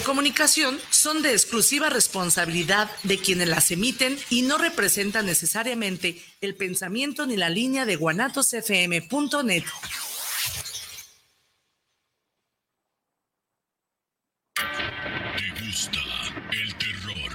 [0.00, 6.54] de comunicación son de exclusiva responsabilidad de quienes las emiten y no representan necesariamente el
[6.54, 9.64] pensamiento ni la línea de guanatosfm.net.
[14.54, 16.00] ¿Te gusta
[16.50, 17.32] el terror?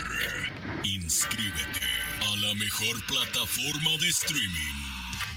[0.83, 1.81] Inscríbete
[2.21, 4.77] a la mejor plataforma de streaming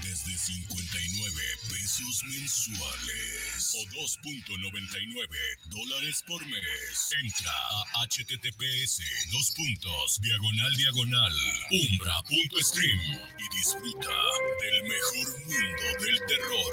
[0.01, 3.38] desde 59 pesos mensuales
[3.75, 5.29] o 2.99
[5.69, 7.09] dólares por mes.
[7.23, 11.33] Entra a https dos puntos diagonal diagonal
[11.71, 12.99] umbra.stream
[13.37, 14.15] y disfruta
[14.61, 16.71] del mejor mundo del terror.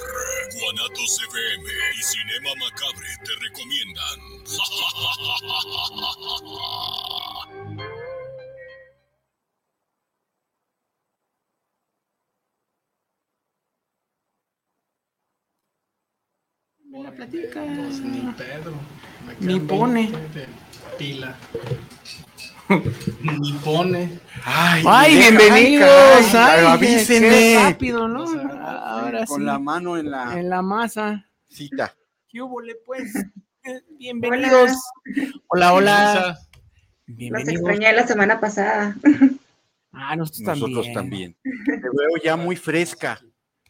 [0.59, 4.19] Guanatos FM y Cinema Macabre te recomiendan.
[17.03, 17.61] La platica.
[17.63, 18.73] Pues ni Pedro.
[19.39, 20.07] Ni pone.
[20.11, 20.47] 20 de
[20.97, 21.35] pila.
[23.21, 24.19] ni pone.
[24.43, 24.83] Ay,
[25.15, 25.89] deja- bienvenidos.
[26.35, 27.29] ay, Ay, avísenme.
[27.29, 28.23] qué rápido, ¿no?
[28.23, 28.41] O sea,
[28.99, 29.45] Ahora Con sí.
[29.45, 31.25] la mano en la En la masa.
[31.49, 31.93] cita.
[32.29, 33.13] ¿Qué hubo, le, pues?
[33.99, 34.71] Bienvenidos.
[35.47, 36.37] Hola, hola.
[37.07, 37.53] Los Bienvenidos.
[37.53, 38.95] extrañé la semana pasada.
[39.93, 41.35] Ah, nosotros, Nosotros también.
[41.43, 41.81] también.
[41.81, 43.19] Te veo ya muy fresca.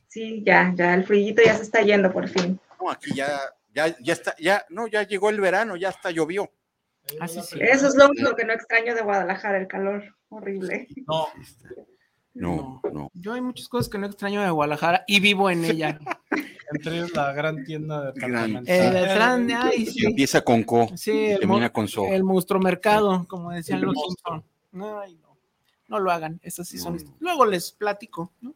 [0.08, 2.60] Sí, ya, ya el frillito ya se está yendo por fin.
[2.80, 3.40] No, aquí ya,
[3.74, 6.52] ya, ya está, ya, no, ya llegó el verano, ya hasta llovió.
[7.20, 7.40] Ah, sí.
[7.60, 10.88] Eso es lo único que no extraño de Guadalajara, el calor horrible.
[11.08, 11.28] No,
[12.34, 13.10] No, no.
[13.14, 16.00] Yo hay muchas cosas que no extraño de Guadalajara y vivo en ella.
[16.72, 18.66] entre ellos la gran tienda de Gran-.
[18.66, 20.06] Fran, ay, sí.
[20.06, 22.06] empieza con co Sí, y termina con so.
[22.08, 23.96] el monstruo mercado, como decían El los.
[23.96, 24.44] Simpson.
[25.02, 25.38] Ay, no.
[25.88, 26.98] No lo hagan, esas sí son.
[26.98, 27.16] No.
[27.20, 28.54] Luego les platico, ¿no?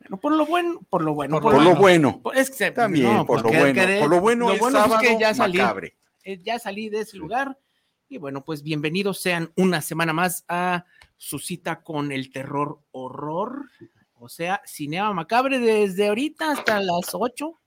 [0.00, 1.40] Bueno, por lo bueno, por lo bueno.
[1.40, 2.22] Por Por lo bueno.
[2.34, 3.82] Es que, También, no, por lo bueno.
[4.00, 5.96] por lo bueno, el es sábado que ya salí, macabre.
[6.24, 7.58] eh, ya salí de ese lugar.
[8.08, 13.66] Y bueno, pues bienvenidos sean una semana más a su cita con el terror horror.
[14.14, 17.60] O sea, Cinema Macabre desde ahorita hasta las 8,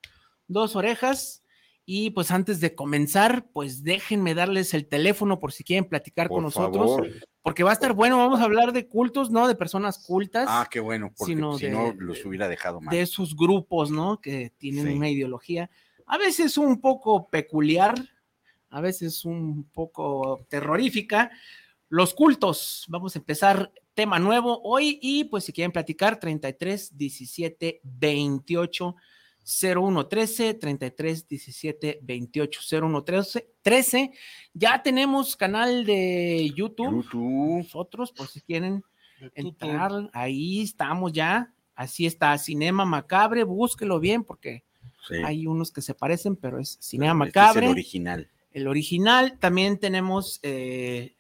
[0.47, 1.43] dos orejas.
[1.85, 6.43] Y pues antes de comenzar, pues déjenme darles el teléfono por si quieren platicar con
[6.43, 7.07] nosotros, favor.
[7.43, 10.67] Porque va a estar bueno, vamos a hablar de cultos, no de personas cultas, Ah,
[10.69, 12.93] qué bueno, porque sino si de- no los hubiera dejado mal.
[12.95, 14.19] de esos grupos, ¿no?
[14.21, 14.93] Que tienen Sí.
[14.93, 15.69] una ideología,
[16.05, 17.95] a veces un poco peculiar,
[18.69, 21.31] a veces un poco terrorífica.
[21.89, 27.81] Los cultos, vamos a empezar tema nuevo hoy y pues si quieren platicar, 33 17
[27.83, 28.95] 28
[29.43, 34.11] 01 13, 33 17 28 01 13, 13.
[34.53, 37.03] Ya tenemos canal de YouTube.
[37.03, 37.57] YouTube.
[37.57, 38.83] Nosotros, por si quieren
[39.35, 41.53] entrar, ahí estamos ya.
[41.75, 44.63] Así está, Cinema Macabre, búsquelo bien porque
[45.07, 45.15] Sí.
[45.25, 48.29] hay unos que se parecen, pero es Cinema Este es Macabre, el el, original.
[48.67, 49.39] original.
[49.39, 51.15] También tenemos eh,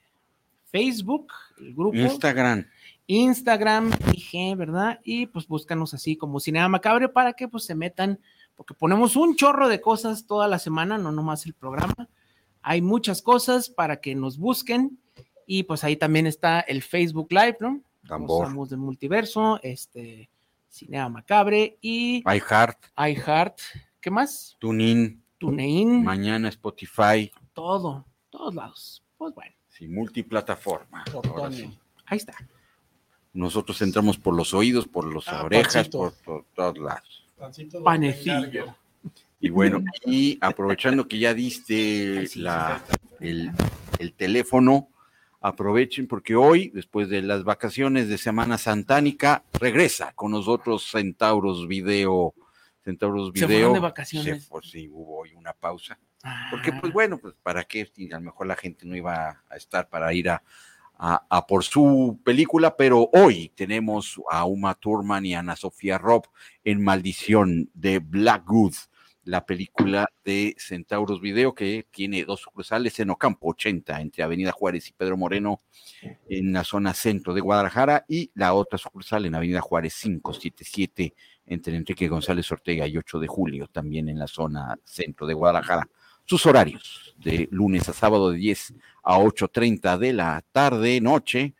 [0.71, 2.67] Facebook, el grupo, Instagram.
[3.07, 4.99] Instagram, IG, ¿verdad?
[5.03, 8.19] Y pues búscanos así como Cinema Macabre para que pues se metan,
[8.55, 12.09] porque ponemos un chorro de cosas toda la semana, no nomás el programa.
[12.61, 14.99] Hay muchas cosas para que nos busquen
[15.45, 17.81] y pues ahí también está el Facebook Live, ¿no?
[18.07, 18.47] Tambor.
[18.47, 20.29] Somos de multiverso, este,
[20.69, 23.59] Cinema Macabre y iHeart, iHeart.
[23.99, 24.55] ¿Qué más?
[24.59, 29.03] TuneIn, TuneIn, mañana Spotify, todo, todos lados.
[29.17, 31.03] Pues bueno, sí, multiplataforma.
[31.13, 31.77] Ahora sí.
[32.05, 32.33] ahí está.
[33.33, 35.97] Nosotros entramos por los oídos, por las Ah, orejas, pancito.
[35.97, 37.25] por, por todos lados.
[37.37, 38.75] Pancito Panecillo.
[39.39, 42.83] Y bueno, y aprovechando que ya diste la,
[43.19, 43.51] el,
[43.97, 44.89] el teléfono,
[45.39, 52.35] aprovechen porque hoy, después de las vacaciones de Semana Santánica, regresa con nosotros Centauros Video.
[52.83, 53.47] Centauros ¿Se Video.
[53.47, 54.43] fueron de vacaciones?
[54.43, 55.97] Se fue, sí, hubo hoy una pausa.
[56.23, 59.55] Ah, Porque, pues bueno, pues para qué, a lo mejor la gente no iba a
[59.55, 60.43] estar para ir a,
[61.03, 65.97] a- a por su película, pero hoy tenemos a Uma Thurman y a Ana Sofía
[65.97, 66.25] Robb
[66.63, 68.73] en Maldición de Blackwood,
[69.23, 74.89] la película de Centauros Video que tiene dos sucursales en Ocampo 80, entre Avenida Juárez
[74.89, 75.61] y Pedro Moreno,
[76.29, 81.15] en la zona centro de Guadalajara, y la otra sucursal en Avenida Juárez 577,
[81.47, 85.87] entre Enrique González Ortega y 8 de julio, también en la zona centro de Guadalajara
[86.25, 88.73] sus horarios de lunes a sábado de 10
[89.03, 91.53] a 8.30 de la tarde, noche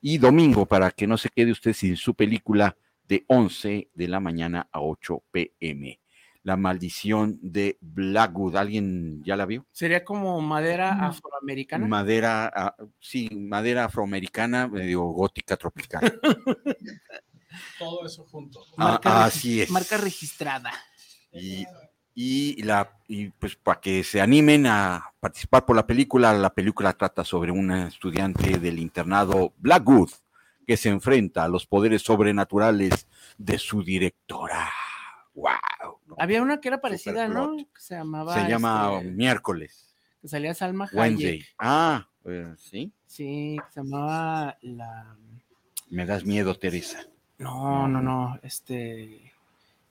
[0.00, 2.76] y domingo para que no se quede usted sin su película
[3.06, 6.00] de 11 de la mañana a 8 pm.
[6.42, 8.56] La maldición de Blackwood.
[8.56, 9.66] ¿Alguien ya la vio?
[9.72, 11.86] Sería como madera afroamericana.
[11.86, 16.20] Madera, ah, sí, madera afroamericana, medio gótica tropical.
[17.78, 18.60] Todo eso junto.
[18.76, 19.70] Ah, Marca así es.
[19.70, 20.72] Marca registrada.
[21.32, 21.66] Y,
[22.20, 26.92] Y, la, y pues para que se animen a participar por la película, la película
[26.92, 30.10] trata sobre una estudiante del internado Blackwood
[30.66, 33.06] que se enfrenta a los poderes sobrenaturales
[33.38, 34.68] de su directora.
[35.32, 36.16] ¡Wow!
[36.18, 37.56] Había una que era parecida, ¿no?
[37.56, 38.34] Que se llamaba.
[38.34, 40.98] Se llama este, miércoles, que salía Salma Hayek.
[40.98, 41.44] Wednesday.
[41.56, 42.92] Ah, eh, sí.
[43.06, 45.16] Sí, que se llamaba la.
[45.88, 46.98] Me das miedo, Teresa.
[47.38, 48.40] No, no, no.
[48.42, 49.34] Este.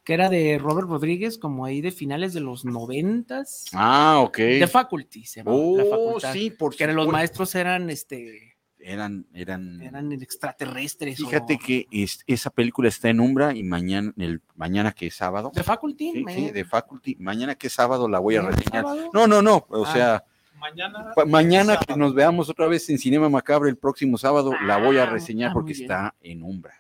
[0.07, 3.65] Que era de Robert Rodríguez, como ahí de finales de los noventas.
[3.73, 4.37] Ah, ok.
[4.37, 5.57] De Faculty, se llamaba.
[5.57, 6.31] la Oh, facultad.
[6.31, 8.55] sí, por Que eran los maestros eran este.
[8.79, 11.19] Eran, eran, Eran extraterrestres.
[11.19, 15.15] o- Fíjate que es- esa película está en Umbra y mañana, el, mañana que es
[15.15, 15.51] sábado.
[15.53, 16.11] De Faculty.
[16.13, 17.17] Sí, me- sí, de Faculty.
[17.19, 18.85] Mañana que es sábado la voy a reseñar.
[19.13, 19.65] No, no, no.
[19.67, 19.91] O Ah.
[19.93, 20.23] sea,
[20.57, 21.11] Mañana.
[21.27, 21.97] mañana que sábado.
[21.99, 25.49] nos veamos otra vez en Cinema Macabre el próximo sábado, la voy a Ah, reseñar
[25.49, 25.83] ah, porque bien.
[25.83, 26.75] está en Umbra.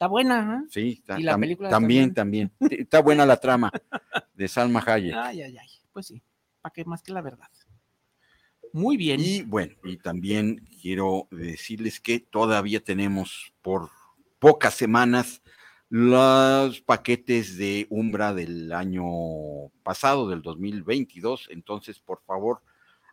[0.00, 0.66] Está buena, ¿eh?
[0.70, 2.50] Sí, está, ¿Y la tam- película también, también.
[2.70, 3.70] Está buena la trama
[4.32, 5.14] de Salma Hayek.
[5.14, 5.68] Ay, ay, ay.
[5.92, 6.22] Pues sí.
[6.62, 7.48] ¿Para qué más que la verdad?
[8.72, 9.20] Muy bien.
[9.20, 13.90] Y bueno, y también quiero decirles que todavía tenemos por
[14.38, 15.42] pocas semanas
[15.90, 19.04] los paquetes de Umbra del año
[19.82, 21.48] pasado, del 2022.
[21.50, 22.62] Entonces, por favor,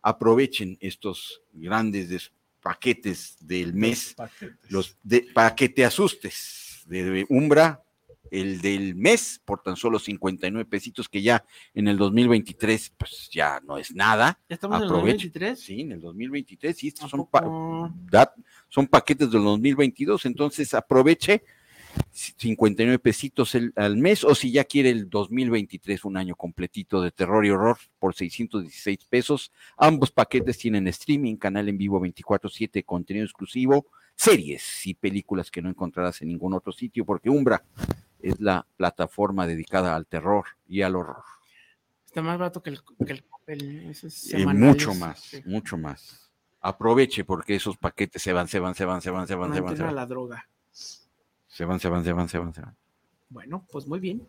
[0.00, 2.32] aprovechen estos grandes des-
[2.62, 4.70] paquetes del mes, Paquetes.
[4.70, 7.82] los de, para que te asustes de Umbra,
[8.30, 13.60] el del mes por tan solo 59 pesitos, que ya en el 2023, pues ya
[13.64, 14.38] no es nada.
[14.48, 15.28] ¿Ya estamos en el Aprovechen.
[15.30, 15.58] 2023?
[15.60, 18.34] Sí, en el 2023, y ¿A estos son, pa-
[18.68, 21.42] son paquetes del 2022, entonces aproveche
[22.12, 27.10] 59 pesitos el- al mes, o si ya quiere el 2023, un año completito de
[27.10, 29.52] terror y horror por 616 pesos.
[29.76, 33.86] Ambos paquetes tienen streaming, canal en vivo 24/7, contenido exclusivo,
[34.18, 37.62] series y películas que no encontrarás en ningún otro sitio, porque Umbra
[38.20, 41.22] es la plataforma dedicada al terror y al horror.
[42.04, 45.42] Está más barato que el, que el Eh, mucho más, Sí.
[45.46, 46.30] mucho más.
[46.60, 49.60] Aproveche porque esos paquetes se van, se van, se van, se van, se van, se
[49.60, 50.48] van, se van, la droga.
[50.70, 52.76] se van, se van, se van, se van, se van.
[53.30, 54.26] Bueno, pues muy bien.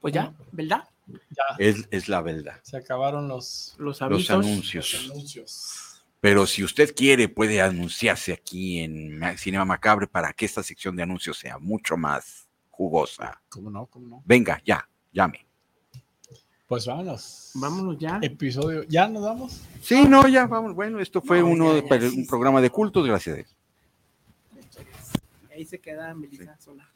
[0.00, 0.88] Pues ya, ¿verdad?
[1.06, 2.58] Ya Es, es la verdad.
[2.62, 4.08] se acabaron los, avisos.
[4.08, 5.10] los anuncios.
[5.10, 5.89] anuncios.
[6.20, 10.94] Pero si usted quiere, puede anunciarse aquí en Ma- Cinema Macabre para que esta sección
[10.96, 13.40] de anuncios sea mucho más jugosa.
[13.48, 13.86] ¿Cómo no?
[13.86, 14.22] ¿Cómo no?
[14.26, 15.46] Venga, ya, llame.
[16.66, 17.50] Pues vámonos.
[17.54, 18.18] Vámonos ya.
[18.22, 18.84] Episodio.
[18.84, 19.60] ¿Ya nos vamos?
[19.82, 20.74] Sí, no, ya, vamos.
[20.74, 22.28] Bueno, esto fue No, uno ya, de- ya, un sí, sí.
[22.28, 23.56] programa de cultos, gracias a Dios.
[25.50, 26.88] Ahí se queda Melissa sola.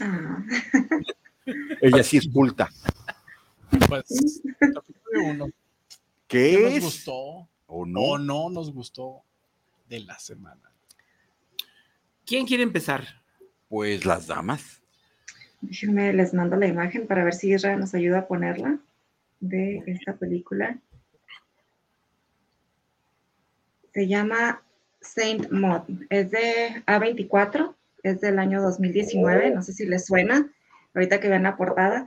[0.00, 0.42] Ah,
[1.80, 2.70] Ella sí es culta.
[3.88, 5.46] Pues episodio uno.
[6.26, 6.84] ¿Qué ¿Qué nos es?
[6.84, 8.18] gustó ¿O o no?
[8.18, 9.24] no nos gustó
[9.88, 10.70] de la semana?
[12.26, 13.02] ¿Quién quiere empezar?
[13.68, 14.82] Pues las damas.
[15.62, 18.78] déjenme, les mando la imagen para ver si Israel nos ayuda a ponerla
[19.40, 20.78] de esta película.
[23.94, 24.62] Se llama
[25.00, 25.82] Saint Maud.
[26.10, 29.50] Es de A24, es del año 2019.
[29.50, 30.52] No sé si les suena,
[30.94, 32.04] ahorita que vean la portada.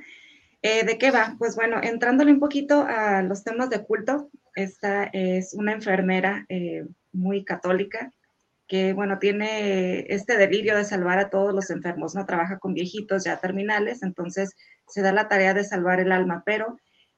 [0.61, 1.35] Eh, ¿De qué va?
[1.39, 6.85] Pues bueno, entrándole un poquito a los temas de culto, esta es una enfermera eh,
[7.11, 8.11] muy católica
[8.67, 12.25] que, bueno, tiene este delirio de salvar a todos los enfermos, ¿no?
[12.25, 14.55] Trabaja con viejitos ya terminales, entonces
[14.87, 16.77] se da la tarea de salvar el alma, pero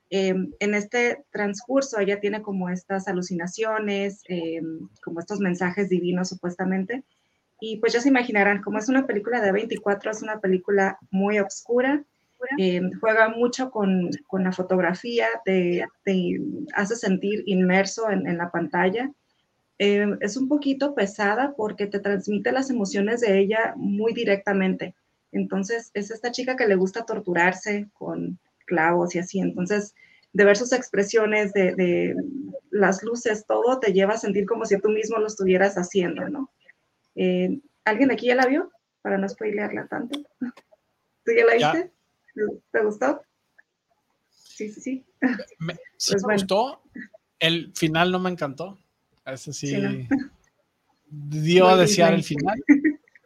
[0.10, 4.62] eh, en este transcurso ella tiene como estas alucinaciones, eh,
[5.04, 7.04] como estos mensajes divinos supuestamente,
[7.60, 11.40] y pues ya se imaginarán, como es una película de 24, es una película muy
[11.40, 12.04] oscura,
[12.58, 16.40] eh, juega mucho con, con la fotografía, te, te
[16.74, 19.12] hace sentir inmerso en, en la pantalla.
[19.80, 24.96] Eh, es un poquito pesada porque te transmite las emociones de ella muy directamente.
[25.32, 29.40] Entonces, es esta chica que le gusta torturarse con clavos y así.
[29.40, 29.94] Entonces,
[30.34, 32.16] de ver sus expresiones, de, de
[32.72, 36.52] las luces, todo te lleva a sentir como si tú mismo lo estuvieras haciendo, ¿no?
[37.16, 38.72] Eh, ¿Alguien aquí ya la vio?
[39.02, 40.20] Para no spoilearla tanto.
[41.26, 41.92] ¿Tú ya la Ya.
[42.72, 43.22] ¿Te gustó?
[44.30, 45.06] Sí, sí, sí.
[45.60, 46.34] Me, sí Pues me bueno.
[46.40, 46.82] gustó.
[47.40, 48.78] El final no me encantó.
[49.26, 49.68] Ese sí.
[49.68, 49.90] Sí, ¿no?
[51.10, 52.62] Dio a desear el final.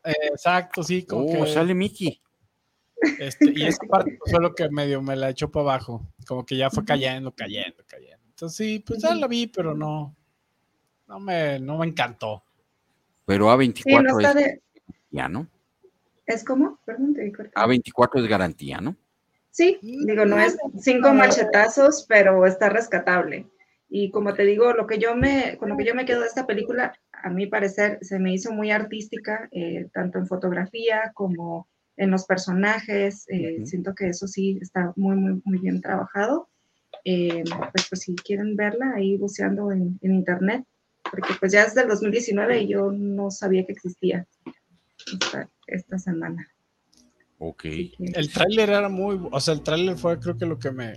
[0.03, 1.03] Eh, exacto, sí.
[1.05, 2.21] Como Oh, que, sale Mickey.
[3.19, 6.07] este, y esa parte fue lo que medio me la echó para abajo.
[6.27, 8.23] Como que ya fue cayendo, cayendo, cayendo.
[8.29, 10.15] Entonces sí, pues ya la vi, pero no.
[11.07, 12.43] No me, no me encantó.
[13.25, 14.61] Pero A24 Sí, es de...
[15.11, 15.47] garantía, ¿no?
[16.25, 16.79] ¿Es como?
[16.85, 17.51] Perdón, te corté.
[17.55, 18.95] A24 es garantía, ¿no?
[19.51, 23.47] Sí, digo, no es cinco machetazos, pero está rescatable.
[23.89, 26.27] Y como te digo, lo que yo me, con lo que yo me quedo de
[26.27, 31.67] esta película, a mi parecer, se me hizo muy artística, eh, tanto en fotografía como
[31.97, 33.25] en los personajes.
[33.29, 33.61] eh.
[33.65, 36.47] Siento que eso sí está muy, muy, muy bien trabajado.
[37.05, 37.43] eh,
[37.73, 40.63] pues, pues si quieren verla, ahí buceando en, en internet,
[41.09, 44.25] porque pues ya es del 2019 y yo no sabía que existía
[45.11, 46.47] esta, esta semana.
[47.43, 47.65] Ok.
[47.97, 50.93] El tráiler era muy, o sea, el tráiler fue creo que lo que me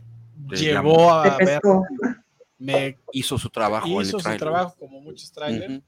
[0.50, 1.58] Te llevó a ver,
[2.58, 3.86] me Hizo su trabajo.
[3.86, 4.40] el hizo su tráiler.
[4.40, 5.82] trabajo como muchos trailers.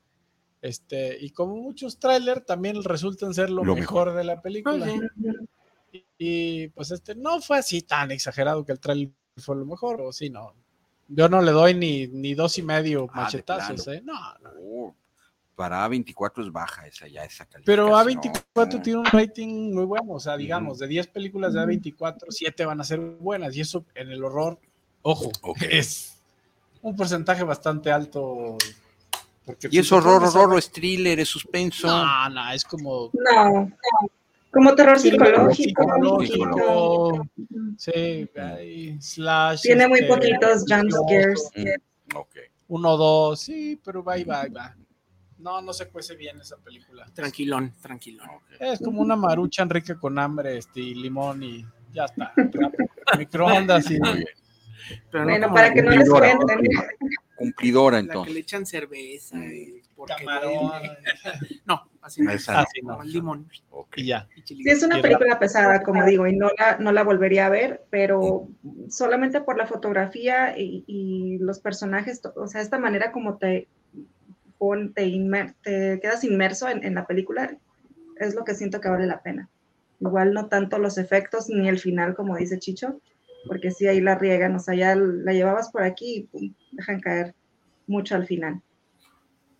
[0.62, 4.86] Este, y como muchos trailers también resultan ser lo, Lo mejor de la película.
[4.86, 5.00] Sí.
[5.92, 10.00] Y, y, pues este no fue así tan exagerado que el trailer fue lo mejor,
[10.00, 10.54] o sí, no.
[11.08, 13.86] Yo no le doy ni, ni dos y medio Ah, machetazos.
[13.88, 14.00] ¿eh?
[14.02, 14.96] No, no.
[15.56, 17.64] Para A24 es baja esa ya, esa calificación.
[17.64, 18.82] Pero A24 No.
[18.82, 22.80] tiene un rating muy bueno, o sea, digamos, de 10 películas de A24, 7 van
[22.80, 24.58] a ser buenas, y eso en el horror,
[25.00, 25.32] ojo,
[25.70, 26.18] es
[26.82, 28.58] un porcentaje bastante alto.
[29.46, 31.86] Porque Y es si te horror, horror, o es thriller, es suspenso.
[31.86, 33.70] No, no, es como No,
[34.50, 35.84] como terror psicológico.
[37.78, 39.62] Sí, hay slash.
[39.62, 41.50] Tiene muy este, poquitos jump scares.
[41.54, 42.36] Mm, ok.
[42.68, 44.74] Uno, dos, sí, pero va y va, ahí va.
[45.38, 47.06] No, no se cuece bien esa película.
[47.14, 48.28] Tranquilón, tranquilón.
[48.58, 52.32] Es como una maruchan rica con hambre, este, y limón y ya está.
[53.18, 54.26] Microondas y Muy bien.
[55.10, 56.60] Pero Bueno, para que no les cuenten.
[57.36, 58.36] Cumplidora, La que le entonces.
[58.36, 60.72] echan cerveza y porque camarón
[61.66, 62.30] No, así no.
[62.30, 63.02] Así no.
[63.02, 63.48] Limón.
[63.70, 63.98] Ok.
[63.98, 64.28] y ya.
[64.44, 67.84] Sí, es una película pesada, como digo, y no la, no la volvería a ver,
[67.90, 68.48] pero
[68.88, 73.68] solamente por la fotografía y, y los personajes, o sea, esta manera como te,
[74.58, 77.56] pon- te, inmer- te quedas inmerso en, en la película,
[78.16, 79.48] es lo que siento que vale la pena.
[80.00, 83.00] Igual no tanto los efectos ni el final, como dice Chicho,
[83.46, 87.00] porque sí ahí la riegan, o sea, ya la llevabas por aquí y pum, dejan
[87.00, 87.34] caer
[87.86, 88.60] mucho al final.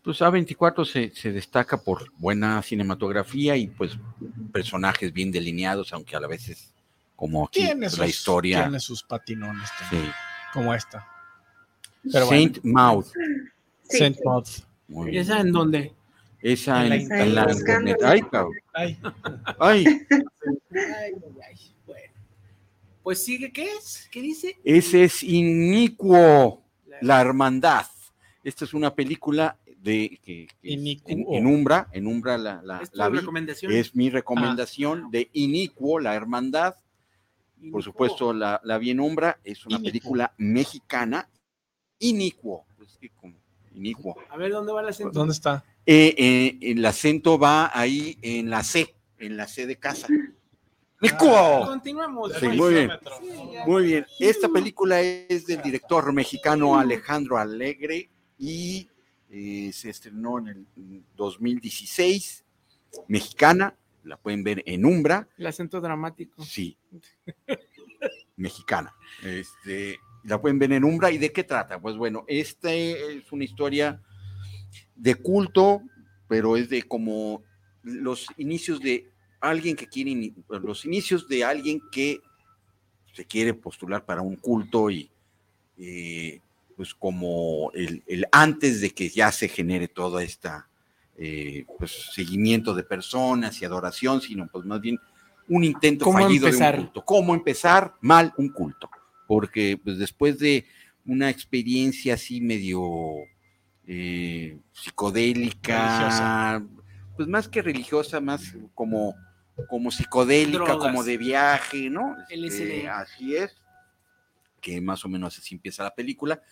[0.03, 3.99] Pues A24 se, se destaca por buena cinematografía y pues
[4.53, 6.73] personajes bien delineados, aunque a la vez es
[7.17, 8.63] como aquí Tiene la sus, historia.
[8.63, 10.11] tiene sus patinones también, Sí.
[10.53, 11.07] como esta.
[12.13, 12.29] Pero bueno.
[12.53, 13.05] Saint Maud.
[13.89, 14.17] Sí, Saint.
[14.89, 15.23] Muy ¿Y bien.
[15.23, 15.93] esa en dónde?
[16.41, 17.97] Esa En en, en la internet.
[18.05, 18.53] Ay, cabrón.
[18.75, 18.99] Ay,
[19.59, 19.85] Ay,
[20.75, 21.13] Ay.
[21.87, 22.13] Bueno.
[23.03, 24.09] Pues sigue, ¿qué es?
[24.11, 24.57] ¿Qué dice?
[24.65, 26.63] ese es Inicuo,
[27.01, 27.87] la hermandad.
[28.45, 32.91] Esta es una película de que, que en, en Umbra, en Umbra la, la, ¿Es
[32.95, 33.19] la vi.
[33.19, 33.73] recomendación?
[33.73, 34.13] Es mi Ah.
[34.13, 36.75] recomendación de Inicuo, la hermandad.
[37.73, 39.39] Por supuesto, la, la vi en Umbra.
[39.43, 39.91] Es una Inicuo.
[39.91, 41.29] película mexicana.
[42.01, 42.67] Inicuo.
[42.85, 43.35] Es que como
[43.77, 44.17] inicuo.
[44.29, 45.19] A ver, ¿dónde va el acento?
[45.19, 45.65] ¿dónde está?
[45.85, 50.09] Eh, eh, el acento va ahí en la C, en la C de casa.
[51.01, 51.67] ¡Inicuo!
[51.67, 52.33] Continuamos.
[52.41, 52.91] Sí, muy bien.
[53.67, 54.07] Muy bien.
[54.19, 58.89] Esta película es del director mexicano Alejandro Alegre y
[59.31, 62.45] eh, se estrenó en el 2016.
[63.09, 65.29] Mexicana, la pueden ver en Umbra.
[65.37, 66.43] El acento dramático.
[66.43, 66.79] Sí.
[68.37, 68.95] Mexicana.
[69.23, 71.11] Este, la pueden ver en Umbra.
[71.11, 71.81] ¿Y de qué trata?
[71.81, 74.01] Pues bueno, esta es una historia
[74.95, 75.83] de culto,
[76.29, 77.43] pero es de como
[77.83, 82.21] los inicios de alguien que quiere, los inicios de alguien que
[83.15, 85.11] se quiere postular para un culto y
[85.79, 86.41] eh,
[86.77, 90.69] pues como el, el antes de que ya se genere toda esta
[91.19, 94.99] eh, pues seguimiento de personas y adoración, sino pues más bien
[95.49, 96.75] un intento ¿Cómo fallido empezar?
[96.75, 97.05] de un culto.
[97.05, 98.91] ¿Cómo empezar mal un culto?
[99.27, 100.67] Porque pues después de
[101.05, 102.81] una experiencia así medio
[103.87, 106.63] eh, psicodélica, Religiosa.
[107.17, 109.15] pues más que religiosa, más como,
[109.69, 110.79] como psicodélica, Drogas.
[110.79, 112.17] como de viaje, ¿no?
[112.29, 113.55] Este, así es,
[114.61, 116.43] que más o menos así empieza la película.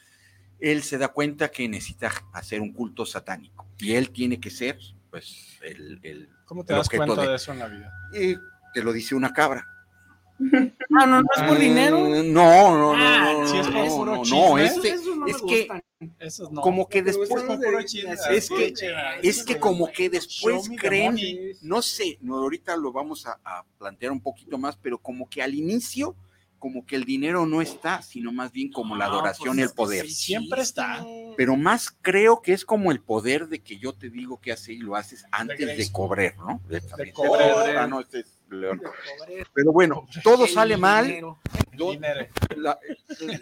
[0.60, 4.78] Él se da cuenta que necesita hacer un culto satánico y él tiene que ser,
[5.10, 7.92] pues, el, el ¿Cómo te el das cuenta de- de eso en la vida?
[8.14, 8.36] eh,
[8.72, 9.66] te lo dice una cabra.
[10.96, 11.98] Ah, no, no es por Ah, dinero.
[11.98, 15.30] No, no, no, Ah, no, si es no, por no, no, este- Esos no me
[15.30, 15.68] es que
[16.60, 17.30] como que después,
[18.30, 18.74] es que,
[19.22, 21.16] es que como que después creen,
[21.62, 25.42] no sé, no, ahorita lo vamos a, a plantear un poquito más, pero como que
[25.42, 26.14] al inicio,
[26.64, 29.60] como que el dinero no está, sino más bien como la No, adoración pues y
[29.60, 30.06] el poder.
[30.06, 31.04] sí, Siempre está.
[31.36, 34.70] Pero más creo que es como el poder de que yo te digo que haces
[34.70, 36.62] y lo haces antes de, cobrar, ¿no?
[36.66, 36.80] De,
[37.12, 37.76] cobrar.
[37.76, 38.80] Ah, no, este es León.
[39.52, 41.14] Pero bueno, todo sale El mal.
[42.56, 42.78] la-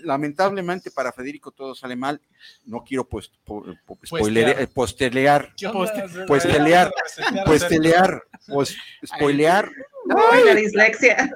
[0.03, 2.21] lamentablemente para Federico todo sale mal.
[2.65, 5.79] No quiero pues, po- po- spoiler- eh, postelear, ¿Qué onda?
[5.95, 8.77] Poste- pues telear, Resetear, pues hacer- telear, pues
[9.07, 9.71] spoilear.
[10.33, 11.31] Ay, la dislexia.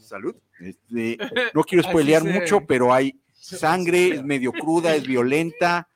[0.00, 0.34] Salud.
[0.60, 1.18] Este,
[1.54, 5.88] no quiero spoilear mucho, pero hay sangre, es medio cruda, es violenta.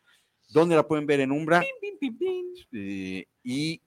[0.50, 1.62] ¿Dónde la pueden ver en Umbra?
[2.72, 3.80] Eh, y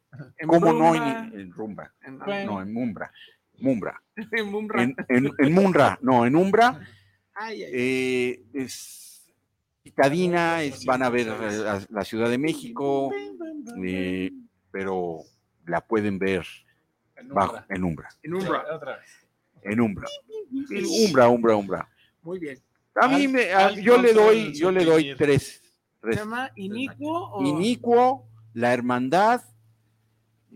[0.48, 1.94] cómo no en, en Rumba,
[2.26, 2.54] Bueno.
[2.54, 3.12] no en Mumbra,
[3.60, 4.02] Mumbra.
[4.32, 4.84] en Bumbra.
[4.84, 6.80] En, en, en Munra, no, en Umbra.
[7.34, 9.26] Ay, ay, Eh, es
[9.84, 13.14] citadina, es- van a ver la, la Ciudad de México,
[13.84, 14.32] eh,
[14.72, 15.20] pero
[15.68, 16.46] la pueden ver
[17.28, 18.64] En bajo, en Umbra, en Umbra.
[18.68, 19.28] Sí, otra vez.
[19.64, 20.08] en Umbra.
[21.06, 21.90] Umbra, Umbra, Umbra.
[22.22, 22.60] Muy bien.
[22.96, 25.18] A mí me, a- yo le doy, yo le doy suprimir.
[25.18, 25.62] tres.
[25.62, 26.16] ¿Se tres.
[26.18, 29.42] llama Inicuo o Inicuo, la hermandad,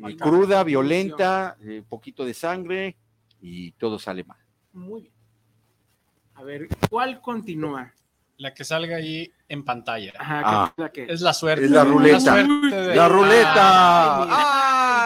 [0.08, 2.96] eh, cruda, violenta, eh, poquito de sangre
[3.42, 4.38] y todo sale mal.
[4.74, 5.14] Muy bien.
[6.36, 7.92] A ver, ¿cuál continúa?
[8.38, 10.14] La que salga ahí en pantalla.
[10.18, 10.74] Ajá, Ah.
[10.74, 11.14] ¿qué es la que?
[11.14, 11.66] Es la suerte.
[11.66, 12.20] Es la ruleta.
[12.22, 14.24] suerte de- La ruleta.
[14.24, 14.30] Ay,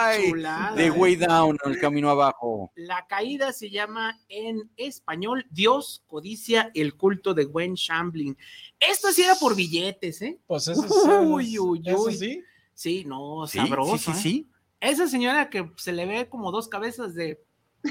[0.06, 0.30] ¡Ay!
[0.30, 0.90] chulada, De eh.
[0.90, 2.72] way down, el camino abajo.
[2.76, 8.36] La caída se llama en español Dios codicia el culto de Gwen Shambling.
[8.80, 10.38] Esto sí era por billetes, ¿eh?
[10.46, 10.82] Pues eso,
[11.22, 12.14] Uy, uy, eso uy.
[12.14, 12.42] sí.
[12.74, 13.96] Sí, no, Sí, sabroso.
[13.98, 14.14] sí, sí, ¿eh?
[14.22, 14.50] sí.
[14.80, 17.40] Esa señora que se le ve como dos cabezas de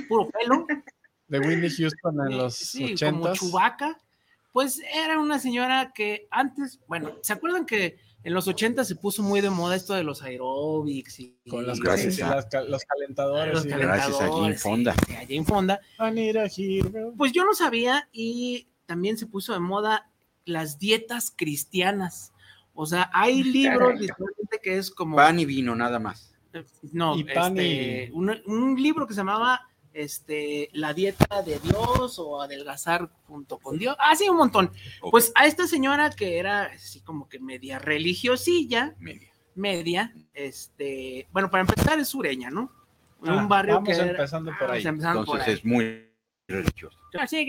[0.07, 0.67] puro pelo.
[1.27, 3.33] De Whitney Houston en eh, los sí, como.
[3.33, 3.97] Chubaca.
[4.51, 9.21] Pues era una señora que antes, bueno, ¿se acuerdan que en los 80 se puso
[9.23, 12.83] muy de moda esto de los aerobics y Con las, Gracias y a- las los
[12.85, 13.53] calentadores.
[13.53, 14.95] los y- Gracias a Jane calentadores, Fonda.
[15.07, 15.79] sí, a Jane Fonda.
[17.17, 20.09] Pues yo no sabía y también se puso de moda
[20.45, 22.31] las dietas cristianas.
[22.73, 26.33] O sea, hay libros literalmente que es como Pan y vino, nada más.
[26.91, 31.59] no, y pan este, y- un, un libro que se llamaba este, La dieta de
[31.59, 33.95] Dios o Adelgazar junto con Dios.
[33.99, 34.71] Ah, sí, un montón.
[35.01, 35.11] Ok.
[35.11, 39.31] Pues a esta señora que era así como que media religiosilla, Media.
[39.55, 42.71] media, este, bueno, para empezar es sureña, ¿no?
[43.23, 44.85] En Ah, un barrio vamos que era- empezando por vamos ahí.
[44.87, 45.53] empezando por Entonces ahí.
[45.59, 46.09] es muy
[46.47, 46.97] religioso.
[47.19, 47.47] Así.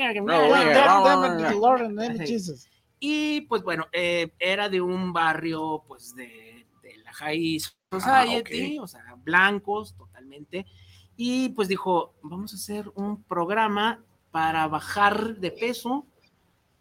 [3.01, 7.59] Y pues bueno, eh, era de un barrio pues de, de la High
[7.91, 10.65] Society, Ah, o sea, blancos totalmente.
[11.17, 16.07] Y pues dijo, vamos a hacer un programa para bajar de peso,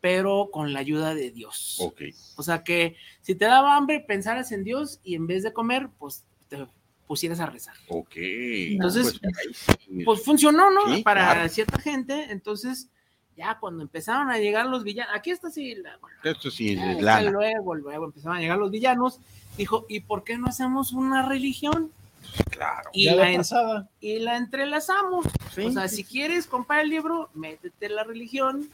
[0.02, 1.78] pero con la ayuda de Dios.
[1.82, 2.02] Ok.
[2.36, 5.90] O sea que si te daba hambre, pensaras en Dios y en vez de comer,
[6.00, 6.66] pues te
[7.08, 7.76] pusieras a rezar.
[7.90, 8.12] Ok.
[8.16, 9.78] Entonces, Pues.
[10.06, 10.94] Pues funcionó, ¿no?
[10.96, 11.50] Sí, para claro.
[11.50, 12.32] cierta gente.
[12.32, 12.90] Entonces,
[13.38, 16.98] ya cuando empezaron a llegar los villanos, aquí está sí, la, Esto sí Ah, es
[16.98, 17.32] ya lana.
[17.32, 19.20] Luego, luego empezaron a llegar los villanos.
[19.58, 21.92] Dijo, ¿y por qué no hacemos una religión?
[22.50, 22.90] Claro.
[22.94, 23.42] Y, la, en-
[24.00, 25.26] y la entrelazamos.
[25.54, 28.70] Sí, o sea, sí, si quieres comprar el libro, métete la religión,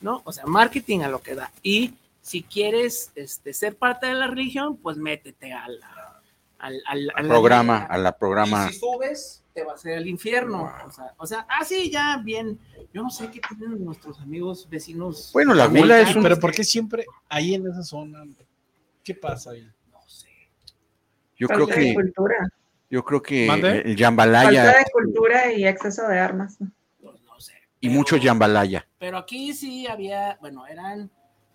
[0.00, 0.22] ¿no?
[0.24, 1.50] O sea, marketing a lo que da.
[1.62, 6.20] Y si quieres este, ser parte de la religión, pues métete a la-
[6.58, 8.68] al, al- a Al la- programa, a la programa.
[8.68, 10.58] Y si subes, te vas a ir al infierno.
[10.60, 10.88] Wow.
[10.88, 12.58] O sea, o sea, así ya bien.
[12.92, 15.30] Yo no sé qué tienen nuestros amigos vecinos.
[15.32, 18.24] Bueno, la gula es un- Pero ¿por qué siempre ahí en esa zona?
[19.02, 19.68] ¿Qué pasa ahí?
[19.92, 20.28] No sé.
[21.36, 22.36] Yo creo Falta que, cultura.
[22.94, 23.80] Yo creo que ¿Mande?
[23.80, 26.58] el jambalaya Falta de cultura y exceso de armas.
[27.02, 27.54] Pues no sé.
[27.80, 28.86] y Pero- mucho jambalaya.
[29.00, 31.10] Pero aquí sí había, bueno, eran,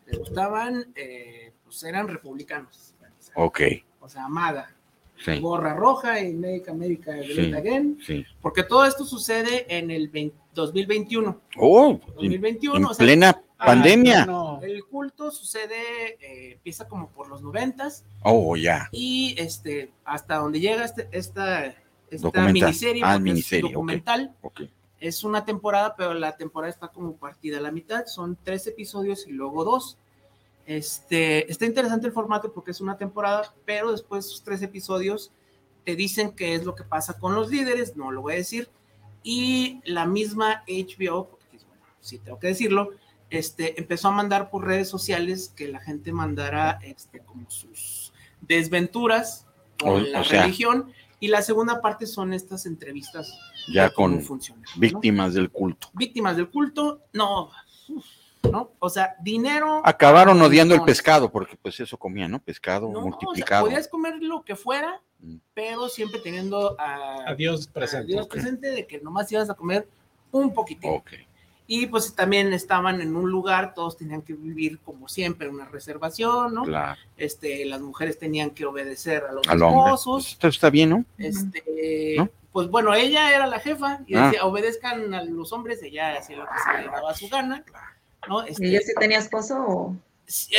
[0.06, 2.93] les gustaban, eh, pues eran republicanos.
[3.36, 3.62] Ok.
[4.02, 4.75] O sea, Amada,
[5.23, 7.54] Sí, Gorra Roja y Médica América de Sí.
[7.54, 8.25] Again, sí.
[8.41, 11.39] porque todo esto sucede en el 20 2021.
[11.58, 14.26] Oh, en, 2021, en o sea, plena Ah, pandemia.
[14.26, 14.62] no.
[14.63, 18.88] el culto sucede, eh, empieza como por los noventas Oh, ya.
[18.91, 22.54] y este, hasta donde llega este, esta, esta Documental.
[22.54, 23.72] miniserie, Ah, es miniserie, ok.
[23.74, 24.36] documental.
[24.41, 24.62] Ok.
[25.02, 28.06] Es una temporada, pero la temporada está como partida a la mitad.
[28.06, 29.98] Son tres episodios y luego dos.
[30.65, 35.32] Este, está interesante el formato porque es una temporada, pero después esos tres episodios
[35.86, 38.69] te dicen qué es lo que pasa con los líderes, no lo voy a decir.
[39.24, 42.89] Y la misma HBO, porque bueno, sí tengo que decirlo,
[43.30, 48.12] este, empezó a mandar por redes sociales que la gente mandara este, como sus
[48.42, 49.46] desventuras
[49.80, 50.92] con O- la o sea, religión.
[51.22, 53.38] Y la segunda parte son estas entrevistas
[53.74, 54.80] Ya con funciona, ¿no?
[54.80, 55.89] víctimas del culto.
[55.94, 57.52] Víctimas del culto, no,
[57.89, 58.06] uf,
[58.50, 58.72] ¿no?
[58.80, 59.82] O sea, dinero.
[59.84, 62.39] Acabaron odiando el pescado, porque pues eso comían, ¿no?
[62.39, 63.65] Pescado No, o sea, multiplicado.
[63.65, 65.36] podías comer lo que fuera, Mm.
[65.54, 68.08] pero siempre teniendo a, A Dios a presente.
[68.13, 69.89] Dios presente de que nomás ibas a comer
[70.32, 70.89] un poquitín.
[70.92, 71.12] Ok.
[71.71, 76.55] Y pues también estaban en un lugar, todos tenían que vivir como siempre, una reservación,
[76.55, 76.63] ¿no?
[76.63, 76.99] Claro.
[77.15, 80.29] Este, las mujeres tenían que obedecer a los Al esposos.
[80.32, 81.05] Esto está bien, ¿no?
[81.19, 82.27] Este, ¿No?
[82.51, 84.25] pues bueno, ella era la jefa y Ah.
[84.25, 87.63] decía, obedezcan a los hombres, ella hacía lo que se le daba a su gana,
[88.27, 88.41] ¿no?
[88.41, 89.95] Este, ¿Y ella sí tenía esposo o...?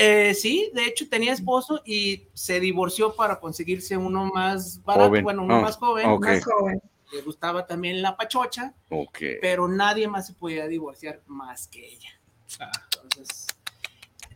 [0.01, 5.25] eh, sí, de hecho tenía esposo y se divorció para conseguirse uno más barato, Joven.
[5.25, 6.25] bueno, uno Ah, más joven, ok.
[6.27, 6.81] Más joven.
[7.13, 9.19] Le gustaba también la pachocha, Ok.
[9.41, 12.11] pero nadie más se podía divorciar más que ella.
[12.95, 13.47] Entonces,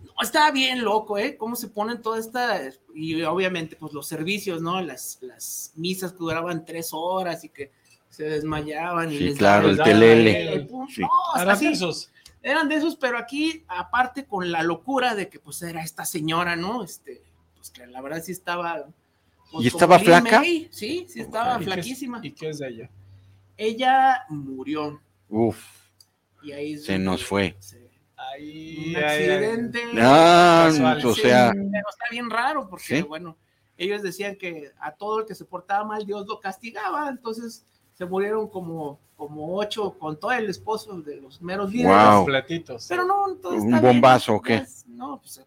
[0.02, 1.36] no, estaba bien loco, ¿eh?
[1.36, 4.80] Cómo se ponen todas estas, y obviamente, pues los servicios, ¿no?
[4.80, 7.72] Las, las misas que duraban tres horas y que
[8.10, 10.60] se desmayaban y Sí, les claro, el telele.
[10.70, 11.00] Pum, Sí.
[11.00, 11.08] no,
[11.42, 12.10] Eran de esos.
[12.42, 16.54] eran de esos, pero aquí, aparte con la locura de que pues era esta señora,
[16.54, 16.84] ¿no?
[16.84, 17.22] Este,
[17.56, 18.86] pues que la verdad sí estaba.
[19.54, 20.40] Pues, ¿Y estaba Lin flaca?
[20.40, 22.20] May, Sí, sí estaba ¿Y qué es- flaquísima.
[22.22, 22.90] ¿Y qué es de ella?
[23.56, 25.58] Ella murió Uf,
[26.42, 27.56] y ahí se nos fue.
[27.60, 27.84] se-
[28.16, 29.82] Ahí, un accidente.
[29.98, 31.06] Ah, Casual.
[31.06, 33.02] o Sí, sea, pero está bien raro porque, ¿Sí?
[33.02, 33.36] bueno,
[33.76, 38.06] ellos decían que a todo el que se portaba mal Dios lo castigaba, entonces se
[38.06, 41.96] murieron como, como ocho con todo el esposo de los meros líderes.
[41.96, 42.16] Wow.
[42.24, 42.86] Completitos.
[42.88, 44.58] Pero no, todo ¿Un está bien, bombazo o qué?
[44.58, 45.44] pues, No, pues se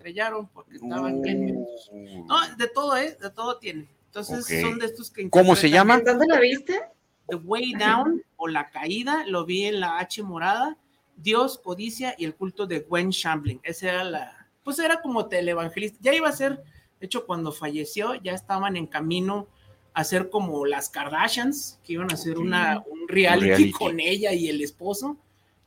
[0.00, 2.26] estrellaron porque estaban Uh.
[2.26, 3.16] No, de todo, ¿eh?
[3.20, 3.88] De todo tiene.
[4.06, 5.28] Entonces son de estos que...
[5.28, 5.96] ¿Cómo se llama?
[5.96, 6.80] ¿En dónde la viste?
[7.28, 10.76] The Way Down o La Caída, lo vi en la H morada,
[11.16, 13.60] Dios, Codicia y el culto de Gwen Shambling.
[13.62, 15.98] Esa era la, pues era como televangelista.
[16.00, 16.56] Ya iba a ser,
[16.98, 19.46] de hecho, cuando falleció, ya estaban en camino
[19.92, 23.72] a ser como las Kardashians, que iban a hacer una, un reality, reality.
[23.72, 25.18] con ella y el esposo,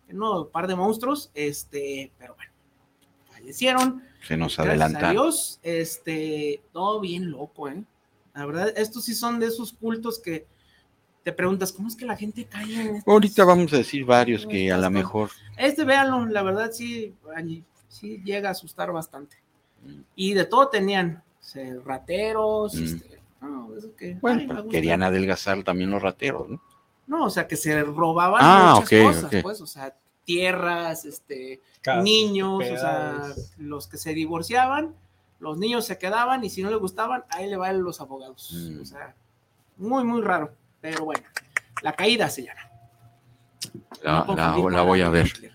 [0.10, 2.53] no, un par de monstruos, este, pero bueno,
[3.48, 4.04] fallecieron.
[4.26, 5.12] Se nos Gracias a adelantaron.
[5.12, 7.84] Dios, este, todo bien loco, ¿eh?
[8.34, 10.48] La verdad, estos sí son de esos cultos que
[11.24, 13.12] te preguntas, ¿cómo es que la gente cae en estos?
[13.14, 15.30] Ahorita vamos a decir varios que a lo mejor.
[15.58, 17.14] Este, véanlo, la verdad sí,
[17.88, 19.38] sí llega a asustar bastante.
[20.16, 22.84] Y de todo tenían, se- rateros, Mm.
[22.84, 26.62] este, no, que, Bueno, ay, querían adelgazar también los rateros, ¿no?
[27.06, 29.94] No, o sea, que se robaban Ah, muchas cosas, pues, o sea,
[30.26, 33.24] tierras, este, Casas, niños, o sea,
[33.58, 34.96] los que se divorciaban,
[35.40, 38.52] los niños se quedaban y si no le gustaban, ahí le van los abogados.
[38.54, 38.82] Mm.
[38.82, 39.16] O sea,
[39.78, 40.54] muy, muy raro.
[40.82, 41.24] Pero bueno,
[41.82, 42.62] la caída se llama.
[44.02, 45.54] La, No la- voy a ver, Hitler.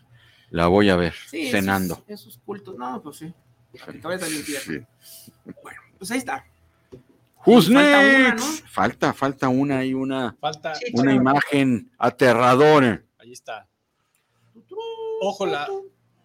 [0.50, 1.94] la voy a ver, Sí, cenando.
[2.06, 3.32] Esos, esos cultos, no, pues sí.
[3.74, 4.80] Sí.
[5.62, 6.44] Bueno, pues ahí está.
[7.46, 8.62] Who's Falta una, next?
[8.62, 8.68] ¿no?
[8.68, 10.74] Falta, falta una y una, Falta.
[10.74, 10.86] Sí.
[10.94, 13.02] una imagen aterradora.
[13.18, 13.66] Ahí está.
[15.20, 15.68] Ojo, la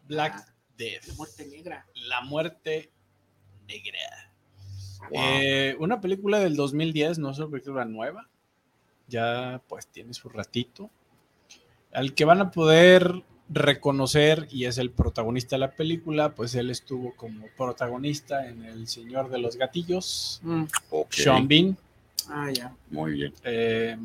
[0.07, 1.05] Black Death.
[1.07, 1.85] La muerte negra.
[1.95, 2.91] La muerte
[3.67, 3.99] negra.
[5.09, 5.19] Wow.
[5.21, 8.29] Eh, una película del 2010, no es una película nueva.
[9.07, 10.89] Ya pues tiene su ratito.
[11.91, 16.69] Al que van a poder reconocer y es el protagonista de la película, pues él
[16.71, 20.63] estuvo como protagonista en El Señor de los Gatillos, Mm.
[21.09, 21.77] Sean Bean,
[22.29, 22.73] Ah, ya.
[22.89, 23.33] Muy bien.
[23.43, 23.97] eh,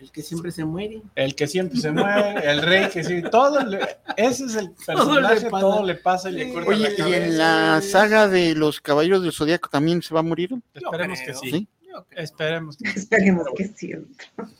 [0.00, 1.02] El que siempre se muere.
[1.14, 3.80] el que siempre se muere, el rey que sí, todo, le-
[4.16, 5.60] ese es el Todo le personaje, pasa.
[5.60, 9.22] todo le pasa y le corta Oye, la ¿y en la saga de los Caballeros
[9.22, 10.50] del Zodíaco también se va a morir?
[10.74, 11.68] Esperemos que sí.
[12.12, 12.98] Esperemos que sí.
[13.00, 13.92] Esperemos que sí.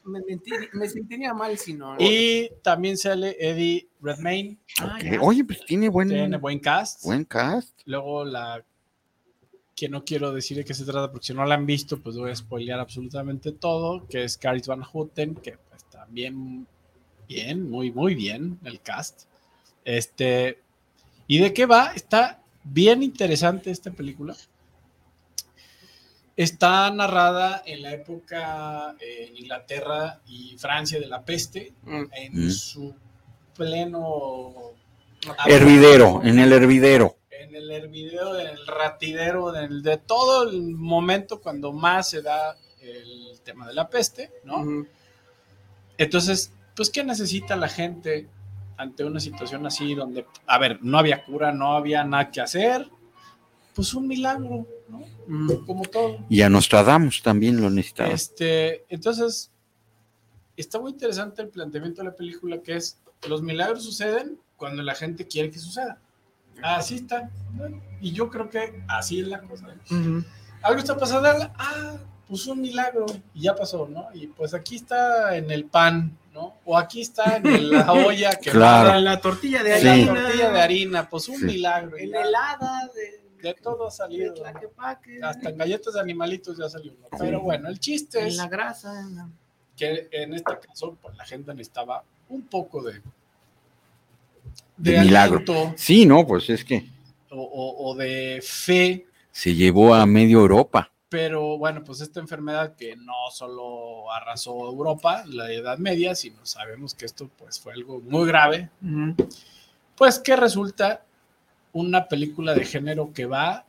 [0.04, 1.94] Me, mentí- me sentiría mal si no.
[1.98, 4.58] Y también sale Eddie Redmayne.
[4.80, 4.98] Ah.
[5.20, 7.04] Oye, pues tiene buen, Tiene buen cast.
[7.04, 7.78] buen cast.
[7.86, 8.62] Luego la
[9.80, 12.14] que no quiero decir de qué se trata porque si no la han visto pues
[12.14, 16.66] voy a spoilear absolutamente todo, que es Caris Van Houten, que pues también
[17.26, 19.22] bien, muy muy bien el cast.
[19.82, 20.58] Este,
[21.26, 21.92] ¿y de qué va?
[21.94, 24.36] Está bien interesante esta película.
[26.36, 32.02] Está narrada en la época eh, en Inglaterra y Francia de la peste, Mm.
[32.12, 32.50] en Mm.
[32.50, 32.94] su
[33.56, 34.52] pleno
[35.46, 37.16] Hervidero, en el hervidero.
[37.40, 42.22] En el hervidero, en el ratidero, en el- de todo el momento cuando más se
[42.22, 44.86] da el tema de la peste, ¿no?
[45.98, 48.28] Entonces, pues, ¿qué necesita la gente
[48.76, 52.88] ante una situación así donde, a ver, no había cura, no había nada que hacer?
[53.74, 55.02] Pues un milagro, ¿no?
[55.26, 55.66] Mm.
[55.66, 56.18] Como todo.
[56.28, 58.10] Y a Nostradamus también lo necesitaba.
[58.10, 59.50] Este, entonces,
[60.56, 62.98] está muy interesante el planteamiento de la película que es,
[63.28, 66.00] los milagros suceden cuando la gente quiere que suceda.
[66.62, 67.30] Así está.
[68.00, 69.66] Y yo creo que así es la cosa.
[69.90, 70.24] Ujú.
[70.62, 71.96] Algo está pasando, ah,
[72.28, 74.06] pues un milagro y ya pasó, ¿no?
[74.14, 76.54] Y pues aquí está en el pan, ¿no?
[76.64, 78.96] O aquí está en la olla que Claro.
[78.98, 79.84] En la tortilla de en Sí.
[79.84, 80.22] la harina.
[80.22, 81.44] tortilla de harina, pues un Sí.
[81.44, 81.96] milagro.
[81.96, 82.20] En ya.
[82.22, 84.34] helada de, de todo ha de salido.
[85.22, 86.92] Hasta en galletas de animalitos ya salió.
[86.92, 87.08] ¿no?
[87.18, 89.00] Pero bueno, el chiste en es la grasa.
[89.00, 89.28] en la-
[89.76, 93.00] que en este caso, pues la gente necesitaba un poco de,
[94.76, 95.38] De milagro.
[95.38, 95.74] aliento.
[95.76, 96.86] Sí, no, pues es que
[97.30, 100.90] o, o- o de fe, se llevó a medio Europa.
[101.08, 106.94] pero bueno, pues esta enfermedad que no solo arrasó Europa, la Edad Media, sino sabemos
[106.94, 108.68] que esto pues fue algo muy grave,
[109.96, 111.04] pues que resulta
[111.72, 113.64] una película de género que va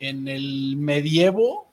[0.00, 1.66] en el medievo,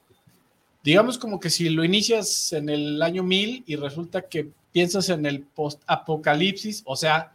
[0.83, 5.25] digamos como que si lo inicias en el año 1000 y resulta que piensas en
[5.25, 7.31] el post-apocalipsis, o sea,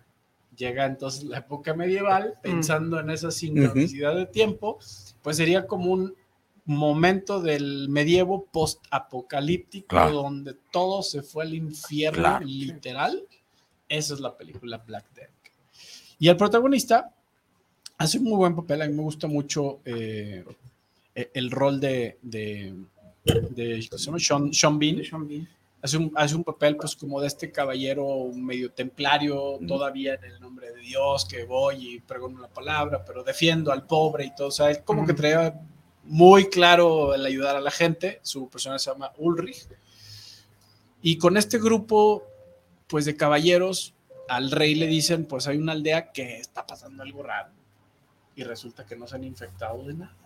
[0.57, 4.79] llega entonces la época medieval, pensando en esa sincronicidad de tiempo,
[5.23, 6.15] pues sería como un
[6.67, 10.13] momento del medievo post-apocalíptico Claro.
[10.15, 12.47] donde todo se fue al infierno, Claro.
[12.47, 13.23] literal.
[13.89, 15.31] Esa es la película Black Death.
[16.19, 17.13] Y el protagonista
[17.99, 18.83] hace un muy buen papel.
[18.83, 20.45] A mí me gusta mucho eh,
[21.15, 22.75] el rol de, de,
[23.25, 24.19] de- ¿cómo se llama?
[24.19, 25.05] Sean, Sean Bean.
[25.05, 25.49] Sean Bean.
[25.85, 30.41] Hace un, hace un papel pues como de este caballero medio templario, todavía en el
[30.41, 34.49] nombre de Dios, que voy y pregono la palabra, pero defiendo al pobre y todo.
[34.49, 35.21] O sea, él como que Ujú.
[35.21, 35.61] traía
[36.05, 38.19] muy claro el ayudar a la gente.
[38.23, 39.69] Su personaje se llama Ulrich.
[41.03, 42.23] Y con este grupo
[42.87, 43.93] pues de caballeros,
[44.31, 47.51] al rey le dicen, pues hay una aldea que está pasando algo raro.
[48.37, 50.17] Y resulta que no se han infectado de nada.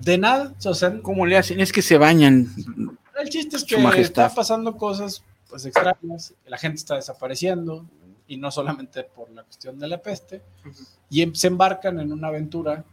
[0.00, 1.58] De nada, o sea, ¿Cómo le hacen?
[1.60, 2.46] Es que se bañan.
[3.20, 4.26] El chiste es que majestad.
[4.26, 7.84] está pasando cosas pues extrañas, la gente está desapareciendo
[8.26, 10.40] y no solamente por la cuestión de la peste
[11.10, 12.84] y em- se embarcan en una aventura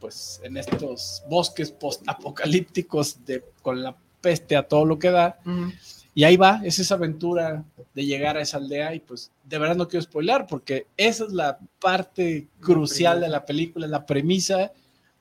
[0.00, 5.70] pues en estos bosques post-apocalípticos de con la peste a todo lo que da Ujú.
[6.14, 9.76] y ahí va, es esa aventura de llegar a esa aldea y pues de verdad
[9.76, 14.72] no quiero spoilar porque esa es la parte crucial de la película, la premisa,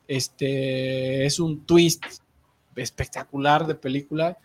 [0.07, 2.03] este es un twist
[2.75, 4.38] espectacular de película.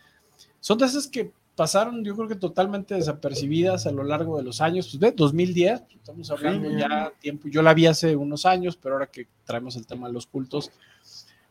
[0.60, 4.60] Son de esas que pasaron yo creo que totalmente desapercibidas a lo largo de los
[4.62, 6.76] años, pues ve, 2010, estamos hablando Sí.
[6.78, 10.14] ya tiempo, yo la vi hace unos años, pero ahora que traemos el tema de
[10.14, 10.70] los cultos,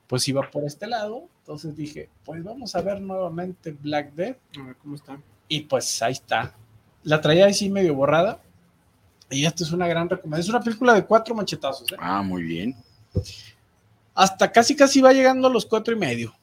[0.08, 4.64] pues iba por este lado, entonces dije, pues vamos a ver nuevamente Black Death A
[4.64, 5.20] ver cómo está.
[5.48, 6.56] y pues ahí está.
[7.04, 8.42] La traía así medio borrada.
[9.30, 10.44] Y esta es una gran recomendación.
[10.44, 11.92] Es una película de cuatro machetazos.
[11.92, 11.96] ¿eh?
[12.00, 12.76] Ah, muy bien.
[14.16, 16.34] Hasta casi casi va llegando a los cuatro y medio.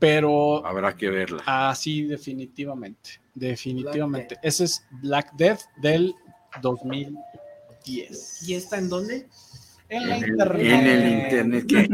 [0.00, 1.42] Pero Habrá que verla.
[1.46, 3.20] así definitivamente.
[3.34, 4.36] Definitivamente.
[4.42, 6.14] Ese es Black Death del
[6.62, 8.42] 2010.
[8.48, 9.28] ¿Y está en dónde?
[9.88, 10.66] En la En el, internet.
[10.72, 11.66] en el internet.
[11.66, 11.88] que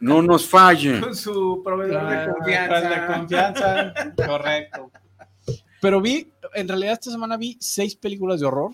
[0.00, 1.00] no nos falle.
[1.00, 2.80] Con su proveedor de confianza.
[2.80, 3.94] de confianza,
[4.26, 4.90] correcto.
[5.80, 8.72] Pero vi, en realidad esta semana vi seis películas de horror.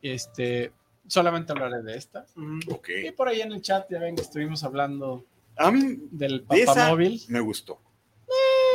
[0.00, 0.72] Este,
[1.08, 2.24] solamente hablaré de esta.
[3.04, 5.26] Y por ahí en el chat ya ven que estuvimos hablando
[5.60, 7.22] A mí del papamóvil.
[7.28, 7.78] me gustó.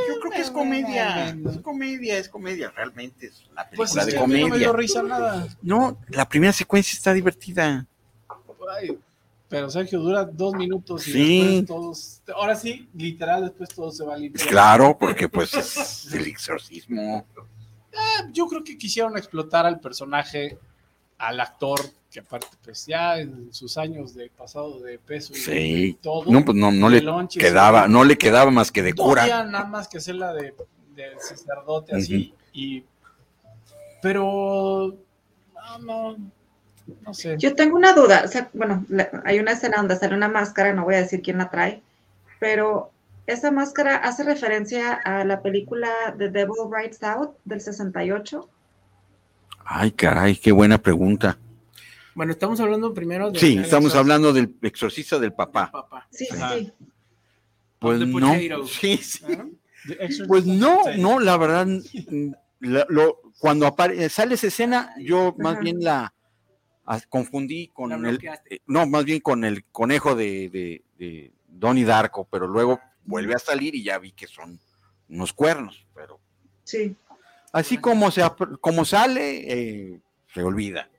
[0.08, 1.30] Yo creo que es comedia.
[1.30, 2.72] Es comedia, es comedia.
[2.76, 4.68] Realmente es una Pues película es de que a mí no me comedia.
[4.68, 5.48] dio risa nada.
[5.62, 7.88] No, la primera secuencia está divertida.
[8.78, 8.98] Ay,
[9.48, 11.40] pero Sergio dura dos minutos y Sí.
[11.42, 12.22] después todos.
[12.36, 14.48] Ahora sí, literal, después todo se va a limpiar.
[14.48, 17.26] Claro, porque pues es el exorcismo.
[18.34, 20.58] Yo creo que quisieron explotar al personaje,
[21.28, 21.80] al actor,
[22.12, 25.98] que aparte, pues ya en sus años de pasado de peso y Sí.
[26.02, 26.32] todo.
[26.32, 27.04] No, pues no, no le
[27.38, 29.24] quedaba, no le quedaba más que de No cura.
[29.24, 30.54] había nada más que hacerla de,
[30.96, 32.34] de sacerdote así.
[32.54, 32.84] Y,
[34.02, 34.96] pero
[35.54, 36.18] no, no,
[37.02, 37.36] no sé.
[37.38, 40.74] Yo tengo una duda, o sea, bueno, la- hay una escena donde sale una máscara,
[40.74, 41.82] no voy a decir quién la trae,
[42.40, 42.92] pero
[43.28, 48.48] esa máscara hace referencia a la película The Devil Rides Out del 68.
[49.66, 51.38] Ay, caray, qué buena pregunta.
[52.14, 53.40] Bueno, estamos hablando primero de.
[53.40, 55.72] Sí, del estamos hablando del exorcista del del papá.
[55.72, 56.08] papá.
[56.12, 56.56] Sí, sí, Ajá.
[56.58, 56.72] sí.
[57.80, 58.66] Pues the no.
[58.68, 59.24] Sí, sí.
[60.28, 61.68] Pues no, no, la verdad,
[62.60, 65.62] la- lo- cuando apare- sale esa escena, yo más Ajá.
[65.62, 66.14] bien la
[67.10, 71.84] confundí con La el, eh, no, más bien con el conejo de, de, de Donnie
[71.86, 74.60] Darko, pero luego vuelve a salir y ya vi que son
[75.10, 76.20] unos cuernos, pero
[76.64, 76.96] Sí.
[77.56, 78.22] Así como se
[78.62, 79.52] como sale,
[79.94, 80.00] eh,
[80.34, 80.90] se olvida.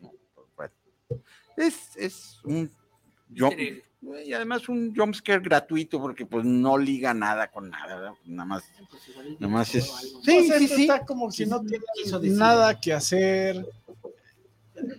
[0.00, 0.12] No,
[0.56, 0.72] bueno,
[1.56, 2.70] es, es un
[3.36, 3.82] egg.
[4.26, 8.12] y además un jumpscare gratuito porque pues no liga nada con nada, ¿verdad?
[8.26, 9.02] nada más Pues
[9.40, 9.86] Nada más es-.
[10.22, 10.82] Sí, Pues sí, sí.
[10.82, 11.80] Está como si no decir.
[12.32, 13.64] nada que hacer.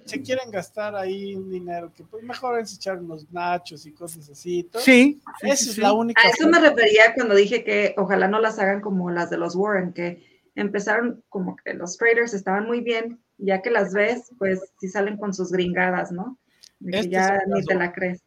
[0.05, 4.29] Se quieren gastar ahí un dinero que pues mejor es echar unos nachos y cosas
[4.29, 4.63] así.
[4.63, 4.81] todo.
[4.81, 5.81] Sí, sí, Esa sí, es sí.
[5.81, 6.21] la única.
[6.21, 9.53] A eso me refería cuando dije que ojalá no las hagan como las de los
[9.55, 14.61] Warren, que empezaron como que los traders estaban muy bien, ya que las ves, pues
[14.79, 16.37] sí salen con sus gringadas, ¿no?
[16.79, 18.23] De que Este ya ni te la crees.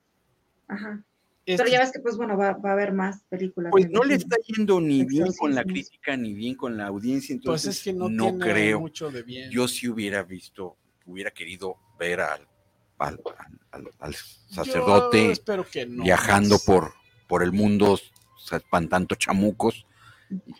[0.68, 1.02] Ajá.
[1.46, 3.70] Este- Pero ya ves que, pues bueno, va, va a haber más películas.
[3.70, 7.34] Pues no le está yendo ni bien con la crítica ni bien con la audiencia,
[7.36, 8.80] pues entonces es que no, no, tiene creo.
[8.80, 9.50] mucho de bien.
[9.50, 12.46] Yo sí hubiera visto, hubiera querido ver al,
[12.98, 13.18] al,
[13.70, 15.32] al- al sacerdote
[15.88, 16.02] no.
[16.04, 16.92] viajando por,
[17.26, 19.86] por el mundo, o sea, espantando chamucos.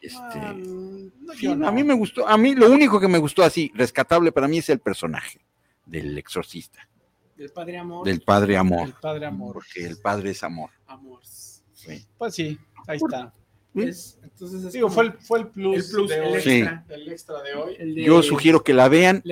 [0.01, 1.69] Este, Ah, no, sí, no.
[1.69, 4.59] A mí me gustó, a mí lo único que me gustó así, rescatable para mí
[4.59, 5.41] es el personaje
[5.85, 6.89] del exorcista,
[7.37, 8.07] Del padre amor.
[8.07, 9.53] del padre amor, El padre amor.
[9.55, 10.71] porque el padre es amor.
[10.87, 11.21] amor.
[11.25, 12.07] sí.
[12.17, 13.33] Pues sí, ahí está.
[13.75, 16.51] Es- entonces es Digo, fue el, fue el plus, el plus, de el hoy, Sí.
[16.61, 16.85] extra.
[16.89, 17.77] el extra de hoy.
[17.79, 19.23] el de- Yo sugiero que la vean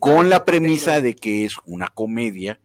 [0.00, 2.58] con la premisa de que es una comedia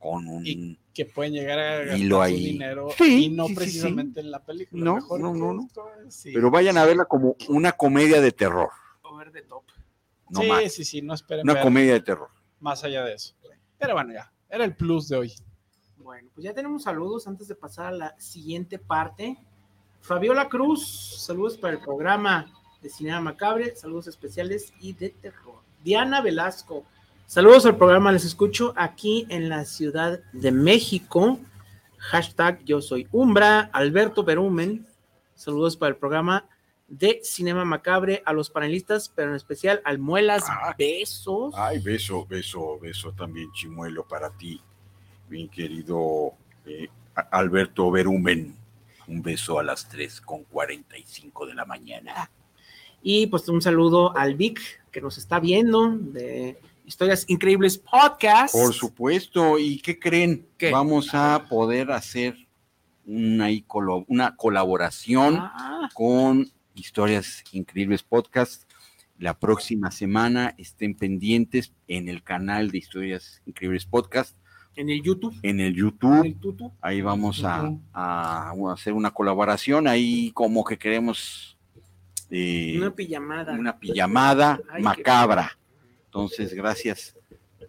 [0.00, 0.44] con un...
[0.44, 2.44] Y que pueden llegar a gastar su ahí.
[2.46, 4.84] dinero Sí, y no sí, sí, precisamente en la película.
[4.84, 5.68] No, Mejor no, no, no.
[6.08, 6.22] es-.
[6.24, 8.70] Pero vayan a verla como una comedia de terror,
[9.02, 9.62] Over the top.
[10.30, 10.72] no sí, más.
[10.72, 12.28] sí, sí, no esperen Una ver comedia de terror.
[12.58, 13.34] más allá de eso.
[13.78, 15.32] Pero bueno, ya, era el plus de hoy.
[15.98, 19.36] Bueno, pues ya tenemos saludos antes de pasar a la siguiente parte.
[20.00, 22.50] Fabiola Cruz, saludos para el programa
[22.82, 25.60] de Cinema Macabre, saludos especiales y de terror.
[25.84, 26.84] Diana Velasco,
[27.30, 31.38] saludos al programa, les escucho aquí en la Ciudad de México.
[31.96, 34.84] Hashtag yo soy Umbra, Alberto Berumen,
[35.36, 36.48] saludos para el programa
[36.88, 40.74] de Cinema Macabre, a los panelistas, pero en especial al Muelas Ah.
[40.76, 41.54] Besos.
[41.56, 44.60] Ay, beso, beso, beso también, Chimuelo, para ti,
[45.28, 46.32] mi querido
[46.66, 46.88] eh,
[47.30, 48.56] Alberto Berumen.
[49.06, 52.28] Un beso a las 3 con 45 de la mañana.
[53.04, 56.58] Y pues un saludo al Vic que nos está viendo de
[56.90, 58.52] Historias Increíbles Podcast.
[58.52, 60.48] Por supuesto, ¿y qué creen?
[60.58, 60.72] ¿Qué?
[60.72, 62.34] Vamos a poder hacer
[63.06, 63.46] una,
[64.08, 68.68] una colaboración Ah, con Historias Increíbles Podcast.
[69.20, 74.36] La próxima semana estén pendientes en el canal de Historias Increíbles Podcast,
[74.74, 75.36] en el YouTube.
[75.44, 76.24] en el En YouTube.
[76.24, 76.72] el tutu.
[76.80, 77.70] Ahí vamos a,
[78.72, 79.86] hacer una colaboración.
[79.86, 81.56] Ahí como que queremos
[82.30, 83.52] eh, Una pijamada.
[83.52, 85.56] una pijamada Ay, macabra.
[86.10, 87.16] Entonces, gracias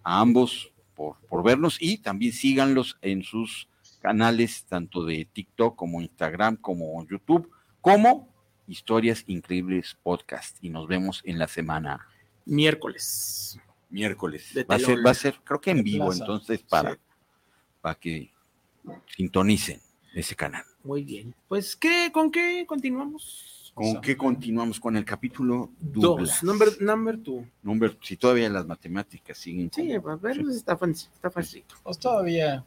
[0.03, 3.67] a ambos por, por vernos y también síganlos en sus
[4.01, 7.51] canales, tanto de TikTok como Instagram, como YouTube,
[7.81, 8.27] como
[8.67, 10.57] Historias Increíbles Podcast.
[10.59, 12.07] Y nos vemos en la semana
[12.45, 13.59] Miércoles.
[13.91, 14.51] miércoles.
[14.69, 16.23] Va a ser, va a ser, creo que en vivo, plaza.
[16.23, 16.99] entonces, para, Sí.
[17.81, 18.31] para que
[19.15, 19.79] sintonicen
[20.15, 20.63] ese canal.
[20.83, 21.35] Muy bien.
[21.47, 22.09] Pues, ¿qué?
[22.11, 23.59] ¿Con qué continuamos?
[23.73, 26.41] ¿Con qué continuamos con el capítulo Douglas?
[26.41, 26.43] Dos.
[26.43, 27.45] Number, number two.
[27.63, 29.71] Number- si todavía las matemáticas siguen.
[29.73, 31.09] Sí, como- a ver, pues, está fácil.
[31.13, 31.63] Está fácil.
[31.83, 32.65] Pues todavía,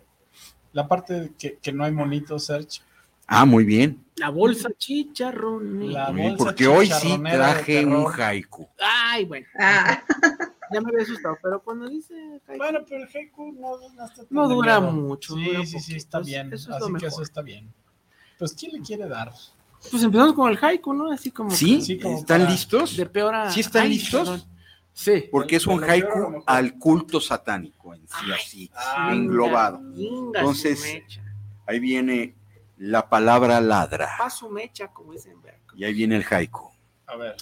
[0.72, 2.82] la parte que, que no hay monito search,
[3.26, 4.04] Ah, muy bien.
[4.16, 5.90] La bolsa chicharrón.
[5.90, 8.68] La bolsa porque hoy sí traje un haiku.
[8.78, 9.46] Ay, bueno.
[9.58, 10.02] Ah,
[10.72, 12.14] Ya me había asustado, pero cuando dice.
[12.58, 15.78] Bueno, pero el haiku no, no está tan No de dura mucho, Sí, dura sí,
[15.80, 16.48] sí, está bien.
[16.52, 17.08] eso es lo así que mejor.
[17.08, 17.72] eso está bien.
[18.38, 19.32] Pues, ¿quién le quiere dar?
[19.90, 21.10] Pues empezamos con el haiku, ¿no?
[21.12, 21.50] Así como.
[21.50, 21.98] ¿Sí?
[22.00, 22.96] Como ¿Están listos?
[22.96, 23.50] De peor a.
[23.50, 24.28] ¿Sí están Ay, listos?
[24.28, 24.44] perdón.
[24.92, 25.24] Sí.
[25.30, 29.80] Porque es un haiku al culto satánico en sí, así, Ah, englobado.
[29.96, 31.22] Inga Entonces- su mecha.
[31.66, 32.34] Ahí viene
[32.78, 34.10] la palabra ladra.
[34.18, 35.34] Pa' su mecha, como dicen.
[35.74, 36.70] Y ahí viene el haiku.
[37.06, 37.36] A ver.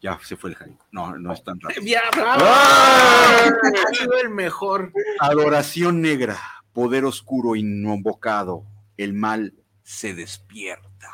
[0.00, 0.84] Ya se fue el haiku.
[0.92, 1.82] No, no es tan rápido.
[1.84, 2.42] Ya, bravo.
[2.44, 3.50] ¡Ah!
[3.90, 4.92] Ha sido el mejor.
[5.18, 6.38] Adoración negra,
[6.72, 8.64] poder oscuro invocado,
[8.96, 9.52] el mal
[9.88, 11.10] se despierta.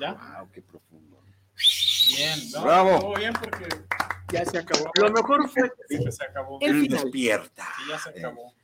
[0.00, 0.12] ¿Ya?
[0.14, 1.20] Wow, qué profundo.
[2.08, 2.38] Bien.
[2.52, 2.90] no, Bravo.
[2.92, 3.66] estuvo bien porque
[4.32, 4.90] Ya se acabó.
[5.00, 5.72] Lo mejor fue.
[5.88, 6.58] sí, se acabó.
[6.60, 7.02] El Él final.
[7.02, 7.64] despierta.
[7.76, 8.54] Sí, ya se acabó.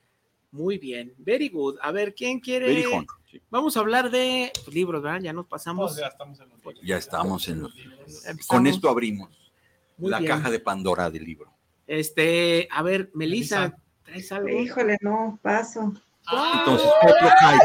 [0.52, 1.12] Muy bien.
[1.18, 1.78] Very good.
[1.82, 2.84] A ver, ¿quién quiere?
[3.28, 3.42] Sí.
[3.50, 5.20] Vamos a hablar de libros, ¿verdad?
[5.20, 5.90] Ya nos pasamos.
[5.90, 6.80] Pues ya estamos en los libros.
[6.84, 8.46] Ya estamos en los Empezamos.
[8.46, 9.52] Con esto abrimos
[9.96, 10.30] Muy la bien.
[10.30, 11.52] caja de Pandora del libro.
[11.88, 13.82] Este, a ver, Melissa, Melissa.
[14.04, 14.48] ¿traes algo?
[14.48, 15.92] híjole, no, paso.
[16.30, 16.90] Entonces.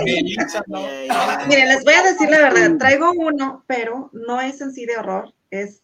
[0.06, 0.82] Melissa, no.
[1.48, 4.98] Miren, les voy a decir la verdad, traigo uno, pero no es en sí de
[4.98, 5.84] horror, es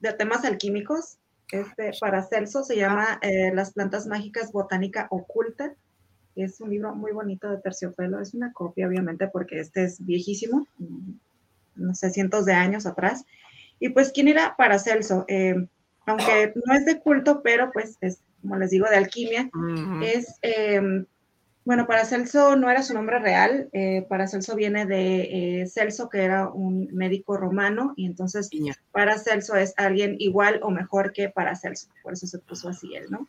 [0.00, 1.18] de temas alquímicos.
[1.50, 5.74] Este, para Celso se llama eh, Las plantas mágicas botánica oculta.
[6.34, 10.66] Es un libro muy bonito de terciopelo, es una copia obviamente porque este es viejísimo,
[10.78, 11.12] mm,
[11.76, 13.24] no sé, cientos de años atrás.
[13.78, 15.24] Y pues, ¿quién era para Celso?
[15.28, 15.54] Eh,
[16.06, 19.48] aunque no es de culto, pero pues es, como les digo, de alquimia.
[19.54, 20.02] Ujú.
[20.02, 21.06] Es, eh,
[21.64, 26.48] bueno, Paracelso no era su nombre real, eh, Paracelso viene de eh, Celso, que era
[26.48, 28.74] un médico romano, y entonces Piña.
[28.92, 33.26] Paracelso es alguien igual o mejor que Paracelso, por eso se puso así él, ¿no?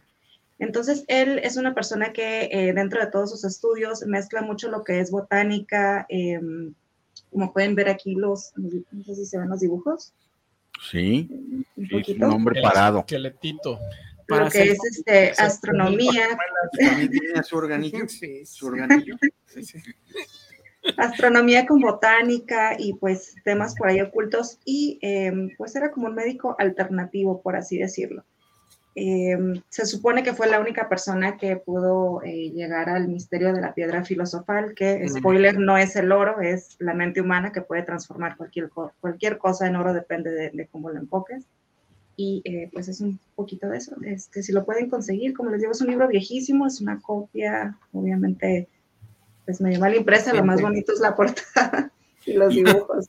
[0.58, 4.86] Entonces, él es una persona que eh, dentro de todos sus estudios mezcla mucho lo
[4.86, 6.40] que es botánica, eh,
[7.30, 10.14] como pueden ver aquí los, no sé si se ven los dibujos,
[10.92, 13.00] Sí, un sí, es poquito, un hombre parado.
[13.00, 13.80] esqueletito.
[14.28, 16.38] Lo que es este, astronomía,
[16.80, 18.08] También tiene su organillo.
[18.08, 19.16] Sí, Su organillo.
[20.98, 26.16] astronomía con botánica y pues temas por ahí ocultos y eh, pues era como un
[26.16, 28.24] médico alternativo, por así decirlo.
[28.98, 29.38] Eh,
[29.68, 33.74] se supone que fue la única persona que pudo eh, llegar al misterio de la
[33.74, 38.38] piedra filosofal, que, spoiler, no es el oro, es la mente humana que puede transformar
[38.38, 38.70] cualquier,
[39.02, 41.46] cualquier cosa en oro, depende de, de cómo lo enfoques.
[42.18, 43.96] Y eh, pues es un poquito de eso.
[44.04, 47.78] Este, si lo pueden conseguir, como les digo, es un libro viejísimo, es una copia,
[47.92, 48.68] obviamente,
[49.46, 51.92] pues medio mal impresa, lo más bonito es la portada
[52.26, 53.08] y los dibujos.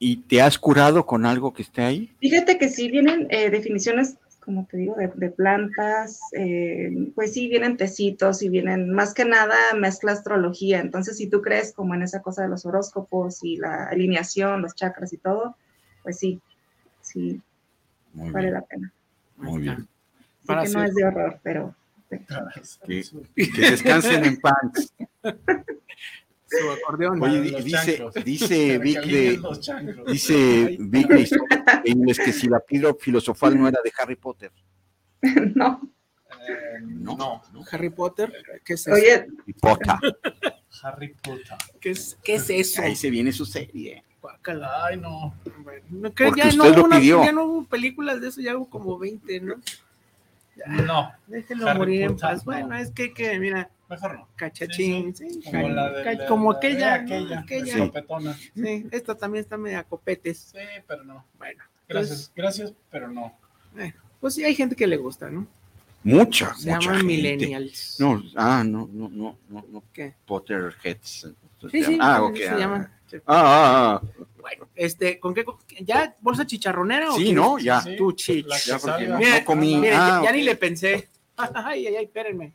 [0.00, 2.10] ¿Y te has curado con algo que esté ahí?
[2.20, 4.16] Fíjate que sí vienen eh, definiciones
[4.48, 9.26] como te digo, de, de plantas, eh, pues sí, vienen tecitos y vienen, más que
[9.26, 10.80] nada, mezcla astrología.
[10.80, 14.74] Entonces, si tú crees como en esa cosa de los horóscopos y la alineación, los
[14.74, 15.54] chakras y todo,
[16.02, 16.40] pues sí,
[17.02, 17.42] sí,
[18.12, 18.92] Muy vale bien, la pena.
[19.36, 19.88] muy bien.
[20.46, 21.74] Para que no es de horror, pero
[22.10, 23.04] Que,
[23.54, 24.94] que descansen en paz.
[26.50, 27.22] Su acordeón.
[27.22, 29.38] Oye, di- dice, dice Vic de,
[30.06, 31.28] dice Vic de
[31.90, 34.50] inglés que si la piedra filosofal no era de Harry Potter.
[35.54, 35.80] no.
[36.48, 37.16] Eh, No.
[37.52, 38.32] no, Harry Potter,
[38.64, 38.92] ¿qué es eso?
[38.96, 39.94] Oye, Harry Potter.
[40.82, 41.56] Harry Potter.
[41.80, 42.80] ¿Qué es, qué es eso?
[42.80, 44.02] Ahí se viene su serie.
[44.82, 45.34] Ay, no.
[45.90, 47.24] No, Porque ya, no usted lo una- pidió.
[47.24, 49.54] ya no hubo películas de eso, ya hubo como 20, ¿no?
[50.66, 52.38] No, Déjenlo Harry morir en paz.
[52.38, 52.44] no.
[52.52, 54.28] Bueno, es que, que mira, mejor no.
[54.34, 55.50] cachachín, sí, Sí, sí.
[55.50, 57.84] ca- Como la de la- como la de aquella, aquella, ¿no?
[57.84, 58.34] aquella.
[58.54, 58.86] Sí.
[58.90, 60.50] Esta también está media copetes.
[60.52, 61.24] Sí, pero no.
[61.38, 63.32] Bueno, Gracias, gracias, pero no.
[64.20, 65.46] pues sí, hay gente que le gusta, ¿no?
[66.02, 67.04] Mucha, Se mucha llaman gente.
[67.06, 67.96] millennials.
[68.00, 69.82] No, ah, no, no, no, no, no.
[69.92, 70.14] ¿Qué?
[70.26, 71.28] Potterheads.
[71.70, 72.36] Sí, sí, ah, ok.
[72.36, 72.58] se ah.
[72.58, 72.90] llaman.
[73.10, 73.16] Sí.
[73.26, 74.24] Ah, ah, ah.
[74.40, 75.44] Bueno, este, ¿con qué?
[75.80, 77.32] ¿Ya bolsa chicharronera o Sí, qué?
[77.32, 77.58] ¿no?
[77.58, 77.80] Ya.
[77.80, 78.46] Sí, Tu chich.
[78.66, 79.80] Ya, porque no, comí.
[79.88, 81.08] Ah, ya, ni le pensé.
[81.36, 82.52] Ay, ay, ay, espérenme.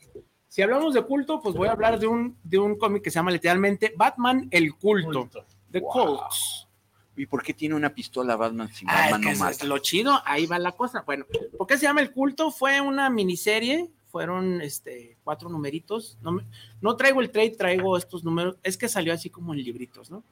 [0.47, 3.15] Si hablamos de culto, pues voy a hablar de un, de un cómic que se
[3.15, 5.21] llama literalmente Batman el culto.
[5.21, 5.45] Culto.
[5.71, 5.91] The Wow.
[5.91, 6.67] Cults.
[7.15, 9.55] ¿Y por qué tiene una pistola Batman si Ah, es Batman que no eso mata?
[9.55, 11.01] es lo chido, ahí va la cosa.
[11.05, 11.25] Bueno,
[11.57, 12.51] ¿por qué se llama el culto?
[12.51, 16.19] Fue una miniserie, fueron este, cuatro numeritos.
[16.21, 16.43] No, me-
[16.81, 18.57] no traigo el trade, traigo estos números.
[18.61, 20.23] Es que salió así como en libritos, ¿no?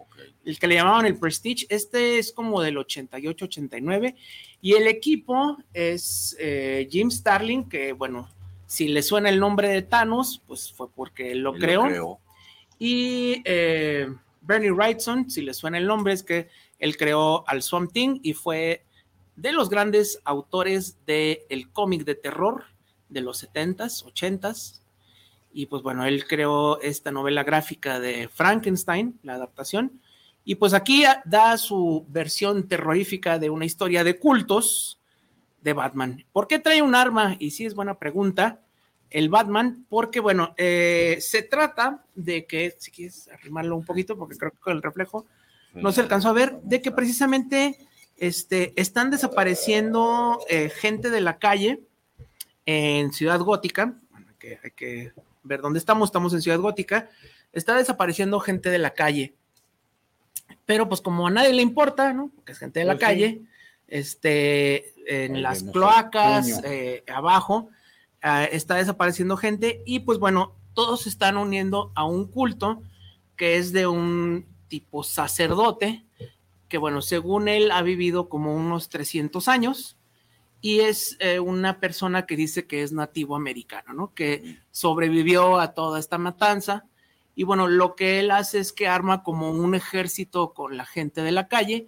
[0.45, 4.15] El que le llamaban el Prestige, este es como del 88-89,
[4.61, 8.29] y el equipo es eh, Jim Starling, que bueno,
[8.67, 12.19] si le suena el nombre de Thanos, pues fue porque él lo Él creó,
[12.77, 14.07] y eh,
[14.41, 18.34] Bernie Wrightson, si le suena el nombre, es que él creó al Swamp Thing y
[18.34, 18.86] fue
[19.36, 22.65] de los grandes autores del cómic de terror
[23.12, 24.82] de los 70s, 80s,
[25.53, 30.01] y pues bueno, él creó esta novela gráfica de Frankenstein, la adaptación,
[30.43, 34.99] y pues aquí da su versión terrorífica de una historia de cultos
[35.62, 36.26] de Batman.
[36.32, 37.36] ¿Por qué trae un arma?
[37.38, 38.59] Y sí es buena pregunta.
[39.12, 44.38] El Batman, porque bueno, eh, se trata de que, si quieres arrimarlo un poquito, porque
[44.38, 45.26] creo que con el reflejo
[45.74, 47.78] no se alcanzó a ver, de que precisamente
[48.18, 51.82] este, están desapareciendo eh, gente de la calle
[52.66, 53.97] en Ciudad Gótica.
[54.12, 57.09] Bueno, hay que, hay que ver dónde estamos, estamos en Ciudad Gótica.
[57.53, 59.36] Está desapareciendo gente de la calle
[60.66, 62.32] pero pues como a nadie le importa, ¿no?
[62.36, 63.05] Porque es gente de la Pues sí.
[63.05, 63.41] calle,
[63.88, 67.70] este, en las cloacas, eh, abajo,
[68.22, 72.82] ah, está desapareciendo gente y pues bueno, todos se están uniendo a un culto
[73.36, 76.05] que es de un tipo sacerdote,
[76.70, 79.97] que bueno, según él ha vivido como unos 300 años
[80.62, 84.14] y es eh, una persona que dice que es nativo americano, ¿no?
[84.14, 86.86] Que sobrevivió a toda esta matanza
[87.36, 91.22] y bueno, lo que él hace es que arma como un ejército con la gente
[91.22, 91.88] de la calle.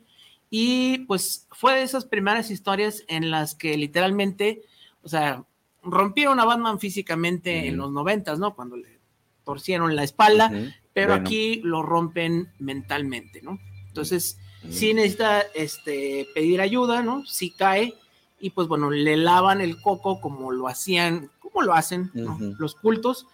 [0.49, 4.61] Y pues fue de esas primeras historias en las que literalmente,
[5.01, 5.43] o sea,
[5.83, 8.55] rompieron a Batman físicamente en los noventas, ¿no?
[8.55, 8.99] Cuando le
[9.43, 10.51] torcieron la espalda,
[10.93, 11.21] pero Bueno.
[11.27, 13.59] aquí lo rompen mentalmente, ¿no?
[13.87, 14.71] Entonces, Ujú.
[14.71, 17.25] sí necesita este, pedir ayuda, ¿no?
[17.25, 17.95] Sí cae
[18.43, 22.11] y pues bueno, le lavan el coco como lo hacían, como lo hacen
[22.59, 23.25] los cultos.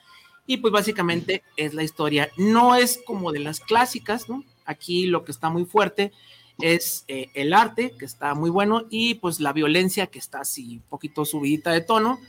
[0.46, 2.30] Y pues básicamente es la historia.
[2.38, 4.44] No es como de las clásicas, ¿no?
[4.66, 6.12] Aquí lo que está muy fuerte
[6.60, 10.76] es eh, el arte, que está muy bueno, y pues la violencia, que está así
[10.76, 12.20] un poquito subidita de tono,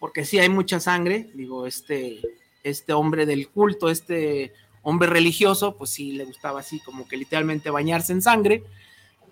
[0.00, 1.30] porque sí hay mucha sangre.
[1.34, 2.20] Digo, este,
[2.64, 7.70] este hombre del culto, este hombre religioso, pues sí le gustaba así como que literalmente
[7.70, 8.64] bañarse en sangre.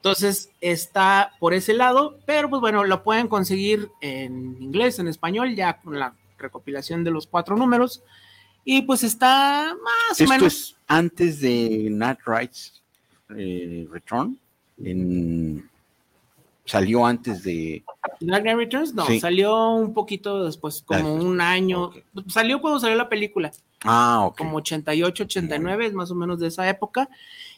[0.03, 5.55] Entonces está por ese lado, pero pues bueno, lo pueden conseguir en inglés, en español,
[5.55, 8.03] ya con la recopilación de los cuatro números.
[8.65, 10.53] Y pues está más o Esto menos.
[10.53, 12.83] es antes de Nat Wright's
[13.37, 14.37] eh, Return.
[14.83, 15.71] En,
[16.65, 17.85] salió antes de.
[18.19, 19.21] Dark Knight Returns, no, Sí.
[19.21, 21.85] salió un poquito después, como Después, un año.
[21.85, 21.97] ok.
[22.27, 23.53] Salió cuando salió la película,
[23.85, 24.37] Ah, ok.
[24.39, 27.09] como 88, 89, es más o menos de esa época.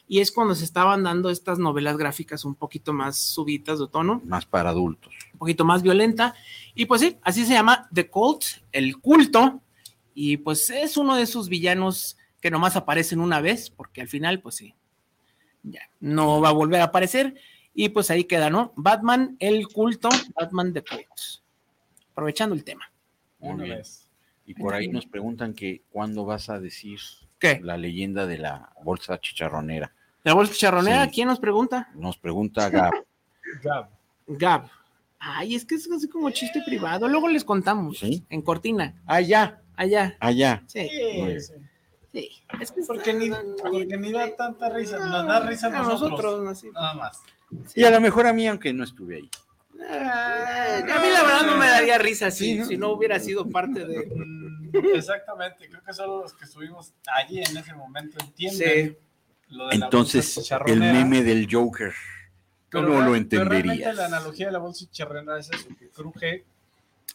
[0.07, 4.21] Y es cuando se estaban dando estas novelas gráficas un poquito más subitas de tono.
[4.25, 5.13] Más para adultos.
[5.33, 6.35] un poquito más violenta.
[6.75, 9.61] Y pues sí, así se llama The Cult, el culto.
[10.13, 14.39] Y pues es uno de esos villanos que nomás aparecen una vez, porque al final,
[14.41, 14.75] pues sí,
[15.63, 17.35] ya no va a volver a aparecer.
[17.73, 18.71] Y pues ahí queda, ¿no?
[18.75, 21.43] Batman, el culto, Batman The Cult.
[22.11, 22.91] Aprovechando el tema.
[23.39, 23.77] Muy Una bien.
[23.77, 24.07] vez.
[24.45, 26.99] Y por ahí nos preguntan que cuándo vas a decir
[27.55, 27.61] ¿Qué?
[27.63, 29.93] la leyenda de la bolsa chicharronera.
[30.23, 31.05] ¿La bolsa charronera?
[31.05, 31.11] Sí.
[31.15, 31.89] ¿Quién nos pregunta?
[31.95, 32.93] Nos pregunta Gab.
[33.63, 33.89] Gab.
[34.27, 34.69] Gab.
[35.19, 37.07] Ay, es que es así como chiste privado.
[37.07, 37.99] Luego les contamos.
[37.99, 38.23] ¿Sí?
[38.29, 39.01] En cortina.
[39.05, 40.15] Allá, Allá.
[40.19, 40.63] allá.
[40.67, 40.89] Sí.
[42.11, 42.29] Sí.
[42.61, 46.43] Es que Porque ni, porque ni da tanta risa, nos da risa a a nosotros.
[46.43, 46.69] no, sí.
[46.73, 47.21] Nada más.
[47.75, 49.29] Y a lo mejor a mí, aunque no estuve ahí.
[49.87, 52.65] Ah, a mí la verdad no me daría risa si, Sí, ¿no?
[52.65, 54.07] si no hubiera sido parte de.
[54.93, 58.57] Exactamente, creo que solo los que estuvimos allí en ese momento entienden
[58.97, 58.97] Sí.
[59.49, 61.93] lo de la Entonces, el meme del Joker.
[62.69, 63.95] Pero ¿Cómo lo pero entenderías?
[63.95, 66.43] la analogía de la bolsa chicharronera es eso, que cruje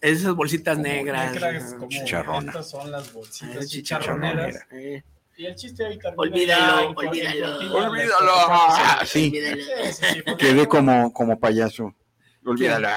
[0.01, 1.33] Esas bolsitas como negras.
[1.33, 2.47] negras, como Chicharrona.
[2.53, 4.47] estas son las Ah, bolsitas chicharronera.
[4.49, 4.67] chicharroneras.
[4.73, 5.03] Eh,
[5.37, 7.59] Y el chiste ahí termina Olvídalo, olvídalo.
[8.49, 9.27] Ah, sí.
[9.29, 11.95] olvídalo, Sí, sí, sí, porque Quedé como, como payaso.
[12.45, 12.89] Olvídalo.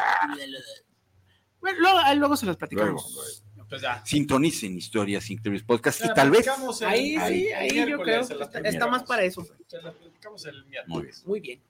[1.59, 3.43] Bueno, luego, ahí luego se los platicamos.
[3.69, 4.05] Pues ya.
[4.05, 6.45] Sintonicen Historias Increíbles Podcast y tal vez.
[6.47, 9.43] el- Ahí sí, el ahí yo creo está, más para eso.
[9.67, 10.87] Se la platicamos el miércoles.
[10.87, 11.15] Muy bien.
[11.25, 11.61] Muy bien.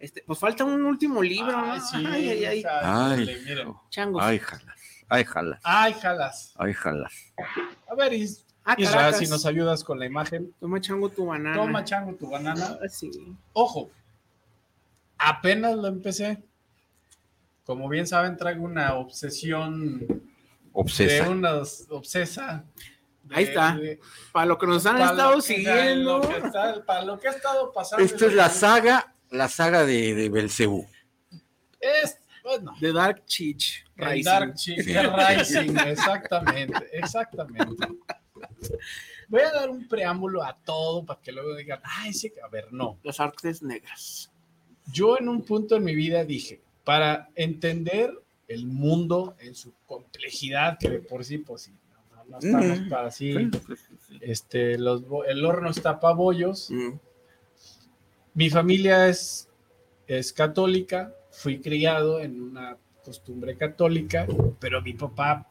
[0.00, 1.56] Este, pues falta un último libro.
[1.56, 1.86] Ay, ¿no?
[1.86, 2.64] sí, ay, ay, ay.
[2.82, 3.46] Ay.
[3.88, 4.22] Changos.
[4.24, 4.74] ay, jalas.
[5.08, 5.60] Ay, jalas.
[5.64, 6.52] Ay, jalas.
[6.56, 7.12] Ay, jalas.
[7.88, 10.54] A ver, Is- Ah, si nos ayudas con la imagen.
[10.58, 11.54] Toma chango tu banana.
[11.54, 12.78] Toma, chango, tu banana.
[12.82, 13.10] Ah, sí.
[13.52, 13.90] Ojo,
[15.18, 16.42] apenas lo empecé.
[17.64, 20.20] Como bien saben, traigo una obsesión de
[20.72, 21.30] Obsesa.
[21.30, 22.64] unas obsesa.
[23.22, 23.76] de- Ahí está.
[23.76, 24.00] de-
[24.32, 26.18] Para lo que nos han estado siguiendo.
[26.18, 28.04] lo que está- para lo que ha estado pasando.
[28.04, 30.86] Esta es la saga, la saga de, de Belcebú.
[31.80, 33.84] Es, bueno, De Dark Chich.
[33.96, 34.24] Rising.
[34.24, 37.86] Dark Chick Rising, exactamente, exactamente.
[39.28, 42.72] Voy a dar un preámbulo a todo para que luego digan, ay, sí, a ver,
[42.72, 42.98] no.
[43.02, 44.30] Las artes negras.
[44.86, 48.12] Yo en un punto en mi vida dije, para entender
[48.48, 51.72] el mundo en su complejidad, que de por sí, pues sí,
[52.14, 52.88] no, no estamos Mm.
[52.88, 53.34] para así,
[54.20, 56.70] este, los, el horno está para bollos.
[56.70, 56.92] Mm.
[58.34, 59.48] Mi familia es,
[60.06, 64.26] es católica, fui criado en una costumbre católica,
[64.58, 65.46] pero mi papá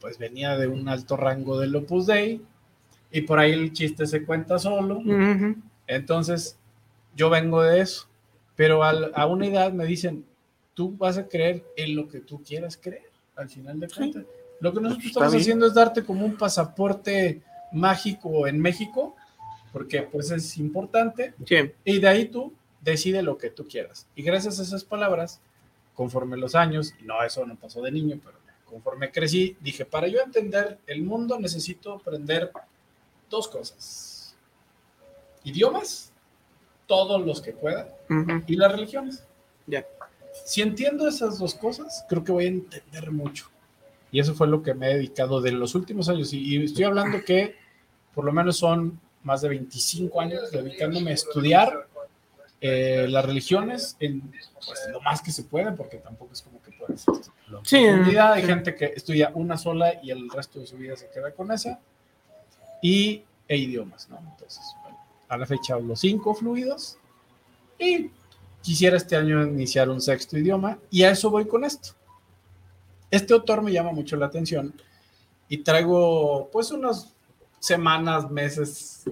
[0.00, 2.42] pues venía de un alto rango del Opus Dei
[3.10, 5.00] y por ahí el chiste se cuenta solo.
[5.86, 6.58] Entonces,
[7.16, 8.06] yo vengo de eso,
[8.56, 10.26] pero al- a una edad me dicen,
[10.74, 14.24] tú vas a creer en lo que tú quieras creer, al final de cuentas.
[14.60, 15.40] Lo que nosotros Está estamos bien.
[15.42, 19.16] haciendo es darte como un pasaporte mágico en México,
[19.72, 21.56] porque pues es importante, Sí.
[21.84, 24.06] y de ahí tú decide lo que tú quieras.
[24.14, 25.40] Y gracias a esas palabras,
[25.94, 30.20] conforme los años, no, eso no pasó de niño, pero conforme crecí, dije, para yo
[30.20, 32.50] entender el mundo necesito aprender
[33.30, 34.36] dos cosas.
[35.44, 36.12] Idiomas,
[36.86, 37.88] todos los que pueda,
[38.46, 39.24] y las religiones.
[39.66, 39.84] Ya.
[40.44, 43.48] Si entiendo esas dos cosas, creo que voy a entender mucho.
[44.10, 46.32] Y eso fue lo que me he dedicado de los últimos años.
[46.32, 47.56] Y, y estoy hablando que
[48.14, 51.88] por lo menos son más de 25 años dedicándome a estudiar
[52.60, 56.72] eh, las religiones en pues, lo más que se puede, porque tampoco es como que
[56.72, 57.04] puedes.
[57.64, 58.46] Sí, Hay sí.
[58.46, 61.78] gente que estudia una sola y el resto de su vida se queda con esa.
[62.80, 64.18] Y e idiomas, ¿no?
[64.18, 66.96] Entonces, bueno, a la fecha hablo cinco fluidos
[67.78, 68.10] y
[68.64, 71.90] quisiera este año iniciar un sexto idioma y a eso voy con esto.
[73.10, 74.74] Este autor me llama mucho la atención
[75.48, 77.12] y traigo pues unas
[77.60, 79.02] semanas, meses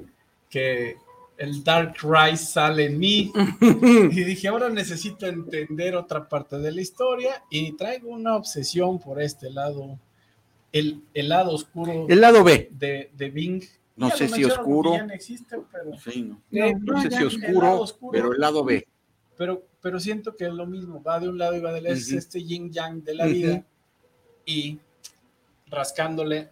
[0.49, 0.97] que
[1.37, 3.31] el Dark Rise sale en mí
[3.61, 9.21] y dije, ahora necesito entender otra parte de la historia y traigo una obsesión por
[9.21, 9.99] este lado,
[10.73, 12.71] el, el lado oscuro El lado B.
[12.73, 13.63] de, de Bing.
[13.97, 14.95] No Ya sé si oscuro.
[14.95, 16.41] Ya no existe, pero, Sí, no.
[16.51, 18.13] No, No no, sé ya, si oscuro, oscuro.
[18.13, 18.87] pero el lado B.
[19.43, 21.97] pero, pero siento que es lo mismo, va de un lado y va del otro,
[21.97, 22.19] es Ujú.
[22.19, 23.33] este yin yang de la Ujú.
[23.35, 23.65] vida
[24.47, 24.79] y
[25.67, 26.51] rascándole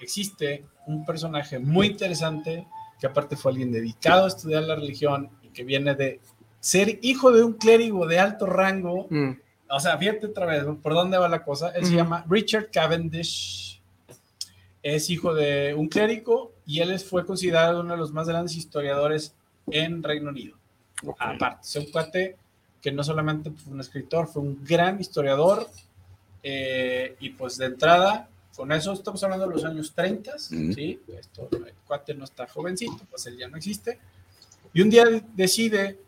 [0.00, 2.66] existe un personaje muy interesante
[2.98, 6.18] que aparte fue alguien dedicado a estudiar la religión y que viene de
[6.58, 9.32] ser hijo de un clérigo de alto rango Mm.
[9.70, 10.64] o sea, fíjate otra vez.
[10.82, 11.70] ¿por dónde va la cosa?
[11.70, 13.80] Él se llama Richard Cavendish,
[14.82, 19.34] es hijo de un clérigo y él fue considerado uno de los más grandes historiadores
[19.70, 20.56] en Reino Unido.
[21.18, 22.36] Aparte, es un cuate
[22.80, 25.68] que no solamente fue un escritor, fue un gran historiador
[26.42, 30.72] eh, y pues de entrada, con eso estamos hablando de los años 30, Ujú.
[30.72, 31.00] ¿sí?
[31.18, 33.98] Esto, el cuate no está jovencito, pues él ya no existe.
[34.74, 35.98] Y un día decide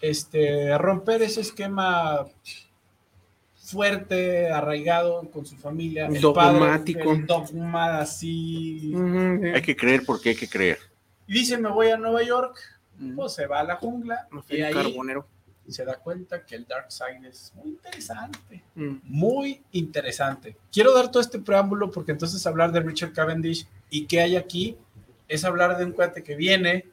[0.00, 2.26] este, romper ese esquema
[3.56, 6.06] fuerte, arraigado con su familia.
[6.06, 7.00] el Dogmático.
[7.04, 8.92] padre, el dogma así.
[9.54, 10.78] Hay que creer porque hay que creer.
[11.26, 12.58] Y dice, me voy a Nueva York,
[13.16, 15.26] pues se va a la jungla y ahí carbonero.
[15.68, 18.62] se da cuenta que el Dark Side es muy interesante.
[18.74, 18.96] Mm.
[19.04, 20.56] Muy interesante.
[20.72, 24.76] Quiero dar todo este preámbulo porque entonces hablar de Richard Cavendish y qué hay aquí
[25.28, 26.86] es hablar de un cuate que viene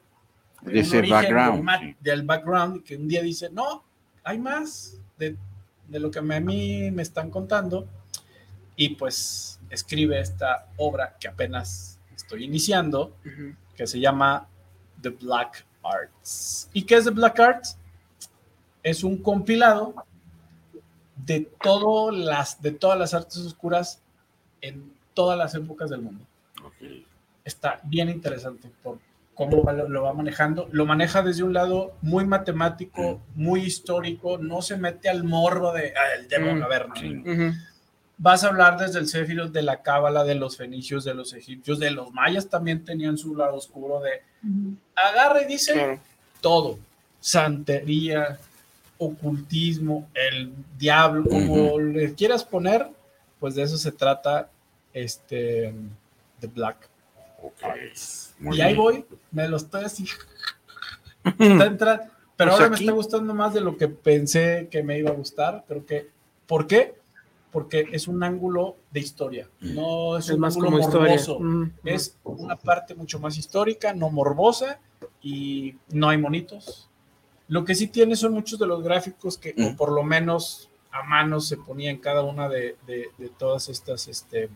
[0.62, 1.96] De ese background, dogma- sí.
[2.00, 3.84] del background y que un día dice, no,
[4.24, 5.36] hay más de
[5.88, 7.88] de lo que me- a mí me están contando
[8.76, 13.16] y pues escribe esta obra que apenas estoy iniciando,
[13.74, 14.46] que se llama
[15.02, 16.68] The Black Arts.
[16.72, 17.76] ¿Y qué es The Black Arts?
[18.82, 19.94] Es un compilado
[21.16, 24.00] de, todo las, de todas las artes oscuras
[24.60, 26.24] en todas las épocas del mundo.
[27.44, 28.98] Está bien interesante por
[29.34, 30.68] cómo lo, lo va manejando.
[30.72, 35.94] Lo maneja desde un lado muy matemático, muy histórico, no se mete al morbo de
[35.96, 36.94] "Ah, el Devon Mm, Averno".
[36.96, 37.16] sí.
[37.16, 37.52] Ujú.
[38.22, 41.78] Vas a hablar desde el Céfiros, de la Cábala, de los fenicios, de los egipcios,
[41.78, 44.22] de los mayas también tenían su lado oscuro de
[44.94, 46.00] agarra y dice Claro.
[46.42, 46.78] todo,
[47.20, 48.38] santería,
[48.98, 52.86] ocultismo, el diablo, como le quieras poner,
[53.38, 54.50] pues de eso se trata
[54.92, 55.72] este
[56.40, 56.88] The Black
[58.52, 60.04] y ahí voy, me lo estoy así.
[61.24, 62.04] está entrando,
[62.36, 65.10] pero Pues ahora aquí- me está gustando más de lo que pensé que me iba
[65.10, 65.64] a gustar.
[65.66, 66.10] Creo que,
[66.46, 66.99] ¿por qué?
[67.52, 71.10] Porque es un ángulo de historia, no es, Es un más ángulo como historia.
[71.10, 71.36] morboso.
[71.38, 71.70] Ujú.
[71.84, 74.78] Es una parte mucho más histórica, no morbosa
[75.22, 76.88] y no hay monitos.
[77.48, 79.76] Lo que sí tiene son muchos de los gráficos que, o Mm.
[79.76, 84.06] por lo menos a mano, se ponía en cada una de, de- de todas estas,
[84.08, 84.48] este,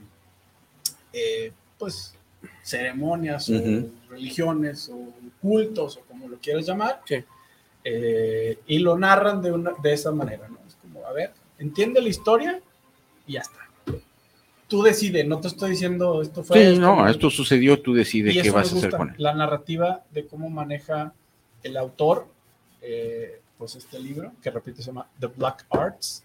[1.13, 2.15] eh, pues,
[2.63, 3.55] ceremonias o
[4.11, 7.01] religiones o cultos o como lo quieras llamar.
[7.07, 7.17] Sí.
[7.85, 10.59] Eh, y lo narran de, una, de esa manera, ¿no?
[10.67, 12.61] Es como, a ver, entiende la historia
[13.27, 13.59] y ya está.
[14.69, 16.59] Tú decides, no te estoy diciendo esto fue.
[16.59, 19.15] Sí, esto, no, esto sucedió, tú decides qué vas a hacer con él.
[19.19, 21.13] La narrativa de cómo maneja
[21.63, 22.27] el autor,
[22.81, 26.25] eh, pues este libro, que repito, se llama The Black Arts.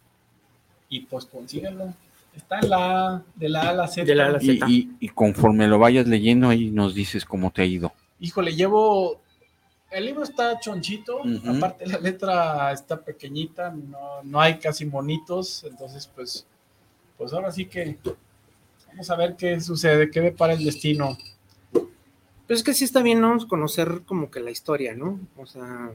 [0.89, 1.93] Y pues consíguelo.
[2.35, 4.05] Está en la de la A a la Z.
[4.05, 4.65] De la A a la Y, Z.
[4.69, 7.91] y- y conforme lo vayas leyendo, ahí nos dices cómo te ha ido.
[8.19, 9.19] Híjole, llevo.
[9.91, 16.07] El libro está chonchito, aparte la letra está pequeñita, no, no hay casi monitos, entonces
[16.13, 16.45] pues,
[17.19, 17.97] pues ahora sí que
[18.87, 21.17] vamos a ver qué sucede, qué depara el destino.
[21.73, 23.37] Pues es que sí está bien, ¿no?
[23.47, 25.19] Conocer como que la historia, ¿no?
[25.37, 25.91] O sea,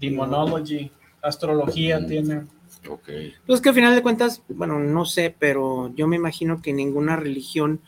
[0.00, 0.90] Demonology,
[1.20, 2.06] astrología Mm.
[2.06, 2.46] tiene.
[2.88, 3.08] Ok.
[3.46, 7.16] pues que al final de cuentas, bueno, no sé, pero yo me imagino que ninguna
[7.16, 7.80] religión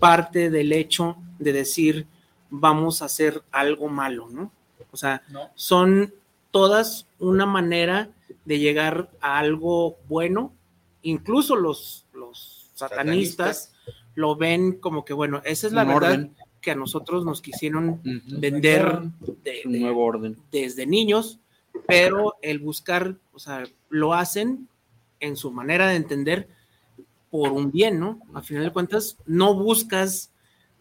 [0.00, 2.06] parte del hecho de decir
[2.50, 4.50] vamos a hacer algo malo, ¿no?
[4.90, 5.50] O sea, ¿no?
[5.54, 6.12] son
[6.50, 8.08] todas una manera
[8.44, 10.52] de llegar a algo bueno,
[11.04, 13.72] incluso los, los satanistas,
[14.14, 16.34] lo ven como que, bueno, esa es la Un verdad orden.
[16.60, 19.00] que a nosotros nos quisieron vender
[19.42, 20.36] de- Un de- nuevo orden.
[20.50, 21.38] desde niños,
[21.86, 24.68] pero el buscar, o sea, lo hacen
[25.20, 26.48] en su manera de entender
[27.30, 28.20] por un bien, ¿no?
[28.34, 30.30] A final de cuentas, no buscas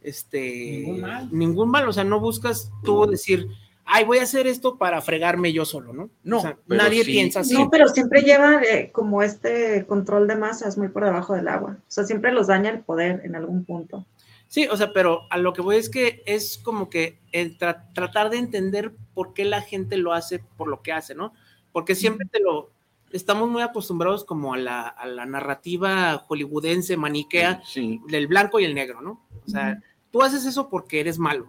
[0.02, 1.30] este Ningún mal.
[1.32, 3.48] ningún mal, o sea, no buscas tú decir,
[3.86, 6.10] ay, voy a hacer esto para fregarme yo solo, ¿no?
[6.24, 7.12] No, O sea, nadie sí.
[7.12, 7.54] piensa así.
[7.54, 11.78] No, pero siempre lleva eh, como este control de masas muy por debajo del agua.
[11.80, 14.06] O sea, siempre los daña el poder en algún punto.
[14.48, 17.92] Sí, o sea, pero a lo que voy es que es como que el tra-
[17.94, 21.34] tratar de entender por qué la gente lo hace por lo que hace, ¿no?
[21.72, 22.70] Porque siempre te lo
[23.12, 28.00] estamos muy acostumbrados como a la, a la narrativa hollywoodense, maniquea, Sí.
[28.08, 29.24] del blanco y el negro, ¿no?
[29.46, 29.82] O sea,
[30.12, 31.48] tú haces eso porque eres malo,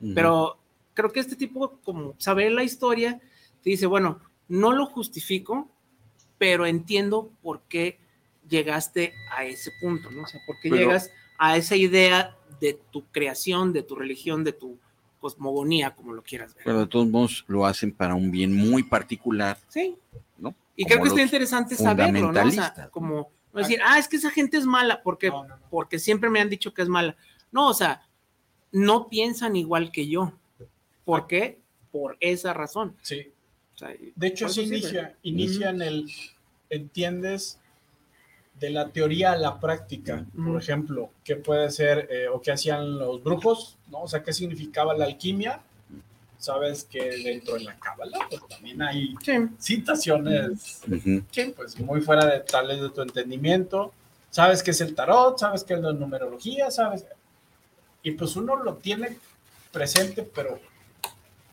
[0.00, 0.14] Ujú.
[0.14, 0.58] pero
[0.96, 3.20] creo que este tipo, como saber la historia,
[3.62, 4.18] te dice, bueno,
[4.48, 5.68] no lo justifico,
[6.38, 7.98] pero entiendo por qué
[8.48, 10.22] llegaste a ese punto, ¿no?
[10.22, 14.42] O sea, por qué Pero- llegas a esa idea de tu creación, de tu religión,
[14.42, 14.78] de tu
[15.20, 16.64] cosmogonía, como lo quieras ver.
[16.64, 19.96] Pero de todos modos lo hacen para un bien muy particular, Sí.
[20.38, 20.54] ¿no?
[20.76, 22.90] Y Como creo que está interesante saberlo, ¿no?
[22.90, 25.66] Como no decir, ah, es que esa gente es mala, porque, No, no, no.
[25.70, 27.16] porque siempre me han dicho que es mala.
[27.52, 28.02] No, o sea,
[28.72, 30.32] no piensan igual que yo.
[31.06, 31.58] ¿Por qué?
[31.90, 32.94] Por esa razón.
[33.00, 33.32] Sí.
[33.74, 34.78] O sea, De hecho, por sí eso sirve.
[34.78, 36.06] inicia, inicia en el,
[36.68, 37.58] entiendes,
[38.58, 40.26] de la teoría a la práctica.
[40.34, 43.78] Por ejemplo, ¿qué puede ser eh, o qué hacían los brujos?
[43.90, 44.02] ¿no?
[44.02, 45.60] O sea, ¿qué significaba la alquimia?
[46.38, 50.82] Sabes que dentro de la cábala pues, también hay Sí, citaciones
[51.56, 53.92] pues muy fuera de tal vez de tu entendimiento.
[54.30, 57.06] Sabes que es el tarot, sabes que es la numerología, sabes.
[58.02, 59.16] Y pues uno lo tiene
[59.72, 60.60] presente, pero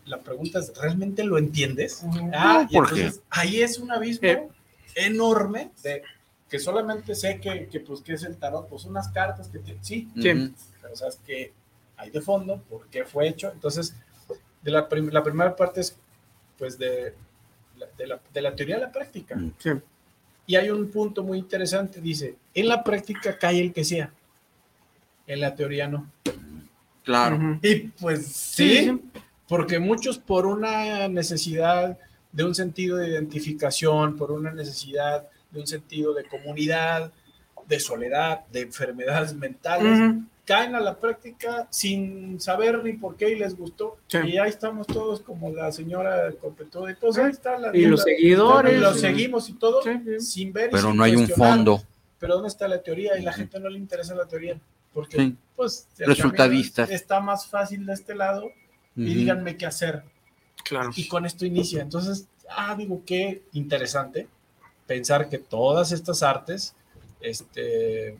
[0.06, 2.04] la pregunta es, ¿realmente lo entiendes?
[2.34, 3.02] Ah, y ¿por qué?
[3.02, 4.48] entonces ahí es un abismo Eh.
[4.96, 6.04] enorme de
[6.50, 9.80] que solamente sé que, que, pues qué es el tarot, pues unas cartas que tiene,
[9.84, 10.54] sí, Sí.
[10.82, 11.52] Pero sabes que
[11.98, 13.50] hay de fondo, por qué fue hecho.
[13.52, 13.96] Entonces,
[14.62, 15.96] de la, prim- la primera parte es
[16.58, 17.16] pues de
[17.78, 19.36] la, de, la, de la teoría a la práctica.
[19.36, 19.54] Mm.
[19.58, 19.70] Sí.
[20.46, 24.12] Y hay un punto muy interesante, dice, en la práctica cae el que sea,
[25.26, 26.12] en la teoría no.
[27.04, 27.38] Claro.
[27.38, 27.60] Ujú.
[27.64, 29.02] Y pues sí, Sí, sí.
[29.54, 31.96] Porque muchos por una necesidad
[32.32, 37.12] de un sentido de identificación, por una necesidad de un sentido de comunidad,
[37.68, 40.24] de soledad, de enfermedades mentales, Ujú.
[40.44, 43.98] caen a la práctica sin saber ni por qué y les gustó.
[44.08, 44.18] Sí.
[44.26, 48.00] Y ahí estamos todos como la señora completó y pues ahí está la Y los
[48.00, 48.74] la- seguidores.
[48.76, 50.20] y los seguimos y todo Sí, sí.
[50.20, 51.84] sin ver Pero sin no hay un fondo.
[52.18, 53.20] Pero ¿dónde está la teoría?
[53.20, 54.60] Y la gente no le interesa la teoría.
[54.96, 55.36] Porque, Sí.
[55.56, 55.88] pues,
[56.32, 58.50] camino está más fácil de este lado
[58.96, 60.04] y díganme qué hacer.
[60.64, 60.92] Claro.
[60.96, 61.82] Y con esto inicia.
[61.82, 64.28] Entonces, ah, digo, qué interesante
[64.88, 66.76] pensar que todas estas artes,
[67.22, 68.18] este,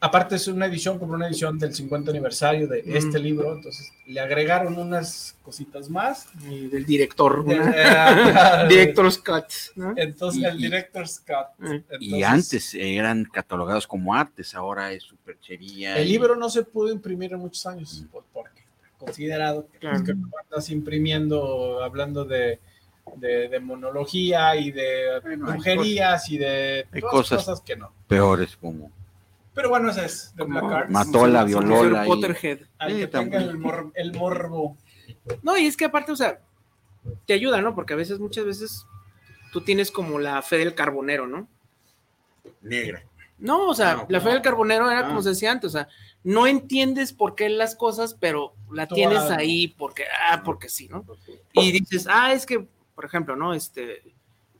[0.00, 2.96] aparte es una edición como una edición del 50 aniversario de Mm.
[2.96, 6.28] este libro, entonces le agregaron unas cositas más.
[6.48, 7.44] Y del director.
[7.44, 7.64] De- ¿no?
[7.74, 9.52] eh, Director Scott.
[9.74, 9.94] ¿no?
[9.96, 11.48] Entonces, el Y- director Scott.
[11.64, 11.82] Eh.
[12.00, 15.96] Y Entonces, antes eran catalogados como artes, ahora es superchería.
[15.98, 18.55] El y- libro no se pudo imprimir en muchos años, por- porque
[19.06, 20.04] considerado que, Claro.
[20.04, 22.60] que andas imprimiendo, hablando de,
[23.16, 27.38] de, de monología y de Bueno, brujerías y de todas cosas.
[27.44, 27.92] cosas que no.
[28.08, 28.90] peores como
[29.54, 30.90] Pero bueno, ese es de Black Como- Arts.
[30.92, 32.58] Mató la, Como si violó fuera la y- Potterhead.
[32.78, 34.76] Al Sí, que tenga el, mor- el morbo.
[35.42, 36.40] No, y es que aparte, o sea,
[37.26, 37.74] te ayuda, ¿no?
[37.74, 38.86] Porque a veces, muchas veces,
[39.52, 41.48] tú tienes como la fe del carbonero, ¿no?
[42.62, 43.04] negra.
[43.38, 44.32] No, o sea, Ah, la fe ah.
[44.34, 45.08] del carbonero era Ah.
[45.08, 45.88] como se decía antes, o sea,
[46.24, 50.88] no entiendes por qué las cosas, pero la Tú tienes ahí porque, ah, porque sí,
[50.88, 51.04] ¿no?
[51.52, 53.52] Y dices, ah, es que, por ejemplo, ¿no?
[53.54, 54.02] Este,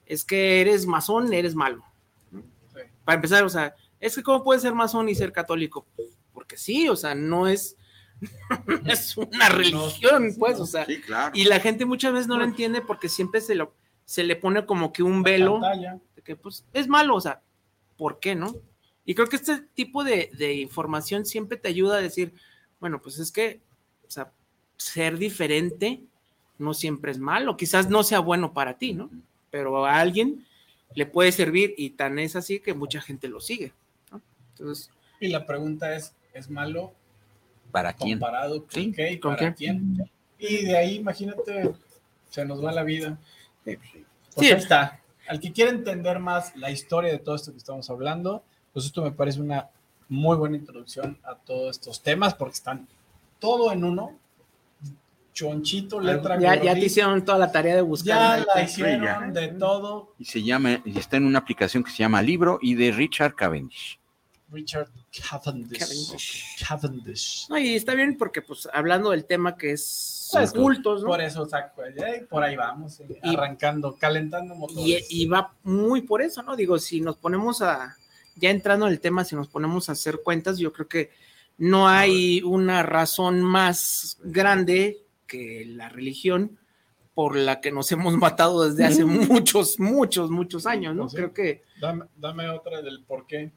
[0.05, 1.83] es que eres masón, eres malo.
[2.31, 2.81] Sí.
[3.05, 5.87] Para empezar, o sea, es que cómo puedes ser masón y ser católico?
[6.33, 7.77] Porque sí, o sea, no es,
[8.87, 11.33] es una religión, pues, o sea, Sí, claro.
[11.35, 13.73] y la gente muchas veces no lo entiende porque siempre se lo
[14.05, 15.59] se le pone como que un velo
[16.15, 17.43] de que pues es malo, o sea,
[17.97, 18.55] ¿por qué no?
[19.05, 22.33] Y creo que este tipo de, de información siempre te ayuda a decir,
[22.81, 23.61] bueno, pues es que,
[24.07, 24.33] o sea,
[24.77, 26.03] ser diferente
[26.59, 29.11] no siempre es malo, quizás no sea bueno para ti, ¿no?
[29.51, 30.45] Pero a alguien
[30.95, 33.73] le puede servir y tan es así que mucha gente lo sigue.
[34.11, 34.21] ¿no?
[34.51, 34.91] Entonces,
[35.21, 36.93] Y la pregunta es, ¿es malo
[37.71, 38.19] ¿Para quién?
[38.19, 39.57] comparado con Sí, qué y ¿con para qué?
[39.57, 40.11] quién?
[40.39, 41.73] Y de ahí, imagínate,
[42.31, 43.19] se nos va la vida.
[43.65, 43.79] Pues
[44.37, 44.47] Sí.
[44.47, 45.01] ahí está.
[45.29, 49.03] Al que quiera entender más la historia de todo esto que estamos hablando, pues esto
[49.03, 49.69] me parece una
[50.09, 52.87] muy buena introducción a todos estos temas porque están
[53.39, 54.19] todo en uno.
[55.33, 58.39] Chonchito, letra ya, ya te hicieron toda la tarea de buscar.
[58.39, 60.15] ya la hicieron de todo.
[60.19, 63.35] Y se llama, y está en una aplicación que se llama Libro y de Richard
[63.35, 63.99] Cavendish.
[64.51, 64.89] Richard
[65.29, 65.79] Cavendish.
[65.79, 66.67] Cavendish.
[66.67, 67.47] Cavendish.
[67.49, 71.09] No, y está bien porque, pues, hablando del tema que es Pues, cultos, ¿no?
[71.09, 75.07] Por eso saco, eh, por ahí vamos, eh, Y- arrancando, calentando Y, motores.
[75.11, 76.55] y va muy por eso, ¿no?
[76.57, 77.97] Digo, si nos ponemos a,
[78.37, 81.11] ya entrando en el tema, si nos ponemos a hacer cuentas, yo creo que
[81.59, 86.59] no hay una razón más grande que la religión
[87.15, 91.09] por la que nos hemos matado desde hace muchos, muchos, muchos años, ¿no?
[91.09, 93.53] Creo que, Dame, dame otra del por qué.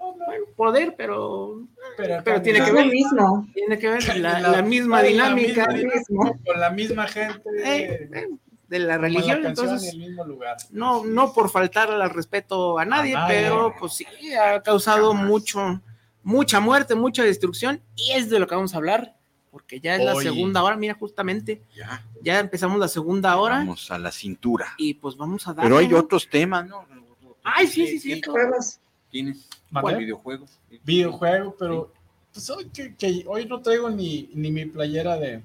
[0.00, 1.60] Bueno, poder, pero
[1.96, 2.86] pero, pero tiene que lo ver.
[2.86, 3.46] mismo.
[3.54, 7.42] tiene que ver la, La- la misma la dinámica misma con la misma gente.
[7.64, 8.28] eh, eh,
[8.68, 9.92] de la religión, la entonces...
[9.92, 10.56] en el mismo lugar.
[10.70, 13.34] no, no por faltar al respeto a nadie, A nadie.
[13.42, 15.26] pero pues sí, ha causado Jamás.
[15.28, 15.80] mucho,
[16.22, 19.16] mucha muerte, mucha destrucción, y es de lo que vamos a hablar,
[19.50, 23.90] porque ya es la segunda hora, mira, justamente, Ya, ya empezamos la segunda hora, vamos
[23.90, 24.74] a la cintura.
[24.78, 25.64] y pues vamos a dar.
[25.64, 26.84] Pero hay otros temas, ¿no?
[27.42, 28.22] Ay, sí, sí, sí.
[28.22, 28.78] Juegos.
[29.10, 29.48] ¿Tienes?
[29.72, 30.46] ¿Cuál videojuego?
[30.84, 31.92] Videojuego, pero
[32.32, 35.42] pues hoy, que, que hoy no traigo ni, ni mi playera de.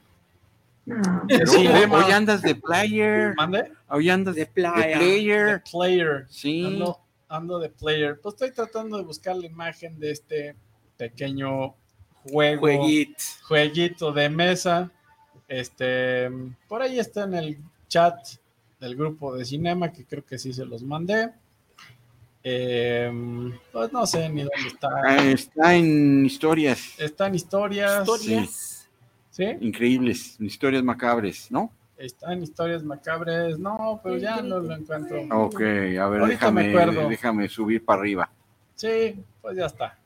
[1.28, 3.34] Pero Sí, hoy- andas de player.
[3.36, 3.72] ¿Mande?
[3.90, 5.62] Hoy andas De player.
[5.64, 6.26] De player.
[6.30, 6.64] Sí.
[6.64, 8.20] Ando, ando de player.
[8.22, 10.56] Pues estoy tratando de buscar la imagen de este
[10.98, 11.74] pequeño
[12.24, 12.62] juego.
[12.62, 13.18] Jueguit.
[13.44, 14.92] jueguito de mesa.
[15.48, 16.30] Este,
[16.68, 17.58] por ahí está en el
[17.88, 18.16] chat
[18.80, 21.32] del grupo de cinema, que creo que sí se los mandé.
[22.48, 23.12] Eh,
[23.72, 24.88] pues no sé ni dónde está.
[25.04, 28.08] Ah, Está en historias Están historias.
[28.08, 28.88] Historias.
[29.32, 29.46] ¿Sí?
[29.60, 31.72] increíbles, historias macabres, ¿no?
[31.98, 33.58] Están historias macabres.
[33.58, 35.18] No, pero ya no lo encuentro.
[35.32, 37.10] Ok, a ver, Ahorita déjame, acuerdo.
[37.10, 38.30] déjame subir para arriba.
[38.76, 39.98] Sí, pues ya está.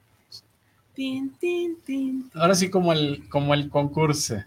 [0.94, 2.32] Tin, tin, tin.
[2.34, 4.42] Ahora sí como el, como el concurso.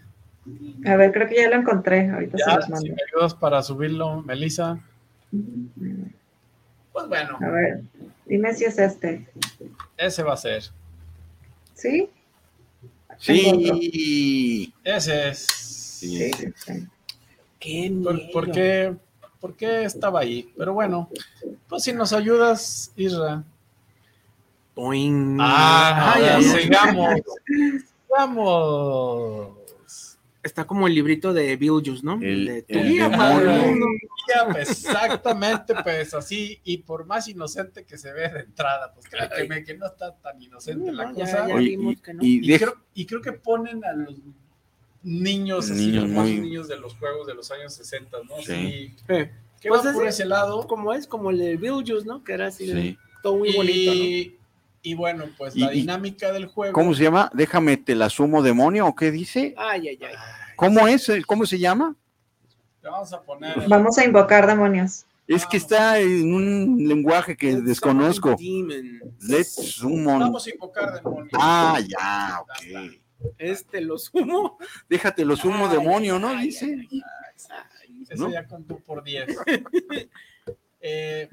[0.85, 2.09] A ver, creo que ya lo encontré.
[2.09, 2.87] Ahorita se Ya, los si mando.
[2.87, 4.79] me ayudas para subirlo, Melissa.
[6.93, 7.81] Pues bueno, A ver,
[8.25, 9.27] dime si es este.
[9.97, 10.63] ese va a ser.
[11.73, 12.09] ¿Sí?
[13.17, 14.73] Sí.
[14.83, 15.39] Ese es.
[15.39, 16.87] Sí, sí, sí.
[17.59, 18.31] Qué ¿Por, miedo.
[18.31, 18.95] por qué,
[19.39, 20.53] por qué estaba ahí?
[20.57, 21.09] Pero bueno,
[21.67, 23.43] pues si nos ayudas, Isra.
[24.75, 25.37] Boing.
[25.39, 26.43] Ah, ay, ay.
[26.43, 27.19] sigamos.
[28.07, 29.57] Sigamos.
[30.43, 32.19] Está como el librito de Beetlejuice, ¿no?
[32.21, 33.79] El- de tu el guía para el
[34.51, 39.29] pues, exactamente, pues así, y por más inocente que se ve de entrada, pues creo
[39.29, 41.47] que, no está tan inocente la ya- cosa.
[41.47, 42.23] ya Oye, vimos y- que no.
[42.23, 44.15] y Y, deja- creo, y creo que ponen a los
[45.03, 48.35] niños, así, Niños los más muy- niños de los juegos de los años 60, ¿no?
[48.41, 48.93] Sí.
[49.07, 49.31] Eh,
[49.61, 50.67] que Pues va es- por ese lado.
[50.67, 52.23] como es, como el de Beetlejuice, ¿no?
[52.23, 52.97] Que era así, de- Sí.
[53.21, 54.42] todo muy bonito, ¿no?
[54.83, 56.73] Y, bueno, pues la y- dinámica del juego.
[56.73, 57.31] ¿Cómo se llama?
[57.33, 59.55] Déjame te la sumo demonio o qué dice?
[59.57, 60.13] Ay, ay, ay.
[60.15, 61.09] Ay, ¿Cómo es?
[61.25, 61.95] ¿Cómo se llama?
[62.81, 63.57] te vamos a poner.
[63.57, 65.05] el- Vamos a invocar demonios.
[65.25, 68.35] Es que está en un lenguaje que Let's desconozco.
[69.21, 70.19] Let's summon.
[70.19, 71.29] Vamos a invocar demonios.
[71.33, 72.99] Ah, ya, ok.
[73.37, 74.57] Este lo sumo.
[74.89, 76.27] Déjate lo sumo Ay, demonio, ¿no?
[76.27, 76.65] ay, Dice.
[76.77, 77.01] ay,
[77.49, 78.03] ay.
[78.09, 78.29] Ese ¿no?
[78.29, 79.27] ya contó por 10.
[80.85, 81.29] Eh,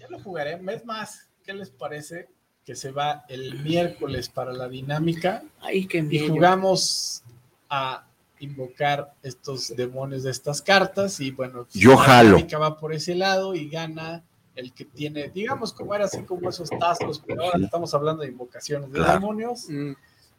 [0.00, 0.58] ya lo jugaré.
[0.74, 2.28] Es más, ¿qué les parece
[2.68, 7.22] que se va el miércoles para la dinámica Ay, qué y jugamos
[7.70, 8.04] a
[8.40, 11.18] invocar estos demonios de estas cartas?
[11.20, 12.28] Y bueno, Yo la jalo.
[12.36, 14.22] dinámica va por ese lado y gana
[14.54, 18.28] el que tiene, digamos, como era así como esos tazos, pero ahora estamos hablando de
[18.28, 19.14] invocaciones de Claro.
[19.14, 19.92] demonios Mm,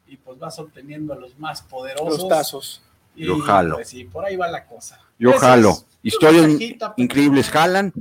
[0.06, 2.20] y pues vas obteniendo a los más poderosos.
[2.20, 2.84] los tazos.
[3.16, 3.78] Y, Yo jalo.
[3.78, 5.02] Pues sí, por ahí va la cosa.
[5.20, 5.76] Yo jalo.
[6.02, 7.92] Historias cajita increíbles jalan.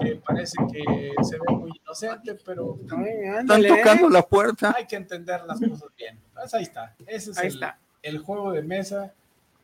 [0.00, 4.10] Que parece que se ve muy inocente, pero Ay, Están ándale, tocando ¿eh?
[4.12, 4.74] la puerta.
[4.76, 6.18] hay que entender las cosas bien.
[6.32, 6.94] Pues ahí está.
[7.06, 7.78] Ese es Ahí el, está.
[8.02, 9.12] el juego de mesa.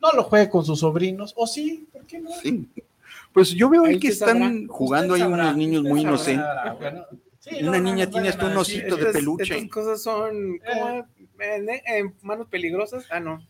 [0.02, 1.32] No lo juegue con sus sobrinos.
[1.36, 2.30] O sí, ¿por qué no?
[2.42, 2.68] Sí.
[3.32, 4.34] Pues yo veo ahí que sabrá.
[4.34, 6.44] están jugando ahí unos niños muy inocentes.
[6.80, 7.04] Bueno,
[7.38, 9.44] sí, Una no, niña tiene hasta un osito de peluche.
[9.56, 10.98] Estas cosas son ¿cómo?
[10.98, 11.04] Eh.
[11.38, 13.04] ¿En, en manos peligrosas.
[13.10, 13.46] Ah, no.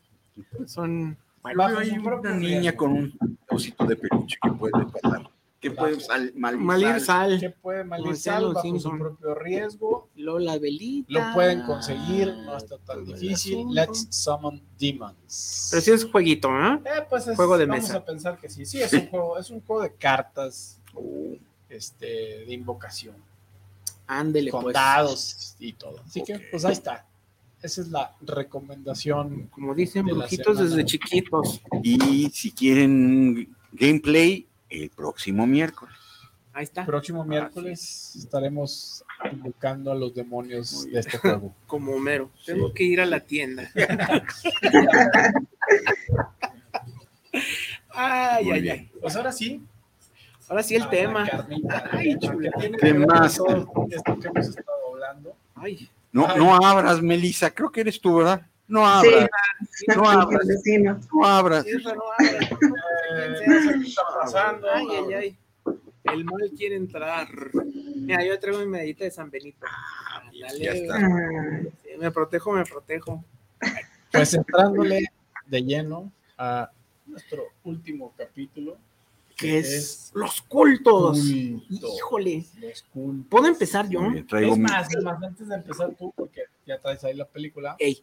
[0.66, 1.16] Son
[1.54, 5.30] Bajo Hay una niña con un osito de peluche que puede pasar.
[5.60, 7.40] Que puede sal, mal, malir sal.
[7.40, 7.54] Que sal.
[7.62, 8.98] puede malir Como sal bajo su Simpson.
[8.98, 10.08] propio riesgo.
[10.14, 11.06] Luego la velita.
[11.12, 13.54] Lo pueden conseguir, no está tan difícil.
[13.58, 13.74] asunto.
[13.74, 15.68] Let's summon demons.
[15.70, 16.74] Pero sí es jueguito, ¿no?
[16.76, 17.96] Eh, pues es- Juego de vamos mesa.
[17.96, 18.64] a pensar que sí.
[18.66, 21.34] Sí, es un juego, es un juego de cartas Oh,
[21.68, 22.06] este,
[22.46, 23.16] de invocación.
[24.06, 24.74] Ándele, con pues.
[24.74, 26.00] dados y todo.
[26.06, 26.26] Así Ok.
[26.26, 27.04] que, pues ahí está.
[27.62, 29.48] Esa es la recomendación.
[29.48, 30.70] Como dicen de brujitos semana.
[30.70, 31.60] desde chiquitos.
[31.82, 35.94] Y si quieren gameplay, el próximo miércoles.
[36.52, 36.86] Ahí está.
[36.86, 41.54] Próximo miércoles estaremos invocando a los demonios de este juego.
[41.66, 42.30] Como Homero.
[42.46, 43.70] Tengo que ir a la tienda.
[47.90, 48.90] ay, ay, ay.
[49.00, 49.62] Pues ahora sí.
[50.48, 51.26] Ahora sí el a la tema.
[51.28, 52.50] carnita, Ay, chula.
[52.80, 53.32] ¿Qué más?
[53.90, 55.36] esto que hemos estado hablando.
[55.56, 56.38] Ay, No, Ay.
[56.38, 57.50] no abras, Melissa.
[57.50, 58.40] Creo que eres tú, ¿verdad?
[58.68, 59.28] No Sí, abras.
[59.94, 60.46] No abras.
[60.46, 60.98] vecino.
[61.12, 61.66] No abras.
[61.84, 62.40] no abra.
[63.46, 64.66] No sé qué está pasando.
[64.72, 65.38] Ay, ay, ay.
[66.04, 67.28] El mal quiere entrar.
[67.96, 69.66] Mira, yo traigo mi medallita de San Benito.
[70.10, 70.94] Ándale, ya está.
[70.96, 73.22] Ah, sí, Me protejo, me protejo.
[74.10, 75.04] Pues entrándole
[75.44, 76.70] de lleno a
[77.04, 78.78] nuestro último capítulo.
[79.36, 81.18] Que es los cultos.
[81.20, 81.88] Culto.
[81.96, 82.44] Híjole.
[82.58, 83.26] Los cultos.
[83.28, 84.00] ¿Puedo empezar yo?
[84.10, 87.26] Bien, Traigo es más, es más, antes de empezar tú, porque ya traes ahí la
[87.26, 88.02] película, Ey,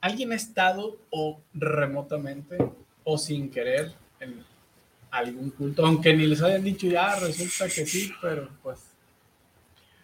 [0.00, 2.58] ¿alguien ha estado o remotamente
[3.04, 4.44] o sin querer en
[5.10, 5.84] algún culto?
[5.86, 8.78] Aunque ni les hayan dicho ya, resulta que sí, pero pues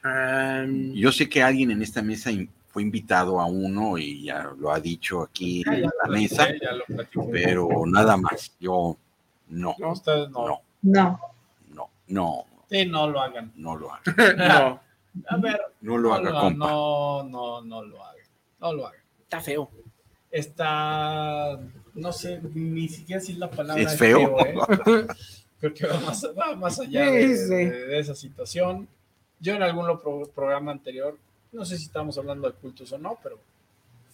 [0.03, 4.51] am, Yo sé que alguien en esta mesa in- fue invitado a uno y ya
[4.59, 8.57] lo ha dicho aquí ya, en la mesa, lo pero nada más.
[8.59, 8.97] Yo
[9.53, 9.93] no, No.
[9.93, 10.47] Ustedes no.
[10.49, 10.61] No.
[10.83, 11.21] no.
[11.69, 13.53] no, no, Sí, no lo hagan.
[13.57, 14.03] no lo haga.
[14.37, 14.81] no,
[15.29, 16.67] A ver, No lo haga, no, compa.
[16.67, 18.27] no, no, no lo hagan.
[18.61, 19.01] No lo hagan.
[19.23, 19.71] está feo.
[20.31, 21.59] Está,
[21.95, 24.39] no sé, ni siquiera si la palabra ¿Es feo?
[24.41, 24.55] ¿eh?
[25.61, 27.49] Creo que va más, va más allá Sí, de, sí.
[27.55, 28.89] de- de esa situación.
[29.39, 31.17] Yo en algún pro- programa anterior,
[31.53, 33.39] no sé si estamos hablando de cultos o no, pero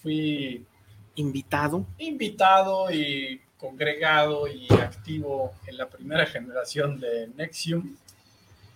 [0.03, 0.67] fui
[1.15, 1.87] Invitado.
[1.99, 7.97] invitado y congregado y activo en la primera generación de Nexium,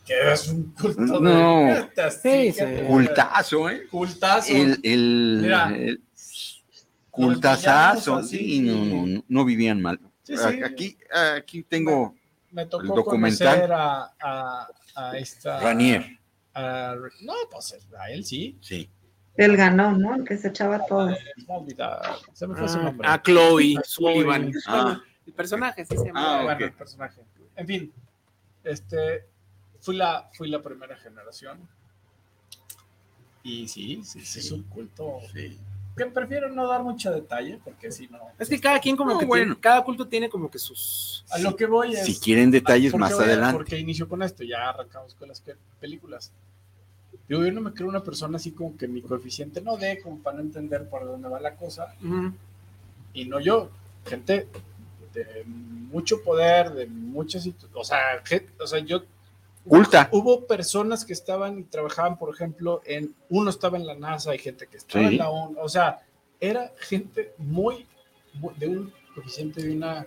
[0.05, 1.67] que es un culto No.
[1.67, 2.11] de...
[2.11, 2.65] Sí, sí.
[2.87, 3.87] Cultazo, ¿eh?
[3.91, 4.53] Cultazo.
[4.53, 8.39] El, el, Mira, el Nos cultazazo, pillamos así.
[8.39, 10.01] sí, no, no, no, no vivían mal.
[10.25, 10.63] Sí, sí.
[10.63, 10.99] Aquí,
[11.37, 12.15] aquí tengo
[12.51, 13.49] me tocó el documental.
[13.61, 15.61] conocer a, a, a esta...
[15.61, 16.19] Ranier,
[16.55, 18.59] a- no, pues a él sí.
[18.61, 18.91] sí.
[19.37, 20.15] Él ganó, ¿no?
[20.17, 21.11] El que se echaba todo.
[21.11, 21.19] Eh,
[21.49, 22.03] no olvidar,
[22.33, 23.09] se me fue su Ah, nombre.
[23.09, 24.51] a Chloe A Sullivan.
[24.53, 24.63] Chloe.
[24.67, 25.01] Ah.
[25.27, 26.41] El personaje, sí se llama.
[26.41, 27.21] Ah, bueno, el personaje.
[27.57, 27.93] En fin,
[28.65, 29.25] este,
[29.81, 31.59] fui la, fui la primera generación.
[33.43, 35.59] Y sí, sí, sí, es un culto sí.
[35.97, 38.19] que prefiero no dar mucho detalle porque si no...
[38.39, 39.45] Es que cada quien como No, que bueno.
[39.55, 41.25] tiene, cada culto tiene como que sus...
[41.31, 42.05] A lo que voy es...
[42.07, 43.57] Si quieren detalles ¿Por qué más adelante.
[43.57, 44.45] ¿Por qué inicio con esto?
[44.45, 45.43] Ya arrancamos con las
[45.81, 46.31] películas.
[47.39, 50.19] Digo, yo no me creo una persona así como que mi coeficiente no dé, como
[50.19, 52.33] para no entender por dónde va la cosa, Ujú.
[53.15, 53.71] y no yo.
[54.05, 54.49] gente
[55.15, 59.03] de mucho poder, de muchas, o sea, gente, o sea, yo
[59.65, 60.09] Culta.
[60.11, 64.39] Hubo personas que estaban y trabajaban, por ejemplo, en uno estaba en la NASA, hay
[64.39, 65.13] gente que estaba Sí.
[65.13, 66.01] en la ONU, o sea,
[66.41, 67.87] era gente muy,
[68.35, 70.05] muy- de un coeficiente de una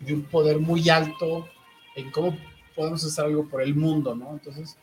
[0.00, 1.46] de un poder muy alto
[1.94, 2.36] en cómo
[2.74, 4.32] podemos hacer algo por el mundo, ¿no?
[4.32, 4.76] Entonces,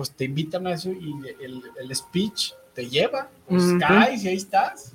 [0.00, 3.80] pues te invitan a eso y el, el speech te lleva, pues Ujú.
[3.80, 4.94] caes y ahí estás.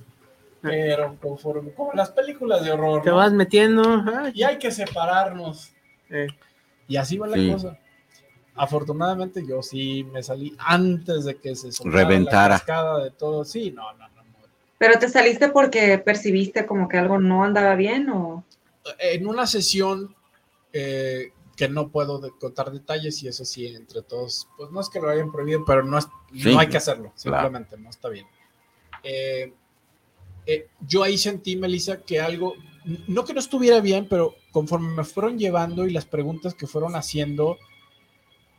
[0.63, 3.17] Pero conforme, como las películas de horror, Te ¿no?
[3.17, 4.03] vas metiendo.
[4.33, 5.69] y hay que separarnos.
[6.09, 6.25] eh,
[6.87, 7.51] Y así va la Sí.
[7.51, 7.77] cosa.
[8.55, 12.47] Afortunadamente yo sí me salí antes de que se Reventara.
[12.55, 13.45] la cascada de todo.
[13.45, 14.23] Sí, no, no, no.
[14.23, 14.39] no.
[14.79, 18.43] ¿Pero te saliste porque percibiste como que algo no andaba bien o...?
[18.97, 20.15] En una sesión
[20.73, 24.99] eh, que no puedo contar detalles y eso sí, entre todos, pues no es que
[24.99, 26.51] lo hayan prohibido, pero no, es, Sí.
[26.51, 27.43] no hay que hacerlo, Claro.
[27.47, 28.27] simplemente no está bien.
[29.03, 29.53] Eh,
[30.45, 32.55] eh, yo ahí sentí, Melissa, que algo,
[33.07, 36.95] no que no estuviera bien, pero conforme me fueron llevando y las preguntas que fueron
[36.95, 37.57] haciendo,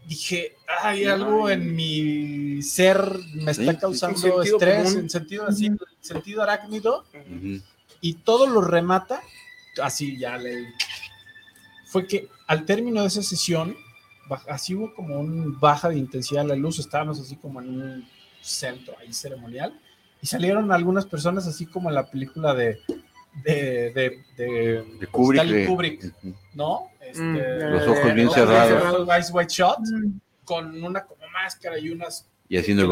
[0.09, 4.99] dije, hay algo en mi ser me está sí, causando estrés, común.
[5.01, 7.61] en sentido así, en sentido arácnido, Ujú.
[8.01, 9.20] y todo lo remata,
[9.82, 10.72] así ya le...
[11.88, 13.76] Fue que al término de esa sesión,
[14.49, 18.09] así hubo como un baja de intensidad de la luz, estábamos así como en un
[18.40, 19.80] centro ahí ceremonial,
[20.22, 22.78] y salieron algunas personas así como en la película de...
[23.44, 25.42] De, de, de, De Kubrick.
[25.42, 26.34] Stanley.
[26.55, 26.88] ¿no?
[27.03, 29.09] Este, Mm, Los ojos bien cerrados.
[29.11, 29.76] Eyes Wide Shut,
[30.44, 32.30] con una como máscara y unas...
[32.49, 32.88] Y haciendo el.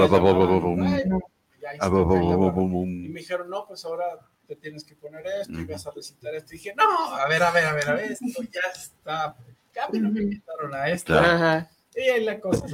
[3.07, 4.05] Y me dijeron, no, pues ahora
[4.47, 6.55] te tienes que poner esto y vas a recitar esto.
[6.55, 9.37] Y dije, no, a ver, a ver, a ver, a ver, esto ya está.
[9.75, 11.19] Ya me invitaron a esto.
[11.19, 11.69] Ajá.
[11.97, 12.67] Y ahí la cosa.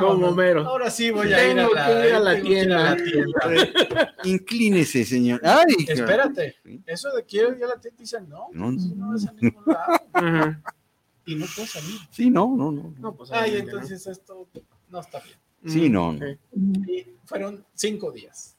[0.00, 0.28] Como.
[0.28, 0.66] Homero.
[0.66, 2.96] Ahora sí voy a ir a la, ir a la tengo que ir a la
[2.96, 4.14] tienda.
[4.24, 5.40] Inclínese, señor.
[5.44, 6.82] Ay, Espérate, Sí.
[6.86, 9.06] eso de quiero ir a la tienda, dicen, no, No, eso no.
[9.10, 9.92] no es a ningún lado.
[10.14, 10.62] Ajá.
[11.26, 11.98] Y no puedo salir.
[12.10, 12.94] Sí, no, no, no.
[12.98, 14.48] No, pues, Ay, entonces esto
[14.88, 15.38] no está bien.
[15.66, 16.18] Sí, no,
[17.24, 18.53] fueron cinco días.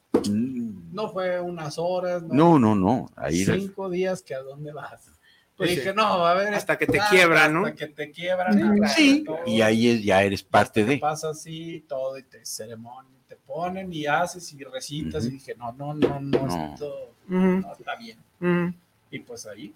[0.92, 2.34] No fue unas horas, no.
[2.34, 3.10] No, no, no.
[3.16, 5.10] Ahí cinco días que a dónde vas.
[5.58, 5.96] Pues dije, sí.
[5.96, 6.54] no, a ver.
[6.54, 7.66] Hasta que te ah, quiebran, ¿no?
[7.66, 8.86] Hasta que te quiebran.
[8.88, 10.98] Sí, todo, y ahí es, ya eres parte te de.
[10.98, 15.24] pasa así, todo, y te ceremonia, te ponen y haces y recitas.
[15.24, 15.32] Ujú.
[15.34, 16.74] Y dije, no, no, no, no, No.
[16.74, 18.18] esto Ujú, no está bien.
[18.42, 18.74] ujú.
[19.12, 19.74] Y pues ahí.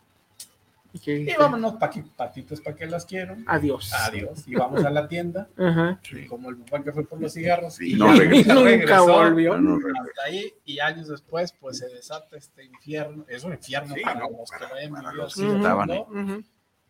[0.92, 1.20] ¿Y qué?
[1.20, 3.36] Y vámonos, pa que- patitas para que las quiero.
[3.46, 3.94] Adiós.
[3.94, 4.44] Adiós.
[4.48, 5.48] Y vamos a la tienda.
[5.56, 6.00] Ajá.
[6.12, 7.76] Y como el papá que fue por los cigarros.
[7.76, 8.54] Sí, y no regresó.
[8.56, 9.06] Nunca regresó.
[9.06, 9.58] volvió.
[9.58, 13.24] No, no, re- Hasta ahí, y años después, pues se desata este infierno.
[13.28, 16.08] Es un infierno Sí, para no, los que para- hayan para los que estaban fondo.
[16.34, 16.44] Ujú.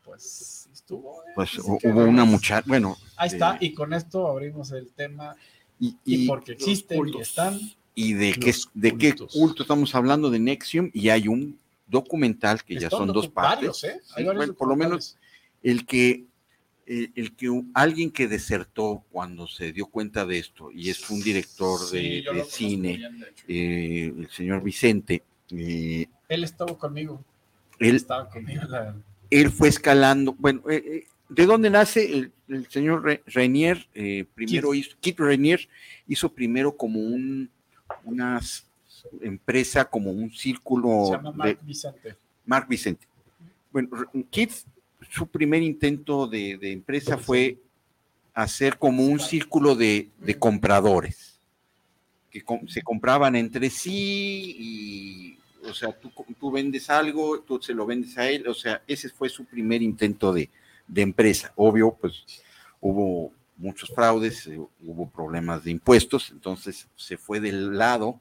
[0.06, 1.22] Pues estuvo.
[1.24, 2.95] eh, Pues que hubo una muchacha, bueno.
[3.18, 5.36] Ahí está, y con esto abrimos el tema.
[5.82, 7.22] y, Y, y- porque existen y cultos.
[7.22, 7.58] están.
[7.95, 11.58] y de qué, de qué culto estamos hablando de Nexium y hay un
[11.90, 13.56] documental que ya son dos partes.
[13.68, 14.00] varios, ¿eh?
[14.16, 15.18] Sí, bueno, por lo menos
[15.64, 16.26] el que
[16.92, 21.22] eh, el que alguien que desertó cuando se dio cuenta de esto y es un
[21.22, 23.46] director de, Sí, cine, bien, de hecho.
[23.48, 25.22] eh, el señor Vicente,
[25.52, 27.24] eh, Él estuvo conmigo.
[27.78, 28.64] él, Estaba conmigo.
[28.68, 28.96] la-
[29.30, 33.88] él fue escalando, bueno, ¿de dónde nace el, el señor Rainier?
[34.34, 34.86] Primero Kit.
[34.88, 35.70] hizo, Kit Rainier
[36.08, 37.52] hizo primero como un,
[38.04, 38.64] una s-
[39.22, 42.16] empresa, como un círculo Se llama de Mark Vicente.
[42.45, 43.07] Mark Vicente.
[43.72, 43.89] Bueno,
[44.30, 44.51] Kit,
[45.12, 47.57] su primer intento de, de empresa fue
[48.34, 51.39] hacer como un círculo de, de compradores,
[52.32, 55.38] que se compraban entre sí y,
[55.68, 59.10] o sea, tú, tú vendes algo, tú se lo vendes a él, o sea, ese
[59.10, 60.49] fue su primer intento de,
[60.88, 61.51] de empresa.
[61.55, 62.24] Obvio, pues
[62.80, 68.20] hubo muchos fraudes, eh, hubo problemas de impuestos, entonces se fue del lado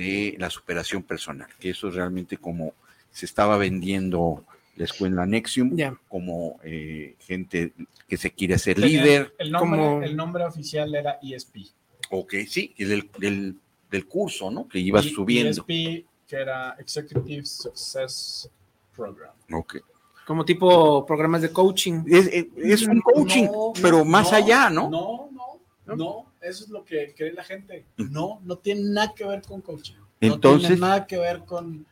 [0.00, 2.72] de la superación personal, que eso es realmente como
[3.10, 4.44] se estaba vendiendo
[4.76, 5.76] la escuela Nexium
[6.08, 7.72] como eh, gente
[8.08, 9.34] que se quiere hacer Tenía- líder.
[9.38, 11.56] El nombre, Como- el nombre oficial era ESP.
[12.10, 13.56] Ok, sí, y del, del,
[13.90, 14.66] del curso, ¿no?
[14.68, 15.50] Que ibas Y- subiendo.
[15.50, 18.48] ESP, que era Executive Success
[18.96, 19.34] Program.
[19.52, 19.76] Ok.
[20.26, 22.04] Como tipo programas de coaching.
[22.06, 24.88] Es, es- es un coaching, No, pero más no, allá, ¿no?
[24.88, 25.28] No,
[25.86, 27.84] no, no, eso es lo que cree la gente.
[27.96, 29.94] No, no tiene nada que ver con coaching.
[29.94, 31.86] no Entonces- tiene nada que ver con,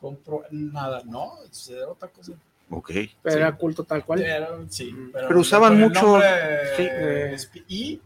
[0.00, 2.32] con pro- nada, no, es otra cosa.
[2.70, 2.90] Ok.
[3.22, 3.38] Pero Sí.
[3.38, 4.20] era culto tal cual.
[4.20, 6.28] Pero, sí, pero, Pero usaban mucho- nombre,
[6.76, 7.62] sí, eh, eh.
[7.68, 8.00] y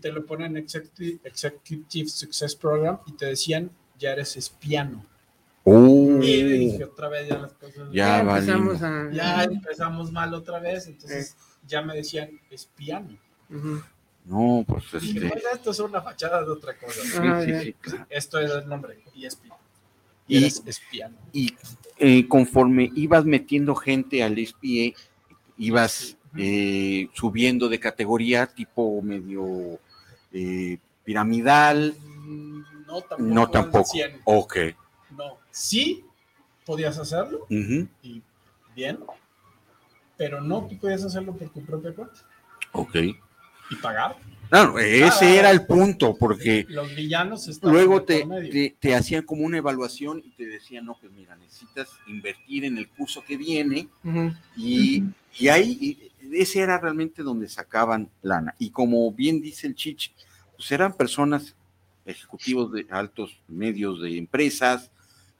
[0.00, 5.04] te lo ponen Executive, Executive Success Program y te decían, ya eres espiano.
[5.64, 7.88] Uh, Y dije otra vez ya las cosas.
[7.92, 9.10] Ya empezamos a.
[9.12, 13.16] ya empezamos mal otra vez, entonces ya me decían espiano.
[13.50, 13.82] Ujú.
[14.24, 15.20] No, pues este.
[15.20, 17.00] "Bueno, esto es una fachada de otra cosa.
[17.02, 18.06] Sí, Ajá, sí, sí, claro.
[18.10, 19.44] Esto es el nombre, ESP.
[20.28, 21.16] Y, espiano.
[21.32, 21.56] y
[21.98, 24.96] eh, conforme ibas metiendo gente al SPA,
[25.58, 29.80] ibas eh, subiendo de categoría, tipo medio
[30.32, 31.94] eh, piramidal.
[31.98, 33.22] Mm, No, tampoco.
[33.34, 33.84] No, tampoco.
[33.86, 34.20] 100.
[34.24, 34.56] Ok.
[35.16, 35.38] No.
[35.50, 36.04] Sí,
[36.64, 38.22] podías hacerlo y
[38.76, 39.00] bien,
[40.16, 42.14] pero no tú podías hacerlo por tu propia cuenta
[42.72, 42.94] Ok.
[43.70, 44.16] Y pagar.
[44.48, 45.34] Claro, ese Ah.
[45.36, 50.30] era el punto, porque Los villanos luego te, te, te hacían como una evaluación y
[50.30, 53.88] te decían, no, pues mira, necesitas invertir en el curso que viene
[54.56, 55.04] y,
[55.38, 58.54] y ahí y ese era realmente donde sacaban lana.
[58.58, 60.12] Y como bien dice el Chich,
[60.56, 61.54] pues eran personas,
[62.04, 64.90] ejecutivos de altos medios de empresas,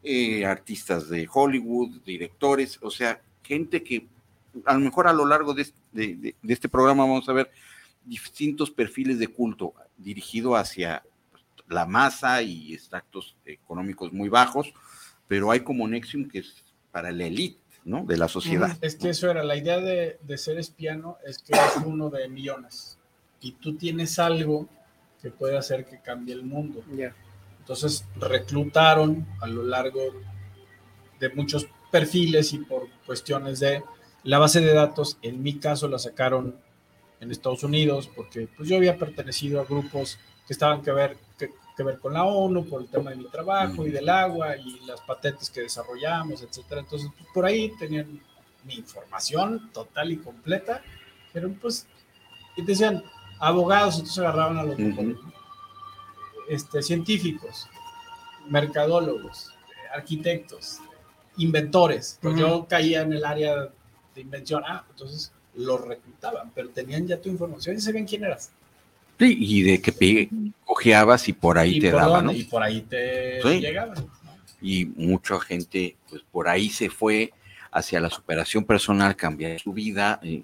[0.04, 4.06] eh, artistas de Hollywood, directores, o sea, gente que
[4.64, 7.50] a lo mejor a lo largo de, de- de- de este programa vamos a ver
[8.10, 11.04] distintos perfiles de culto dirigido hacia
[11.68, 14.74] la masa y extractos económicos muy bajos,
[15.28, 18.04] pero hay como Nexium que es para la élite, ¿no?
[18.04, 18.76] De la sociedad.
[18.80, 22.28] Es que eso era, la idea de, de ser espiano es que eres uno de
[22.28, 22.98] millones
[23.40, 24.68] y tú tienes algo
[25.22, 26.82] que puede hacer que cambie el mundo.
[26.92, 27.14] Ya.
[27.60, 30.00] Entonces reclutaron a lo largo
[31.20, 33.84] de muchos perfiles y por cuestiones de
[34.24, 36.56] la base de datos, en mi caso la sacaron
[37.20, 41.50] en Estados Unidos porque pues yo había pertenecido a grupos que estaban que ver, que,
[41.76, 44.80] que ver con la ONU por el tema de mi trabajo y del agua y
[44.86, 46.80] las patentes que desarrollamos, etcétera.
[46.80, 48.20] Entonces pues, por ahí tenían
[48.64, 50.82] mi información total y completa,
[51.32, 51.86] pero pues
[52.56, 53.02] y decían
[53.38, 54.76] abogados, entonces agarraban a los
[56.48, 57.68] este, científicos,
[58.48, 59.54] mercadólogos,
[59.94, 60.78] arquitectos,
[61.36, 62.18] inventores.
[62.20, 63.70] Pues yo caía en el área
[64.14, 64.62] de invención.
[64.66, 68.50] Ah, entonces los reclutaban, pero tenían ya tu información y sabían quién eras.
[69.18, 70.30] Sí, y de que
[70.64, 72.38] cojeabas y por ahí y, te por daban, dónde- ¿no?
[72.40, 73.60] y por ahí te Sí.
[73.60, 73.94] llegaban.
[73.98, 74.10] ¿no?
[74.62, 77.32] Y mucha gente, pues por ahí se fue
[77.70, 80.20] hacia la superación personal, cambiar su vida.
[80.22, 80.42] eh,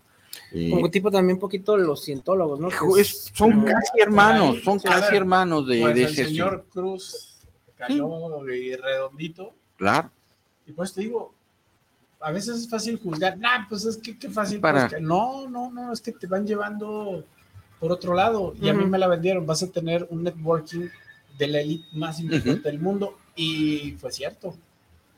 [0.53, 2.69] eh, Como tipo también un poquito los cientólogos, ¿no?
[2.99, 6.67] Es- son casi hermanos, son Sí, casi ver, hermanos de, Pues de el ese señor
[6.71, 7.39] Cruz
[7.77, 8.09] cayó
[8.53, 9.55] y redondito.
[9.77, 10.11] Claro,
[10.67, 11.33] Y pues te digo,
[12.21, 13.37] a veces es fácil juzgar.
[13.39, 14.61] Nah, pues es que qué fácil.
[14.61, 15.01] Para- pues, que-".
[15.01, 17.25] No, no, no, es que te van llevando
[17.81, 18.55] por otro lado.
[18.61, 19.47] Y a mí me la vendieron.
[19.47, 20.89] Vas a tener un networking
[21.39, 23.19] de la elite más importante del mundo.
[23.35, 24.55] Y fue cierto.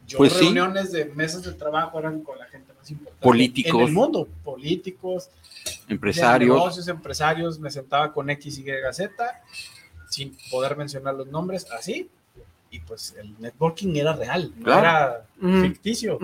[0.07, 0.41] Yo Pues sí.
[0.45, 3.81] reuniones de mesas de trabajo eran con la gente más importante Políticos.
[3.83, 4.27] en el mundo.
[4.43, 5.29] Políticos,
[5.87, 6.57] empresarios.
[6.57, 7.59] negocios, empresarios.
[7.59, 9.13] Me sentaba con X, Y, Z
[10.09, 12.09] sin poder mencionar los nombres, así.
[12.71, 15.27] Y pues el networking era real, no era
[15.63, 16.19] ficticio.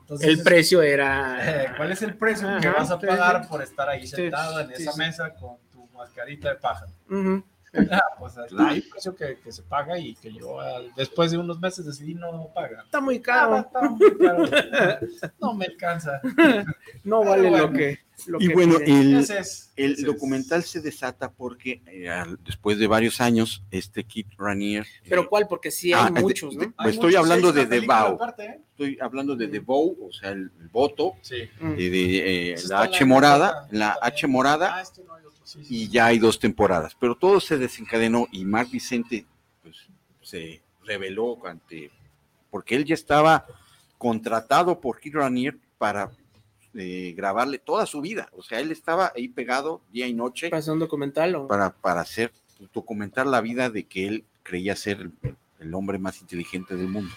[0.00, 1.74] Entonces, El precio eh, era.
[1.76, 4.82] ¿Cuál es el precio que vas a pagar por estar ahí Sí, sentado en sí,
[4.82, 4.98] esa sí.
[4.98, 6.92] mesa con tu mascarita de pájaro?
[7.08, 7.44] Ujú.
[7.92, 11.38] Ah, pues ahí el precio que, que se paga y que yo al- después de
[11.38, 12.84] unos meses decidí no pagar.
[12.84, 13.56] Está muy Ah, caro.
[13.58, 14.44] está muy caro.
[15.40, 16.20] No me alcanza.
[17.04, 18.00] No vale lo que.
[18.26, 22.08] Lo Y que bueno, el, es- el es- documental se desata porque eh,
[22.44, 24.84] después de varios años, este Kit Ranier.
[24.84, 25.46] eh, Pero ¿cuál?
[25.48, 26.74] Porque sí hay ah, de- muchos, de- ¿no?
[26.76, 28.60] Hay estoy muchos, hablando de ¿eh?
[28.70, 31.36] Estoy hablando de The Bow, o sea, el, el voto, Sí.
[31.60, 33.98] De, de, eh, la H morada, la.
[34.00, 35.90] H morada, Ah, este no hay otro, sí, sí, y sí.
[35.90, 36.96] ya hay dos temporadas.
[36.98, 39.26] Pero todo se desencadenó y Mark Vicente
[39.62, 39.76] pues,
[40.22, 41.90] se reveló ante,
[42.50, 43.46] porque él ya estaba
[43.98, 46.10] contratado por Kid Ranier para
[46.74, 48.28] eh, grabarle toda su vida.
[48.36, 51.34] O sea, él estaba ahí pegado día y noche Para hacer un documental.
[51.34, 51.46] ¿o?
[51.48, 52.32] para, para hacer,
[52.72, 55.12] documentar la vida de que él creía ser el,
[55.60, 57.12] el hombre más inteligente del mundo.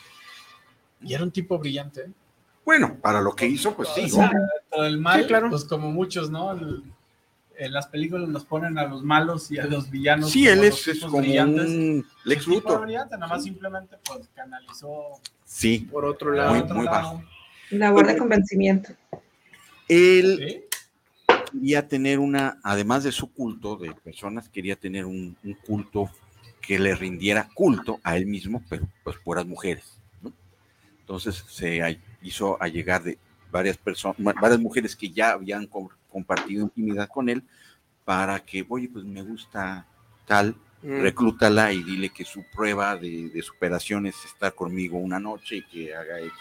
[1.01, 2.01] Y era un tipo brillante.
[2.01, 2.11] ¿eh?
[2.65, 4.07] Bueno, para lo que hizo, pues sí.
[4.71, 5.49] Del mal, Sí, claro.
[5.49, 6.51] pues como muchos, ¿no?
[6.53, 6.83] El-
[7.55, 10.31] en las películas nos ponen a los malos y a los villanos.
[10.31, 11.67] Sí, como él es, es como brillantes.
[11.69, 12.81] un Lex El Luthor.
[12.81, 16.49] brillante, nada más simplemente pues canalizó Sí, Por otro lado.
[16.49, 16.97] Muy- otro muy lado.
[16.97, 17.23] bajo.
[17.69, 18.93] Labor de convencimiento.
[19.87, 21.35] Él ¿Sí?
[21.51, 26.09] quería tener una, además de su culto de personas, quería tener un, un culto
[26.61, 29.99] que le rindiera culto a él mismo, pero pues puras mujeres.
[30.21, 30.31] ¿no?
[31.01, 33.17] Entonces se a- hizo allegar de
[33.51, 37.43] varias personas, varias mujeres que ya habían com- compartido intimidad con él,
[38.05, 39.85] para que, oye, pues me gusta
[40.25, 40.55] tal,
[40.85, 41.01] Mm.
[41.01, 45.63] reclútala y dile que su prueba de, de superación es estar conmigo una noche y
[45.63, 46.33] que haga X.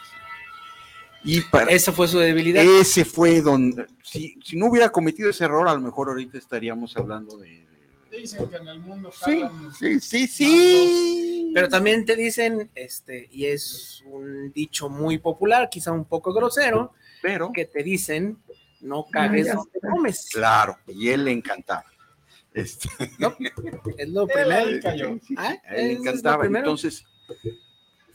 [1.25, 2.65] Y para, Esa fue su debilidad.
[2.65, 6.97] ese fue donde, si, si no hubiera cometido ese error, a lo mejor ahorita estaríamos
[6.97, 7.65] hablando de...
[8.11, 9.43] Dicen que en el mundo Sí,
[9.79, 11.51] sí, sí, sí.
[11.55, 16.93] Pero también te dicen, este, y es un dicho muy popular, quizá un poco grosero,
[17.23, 18.39] Pero, que te dicen,
[18.81, 19.81] no cagues donde sé.
[19.81, 20.29] comes.
[20.33, 21.85] claro, y él le encantaba.
[22.53, 22.89] Este,
[23.97, 25.19] Es lo primero.
[25.39, 26.45] Ah, le encantaba.
[26.47, 27.05] Entonces,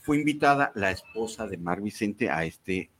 [0.02, 2.90] fue invitada la esposa de Mar Vicente a este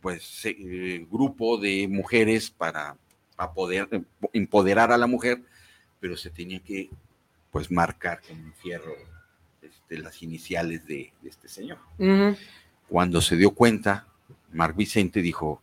[0.00, 2.96] pues eh, grupo de mujeres para,
[3.36, 4.02] para poder eh,
[4.32, 5.42] empoderar a la mujer,
[6.00, 6.88] pero se tenía que
[7.50, 8.92] pues marcar con un fierro
[9.62, 11.78] este, las iniciales de, de este señor.
[12.88, 14.06] Cuando se dio cuenta,
[14.52, 15.60] Marc Vicente dijo,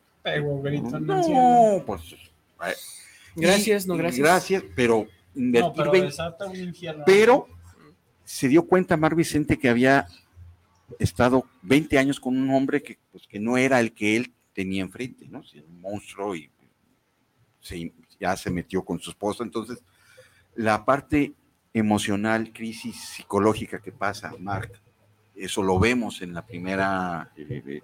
[1.24, 1.40] cielo.
[1.78, 2.02] no, pues...
[2.14, 2.74] eh,
[3.36, 4.20] Gracias, y- no gracias.
[4.26, 7.03] Gracias, pero No, pero 20 desata un infierno.
[7.06, 7.48] pero
[8.24, 10.07] se dio cuenta Mar Vicente que había
[10.99, 14.82] estado 20 años con un hombre que, pues, que no era el que él tenía
[14.84, 15.40] enfrente, ¿no?
[15.68, 16.49] Un monstruo y
[17.60, 19.44] se- ya se metió con su esposa.
[19.44, 19.84] Entonces,
[20.56, 21.34] la parte
[21.74, 24.72] emocional, crisis psicológica que pasa, Mark,
[25.36, 27.82] eso lo vemos en la primera eh,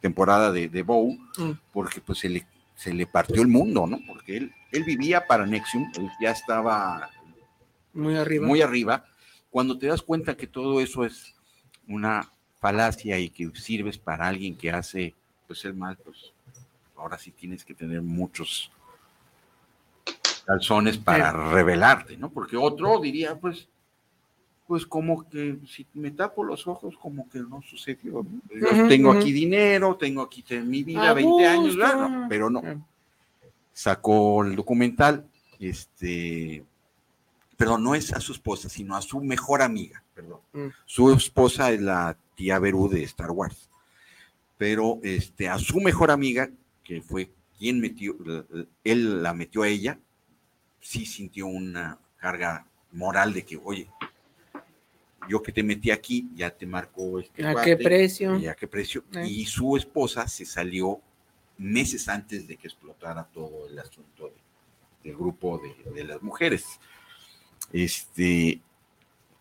[0.00, 1.50] temporada de, de Bow, Mm.
[1.72, 3.98] porque pues se le, se le partió el mundo, ¿no?
[4.06, 7.10] Porque él, él vivía para Nexium, él ya estaba
[7.92, 8.46] Muy arriba.
[8.46, 9.04] muy arriba,
[9.50, 11.34] cuando te das cuenta que todo eso es
[11.88, 15.14] una falacia y que sirves para alguien que hace
[15.46, 16.32] pues el mal, pues
[16.96, 18.70] ahora sí tienes que tener muchos
[20.44, 22.30] calzones para revelarte, ¿no?
[22.30, 23.68] Porque otro diría, pues,
[24.66, 28.24] pues como que si me tapo los ojos, como que no sucedió.
[28.24, 28.40] ¿no?
[28.58, 31.76] Yo Ujú, tengo aquí dinero, tengo aquí mi vida, A 20 años,
[32.28, 32.62] pero no
[33.76, 35.28] sacó el documental,
[35.58, 36.64] este,
[37.58, 40.40] perdón, no es a su esposa, sino a su mejor amiga, perdón.
[40.54, 40.68] Mm.
[40.86, 43.68] Su esposa es la tía Berú de Star Wars,
[44.56, 46.48] pero este, a su mejor amiga,
[46.84, 48.14] que fue quien metió,
[48.84, 49.98] él la metió a ella,
[50.80, 53.88] sí sintió una carga moral de que, oye,
[55.28, 58.38] yo que te metí aquí, ya te marcó este ¿A cuate, qué precio?
[58.38, 59.02] y a qué precio.
[59.14, 59.26] Eh.
[59.26, 61.00] Y su esposa se salió
[61.58, 66.64] meses antes de que explotara todo el asunto de- del grupo de, de las mujeres.
[67.72, 68.60] Este,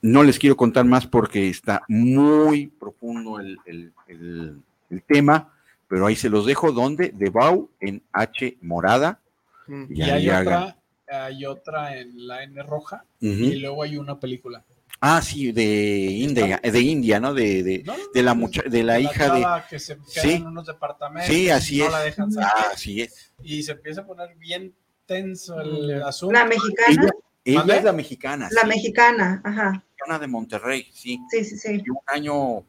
[0.06, 4.62] no les quiero contar más porque está muy profundo el, el- el-
[4.92, 5.52] el tema,
[5.88, 6.72] pero ahí se los dejo.
[6.72, 7.10] ¿Dónde?
[7.14, 9.20] De Bau en H morada.
[9.68, 9.86] Mm.
[9.90, 10.78] Y ahí hay otra,
[11.10, 14.64] hay otra en la N roja y luego hay una película.
[15.02, 17.34] Ah, sí, de India, de India, ¿no?
[17.34, 20.32] De, de, No, no, de la mucha- de la hija de- que se queda Sí.
[20.34, 21.34] en unos departamentos.
[21.34, 21.92] Sí, así no es.
[21.92, 23.32] la dejan salir, Ah, así es.
[23.44, 24.74] y se empieza a poner bien
[25.06, 26.34] tenso el asunto.
[26.34, 27.10] La mexicana,
[27.44, 28.50] Ella, es la mexicana.
[28.52, 29.84] la sí, mexicana, ajá.
[30.20, 31.20] De Monterrey, sí.
[31.30, 31.82] Sí, sí, sí.
[31.86, 32.64] Y un año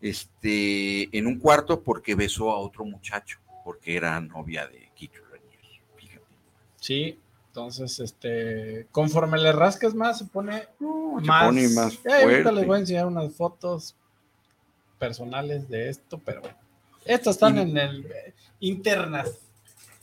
[0.00, 5.60] este, en un cuarto porque besó a otro muchacho, porque era novia de Kito Ranier.
[5.96, 6.24] Fíjate.
[6.80, 7.18] Sí,
[7.48, 11.44] entonces, este, conforme le rascas más, se pone No, se más.
[11.46, 13.96] pone más Eh, ahorita les voy a enseñar unas fotos
[14.98, 16.56] personales de esto, pero bueno.
[17.04, 19.30] Estas están Y- en el eh, internas.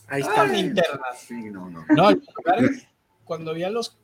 [0.07, 0.57] Ahí Están está.
[0.59, 1.19] internas.
[1.19, 1.85] Sí, no, no.
[1.95, 2.09] No,
[3.25, 3.97] cuando había los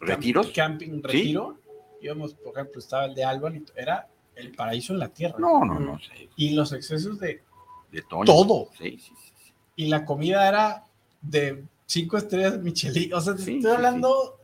[0.00, 0.50] ¿Retiros?
[0.54, 1.58] Camping retiro,
[2.00, 5.36] íbamos, por ejemplo, estaba el de Alban y era el paraíso en la tierra.
[5.38, 7.42] No, no, no, sí, Y los excesos de
[7.90, 8.24] de Toño.
[8.24, 8.68] todo.
[8.78, 9.52] Sí, sí, sí, sí.
[9.76, 10.84] Y la comida era
[11.20, 13.12] de cinco estrellas Michelin.
[13.14, 14.38] O sea, te Sí, estoy sí, hablando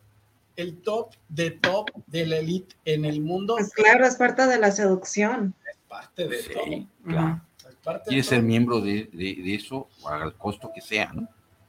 [0.56, 3.54] el top de top de la elite en el mundo.
[3.56, 5.54] Pues claro, es parte de la seducción.
[5.70, 6.64] Es parte de todo.
[6.64, 7.40] Sí, claro.
[7.68, 8.46] Es parte de Quieres ser todo.
[8.48, 11.28] miembro de, de, de eso al costo que sea, ¿no?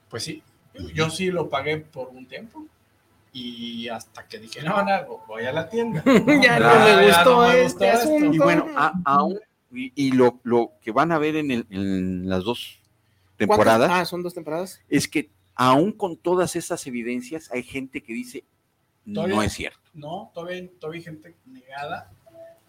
[0.09, 0.41] Pues sí.
[0.93, 2.65] Yo sí lo pagué por un tiempo.
[3.33, 6.03] Y hasta que dije, no, no, voy a la tienda.
[6.41, 7.99] ya no me gustó me este esto.
[7.99, 8.33] asunto.
[8.33, 9.39] Y bueno, a- aún,
[9.71, 12.79] y, y lo, lo que van a ver en, el- en las dos
[13.37, 14.01] temporadas ¿Cuántas?
[14.01, 14.81] Ah, son dos temporadas.
[14.89, 18.43] es que aún con todas esas evidencias hay gente que dice
[19.05, 19.79] no es cierto.
[19.93, 22.11] No, todavía, todavía hay gente negada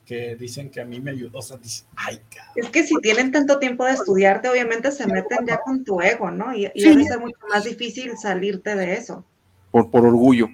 [0.06, 1.38] que dicen que a mí me ayudó.
[1.40, 2.52] O sea, dice, ay, cabrón.
[2.54, 6.30] Es que si tienen tanto tiempo de estudiarte, obviamente se meten ya con tu ego,
[6.30, 6.54] ¿no?
[6.54, 6.88] Y, y Sí.
[6.90, 9.24] debe ser mucho más difícil salirte de eso.
[9.70, 10.48] Por, por orgullo.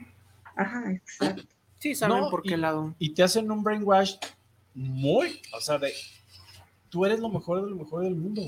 [0.57, 1.43] Ajá, exacto.
[1.79, 2.95] Sí, saben No, por qué y- lado.
[2.99, 4.17] y te hacen un brainwash
[4.75, 5.93] muy, o sea, de
[6.89, 8.43] tú eres lo mejor de lo mejor del mundo.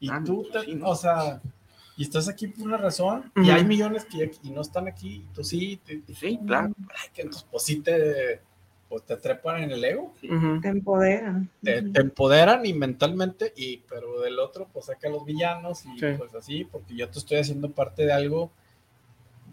[0.00, 0.88] Y Ah, tú, te- sí, ¿no?
[0.88, 1.40] o sea,
[1.96, 3.50] y estás aquí por una razón, y Ujú.
[3.52, 6.72] hay millones que y no están aquí, y tú sí, te, Sí, claro.
[6.78, 8.40] ay, que entonces pues sí te,
[8.88, 10.60] pues, te trepan en el ego, Ujú.
[10.60, 11.50] Te empoderan.
[11.62, 11.92] te, Ujú.
[11.92, 16.06] te empoderan y mentalmente, y pero del otro, pues saca a los villanos, y Sí.
[16.16, 18.50] pues así, porque yo te estoy haciendo parte de algo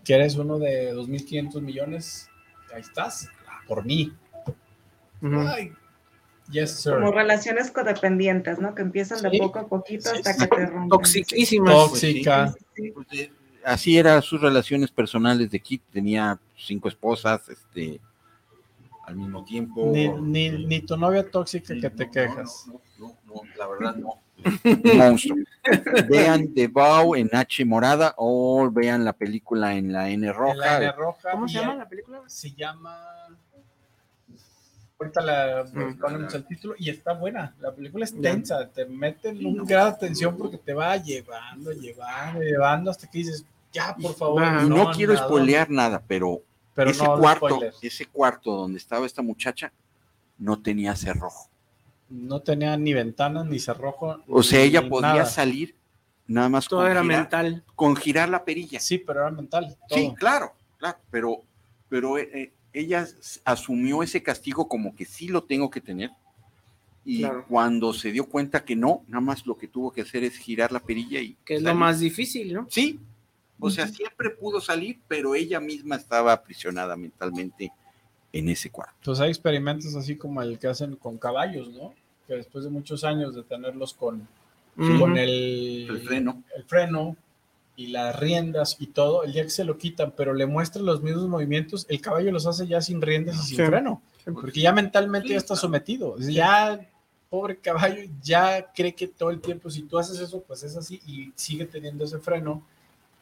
[0.06, 2.30] que eres uno de 2.500 millones,
[2.74, 3.28] ahí estás,
[3.68, 4.14] por mí.
[5.22, 5.40] Ujú.
[5.40, 5.74] Ay,
[6.52, 6.94] yes, sir.
[6.94, 8.76] Como relaciones codependientes, ¿no?
[8.76, 10.40] Que empiezan de poco a poquito Sí, hasta sí.
[10.40, 10.90] que te rompen.
[10.90, 11.74] Toxiquísimas.
[11.74, 12.48] Tóxica.
[12.48, 12.92] Sí, sí, sí.
[12.92, 13.32] Pues, eh,
[13.66, 15.82] así eran sus relaciones personales de Kit.
[15.92, 18.00] Tenía cinco esposas, este,
[19.06, 19.92] al mismo tiempo.
[19.92, 22.66] Ni, ni, ni tu novia tóxica Sí, que te no, quejas.
[22.68, 24.20] No, no, no, la verdad no.
[24.96, 25.38] Monstruo.
[26.10, 30.56] Vean The Bow en H morada o vean la película en la N roja.
[30.56, 31.32] la N roja.
[31.32, 32.22] ¿Cómo y se llama la película?
[32.28, 32.98] Se llama.
[34.98, 35.66] Ahorita la
[36.00, 37.54] ponemos el título y está buena.
[37.60, 41.72] La película es tensa, te mete en un grado de tensión porque te va llevando,
[41.74, 43.44] llevando, llevando hasta que dices,
[43.74, 44.42] ya, por favor.
[44.44, 45.26] Ah, Y no, quiero nada.
[45.26, 46.42] spoilear nada, pero,
[46.74, 49.72] pero ese no cuarto, ese cuarto donde estaba esta muchacha
[50.38, 51.50] no tenía cerrojo.
[52.10, 54.22] No tenía ni ventanas, ni cerrojo.
[54.28, 55.26] O sea, ella ni podía nada.
[55.26, 55.76] salir
[56.28, 57.64] nada más Todo con era girar, mental.
[57.76, 58.80] con girar la perilla.
[58.80, 59.76] Sí, pero era mental.
[59.88, 60.00] Todo.
[60.00, 61.38] Sí, claro, claro, pero,
[61.90, 63.08] pero eh, eh, ella
[63.44, 66.12] asumió ese castigo como que sí lo tengo que tener.
[67.08, 67.46] Y Claro.
[67.48, 70.72] cuando se dio cuenta que no, nada más lo que tuvo que hacer es girar
[70.72, 71.36] la perilla y.
[71.46, 72.68] Que es lo más difícil, ¿no?
[72.70, 73.00] Sí,
[73.60, 77.72] o sea, siempre pudo salir, pero ella misma estaba aprisionada mentalmente
[78.38, 78.94] en ese cuarto.
[79.04, 81.94] Pues hay experimentos así como el que hacen con caballos, ¿no?
[82.28, 84.28] Que después de muchos años de tenerlos con,
[84.76, 86.44] con el, El freno.
[86.56, 87.16] el freno
[87.78, 91.02] y las riendas y todo, el día que se lo quitan, pero le muestran los
[91.02, 93.66] mismos movimientos, el caballo los hace ya sin riendas y sin Sí.
[93.66, 94.02] freno,
[94.34, 96.18] porque ya mentalmente Sí, ya está sometido.
[96.20, 96.90] Ya,
[97.30, 101.02] pobre caballo, ya cree que todo el tiempo, si tú haces eso, pues es así
[101.06, 102.64] y sigue teniendo ese freno.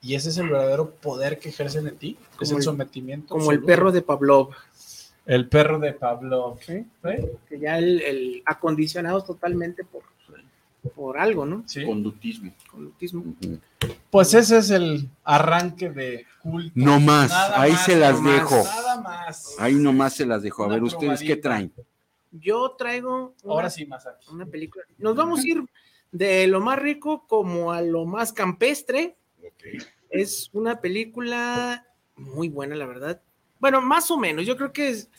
[0.05, 3.27] Y ese es el verdadero poder que ejercen en ti, es Como el el- sometimiento.
[3.29, 3.65] Como el absoluto.
[3.67, 4.49] perro de Pavlov,
[5.25, 6.57] El perro de Pablo.
[6.61, 6.85] ¿sí?
[7.03, 7.31] ¿eh?
[7.47, 10.03] que ya el, el acondicionados totalmente por,
[10.95, 11.63] por algo, ¿no?
[11.65, 11.85] Sí.
[11.85, 12.51] Conductismo.
[12.69, 13.23] Conductismo.
[14.09, 16.71] Pues ese es el arranque de culto.
[16.75, 18.63] No más, Nada ahí más, se las no más, dejo.
[18.63, 19.55] Nada más.
[19.59, 20.63] Ahí nomás se las dejo.
[20.63, 21.49] A Una ver, ¿ustedes qué probadita.
[21.49, 21.73] traen?
[22.31, 24.29] Yo traigo una, Ahora sí, Masaki.
[24.31, 24.83] una película.
[24.97, 25.63] Nos vamos a ir
[26.11, 29.15] de lo más rico como a lo más campestre.
[30.09, 31.85] Es una película
[32.15, 33.21] muy buena, la verdad.
[33.63, 34.45] Bueno, más o menos.
[34.45, 35.09] Yo creo que es-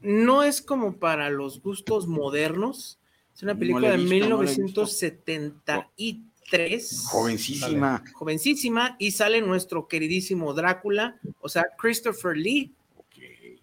[0.00, 2.98] no es como para los gustos modernos.
[3.34, 4.62] Es una No película la he de visto, no la he visto.
[4.80, 7.02] 1973.
[7.10, 8.02] Jovencísima.
[8.14, 8.96] Jovencísima.
[8.98, 12.72] Y sale nuestro queridísimo Drácula, o sea, Christopher Lee.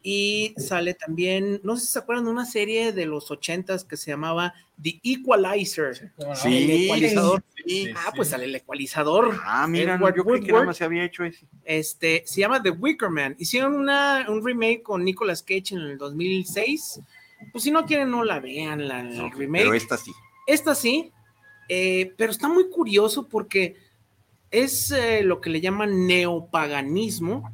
[0.05, 3.95] Y sale también, no sé si se acuerdan de una serie de los ochentas que
[3.95, 6.11] se llamaba The Equalizer.
[6.35, 6.57] Sí.
[6.57, 7.43] El ecualizador.
[7.65, 7.87] Sí.
[7.95, 8.11] Ah, sí.
[8.17, 9.39] pues sale el ecualizador.
[9.45, 10.65] Ah, mira, no, yo creí que nada Woodward.
[10.67, 11.47] más se había hecho ese.
[11.63, 13.37] Este, se llama The Wicker Man.
[13.39, 16.99] Hicieron una, un remake con Nicolas Cage en el 2006.
[17.53, 19.63] Pues si no quieren, no la vean, la, el No, remake.
[19.63, 20.11] Pero esta sí.
[20.45, 21.13] Esta sí,
[21.69, 23.77] eh, pero está muy curioso porque
[24.51, 27.49] es eh, lo que le llaman neopaganismo.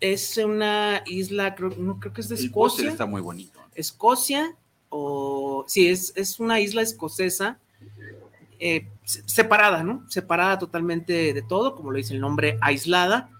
[0.00, 2.88] Es una isla, creo, no, creo que es de El Escocia.
[2.88, 3.60] está muy bonito.
[3.74, 4.56] Escocia,
[4.88, 7.58] o sí, es, es una isla escocesa
[8.58, 10.04] eh, se- separada, ¿no?
[10.10, 13.30] Separada totalmente de todo, como lo dice el nombre, aislada.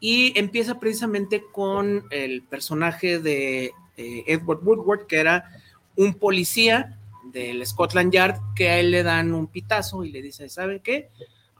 [0.00, 5.48] Y empieza precisamente con el personaje de eh, Edward Woodward, que era
[5.96, 6.98] un policía
[7.32, 11.10] del Scotland Yard, que a él le dan un pitazo y le dice, ¿sabe qué?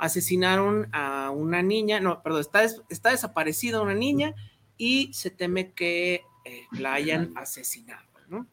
[0.03, 4.35] Asesinaron a una niña, no, perdón, está, des- está desaparecida una niña
[4.77, 8.49] y se teme que eh, la hayan asesinado, ¿no?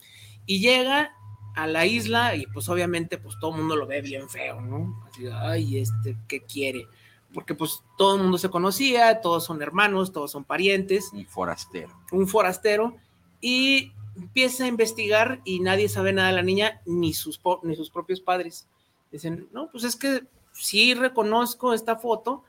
[0.46, 1.12] Y llega
[1.56, 5.04] a la isla y pues obviamente pues todo el mundo lo ve bien feo, ¿no?
[5.10, 6.86] Así, ay, este, ¿qué quiere?
[7.34, 11.90] Porque pues todo el mundo se conocía, todos son hermanos, todos son parientes, Un forastero.
[12.12, 12.96] un forastero,
[13.42, 17.90] y empieza a investigar y nadie sabe nada de la niña, ni sus, ni sus
[17.90, 18.68] propios padres.
[19.12, 20.22] Dicen, no, pues es que
[20.54, 22.44] sí reconozco esta foto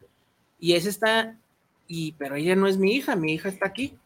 [0.58, 1.36] y es esta,
[1.88, 3.96] y, pero ella no es mi hija, mi hija está aquí.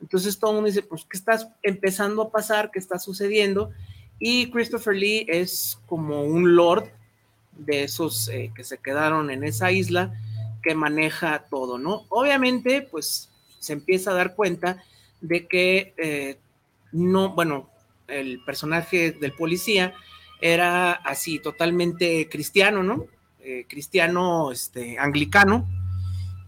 [0.00, 2.70] Entonces todo el mundo dice, pues, ¿qué está empezando a pasar?
[2.70, 3.70] ¿Qué está sucediendo?
[4.18, 6.90] Y Christopher Lee es como un lord
[7.52, 10.12] de esos eh, que se quedaron en esa isla
[10.62, 12.04] que maneja todo, ¿no?
[12.08, 14.82] Obviamente, pues se empieza a dar cuenta
[15.20, 16.38] de que eh,
[16.92, 17.68] no, bueno,
[18.08, 19.94] el personaje del policía
[20.40, 23.06] era así, totalmente cristiano, ¿no?
[23.48, 25.68] Eh, cristiano, este, anglicano.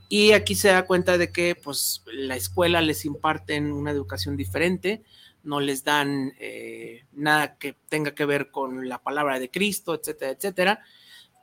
[0.09, 5.05] Y aquí se da cuenta de que, pues, la escuela les imparten una educación diferente,
[5.45, 10.33] no les dan eh, nada que tenga que ver con la palabra de Cristo, etcétera,
[10.33, 10.81] etcétera.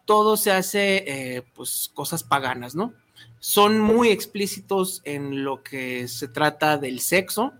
[0.03, 1.05] Todo se hace,
[1.37, 2.93] eh, pues, cosas paganas, ¿no?
[3.39, 7.53] Son muy explícitos en lo que se trata del sexo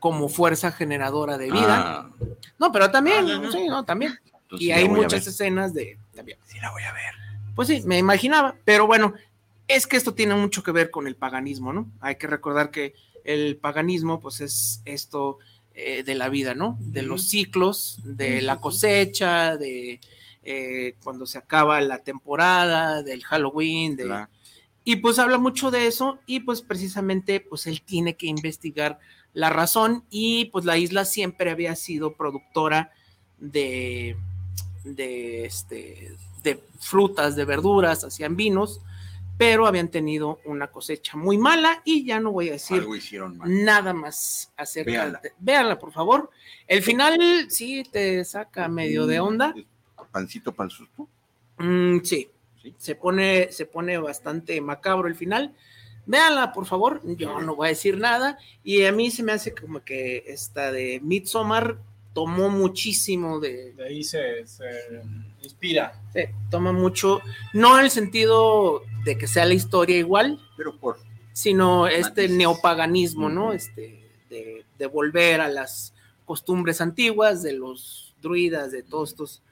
[0.00, 1.76] como fuerza generadora de vida.
[1.78, 2.10] Ah,
[2.58, 3.52] No, pero también, Ah, no, no.
[3.52, 4.18] sí, no, también.
[4.42, 6.38] entonces Y hay muchas escenas de también.
[6.46, 7.14] Sí, la voy a ver.
[7.54, 9.14] Pues sí, me imaginaba, pero bueno,
[9.68, 11.90] es que esto tiene mucho que ver con el paganismo, ¿no?
[12.00, 15.38] Hay que recordar que el paganismo, pues es esto
[15.74, 16.76] eh, de la vida, ¿no?
[16.80, 20.00] De los ciclos, de la cosecha, de
[20.42, 24.28] eh, cuando se acaba la temporada, del Halloween, de, Claro.
[24.84, 28.98] y pues habla mucho de eso y pues precisamente pues él tiene que investigar
[29.32, 32.92] la razón y pues la isla siempre había sido productora
[33.38, 34.16] de,
[34.84, 36.12] de, este,
[36.42, 38.80] de frutas, de verduras, hacían vinos,
[39.36, 42.86] pero habían tenido una cosecha muy mala y ya no voy a decir
[43.44, 45.20] nada más acerca Véanla.
[45.22, 45.32] de...
[45.40, 46.30] Véanla, por favor.
[46.68, 47.18] El final
[47.50, 49.52] sí te saca medio de onda.
[50.12, 51.08] Pancito para el susto.
[51.58, 52.28] Mm, sí,
[52.62, 52.74] Sí.
[52.78, 55.52] se pone, se pone bastante macabro el final.
[56.06, 57.00] Véanla, por favor.
[57.16, 58.38] Yo no voy a decir nada.
[58.62, 61.78] Y a mí se me hace como que esta de Midsommar
[62.14, 64.64] tomó muchísimo de, De ahí se, se
[65.42, 66.00] inspira.
[66.14, 66.20] Sí,
[66.50, 67.20] toma mucho,
[67.52, 70.98] no en el sentido de que sea la historia igual, Pero por
[71.34, 72.30] sino este Matices.
[72.38, 73.52] neopaganismo, ¿no?
[73.52, 75.92] Este, de, de volver a las
[76.24, 79.42] costumbres antiguas de los druidas, de todos estos,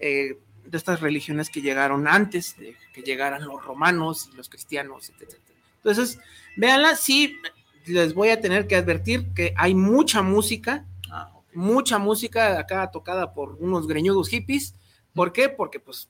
[0.00, 0.36] eh,
[0.66, 5.38] de estas religiones que llegaron antes de que llegaran los romanos y los cristianos, etc.
[5.76, 6.18] Entonces,
[6.56, 7.36] véanla, sí,
[7.86, 10.84] les voy a tener que advertir que hay mucha música.
[11.58, 14.74] Mucha música acá tocada por unos greñudos hippies.
[15.12, 15.48] ¿Por qué?
[15.48, 16.08] Porque pues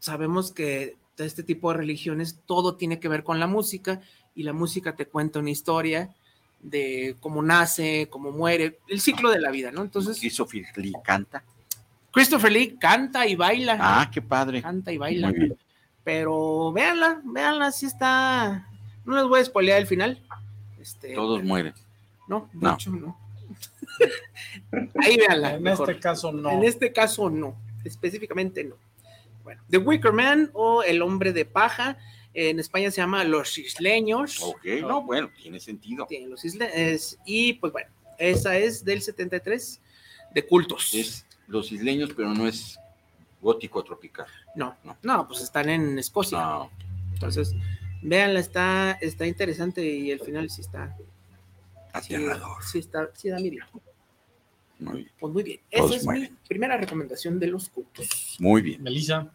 [0.00, 4.00] sabemos que de este tipo de religiones todo tiene que ver con la música
[4.34, 6.14] y la música te cuenta una historia
[6.60, 9.82] de cómo nace, cómo muere, el ciclo de la vida, ¿no?
[9.82, 11.44] Entonces, Christopher Lee canta.
[12.10, 14.60] Christopher Lee canta y baila, Ah, qué padre.
[14.62, 15.58] canta y baila, Muy bien.
[16.02, 18.66] pero véanla, véanla, sí está,
[19.04, 20.20] no les voy a spoilear el final.
[20.80, 21.74] Este, Todos mueren.
[22.26, 22.74] No, de No.
[22.74, 23.16] hecho no.
[25.02, 25.54] Ahí véanla.
[25.54, 25.90] En mejor.
[25.90, 26.50] este caso no.
[26.50, 28.76] En este caso no, específicamente no.
[29.44, 31.96] Bueno, The Wicker Man o El Hombre de Paja,
[32.34, 34.40] en España se llama Los Isleños.
[34.42, 36.06] Ok, no, bueno, tiene sentido.
[36.06, 39.80] Tiene los isle- es- y pues bueno, esa es del 73
[40.34, 40.92] de cultos.
[40.94, 42.78] Es los isleños, pero no es
[43.40, 44.26] gótico tropical.
[44.54, 44.96] No, No.
[45.02, 46.38] no, pues están en Escocia.
[46.38, 46.70] No,
[47.14, 47.54] Entonces,
[48.02, 50.94] véanla, está, está interesante y el final sí está.
[52.02, 52.62] Sí, aterrador.
[52.64, 53.64] sí está, sí da miedo.
[54.78, 55.10] Muy bien.
[55.18, 55.60] Pues muy bien.
[55.70, 56.22] Todos Esa es mueren.
[56.32, 58.36] mi primera recomendación de los cultos.
[58.38, 58.82] Muy bien.
[58.82, 59.28] Melissa.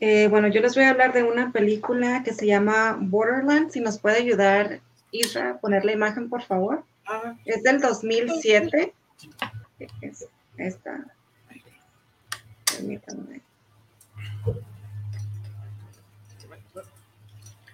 [0.00, 3.70] Eh, bueno, yo les voy a hablar de una película que se llama Borderland.
[3.70, 4.80] Si nos puede ayudar,
[5.10, 6.84] Isra, a poner la imagen, por favor.
[7.06, 8.94] Ah, Es del 2007.
[10.00, 10.26] Es
[10.56, 11.04] esta.
[12.76, 13.40] Permítanme.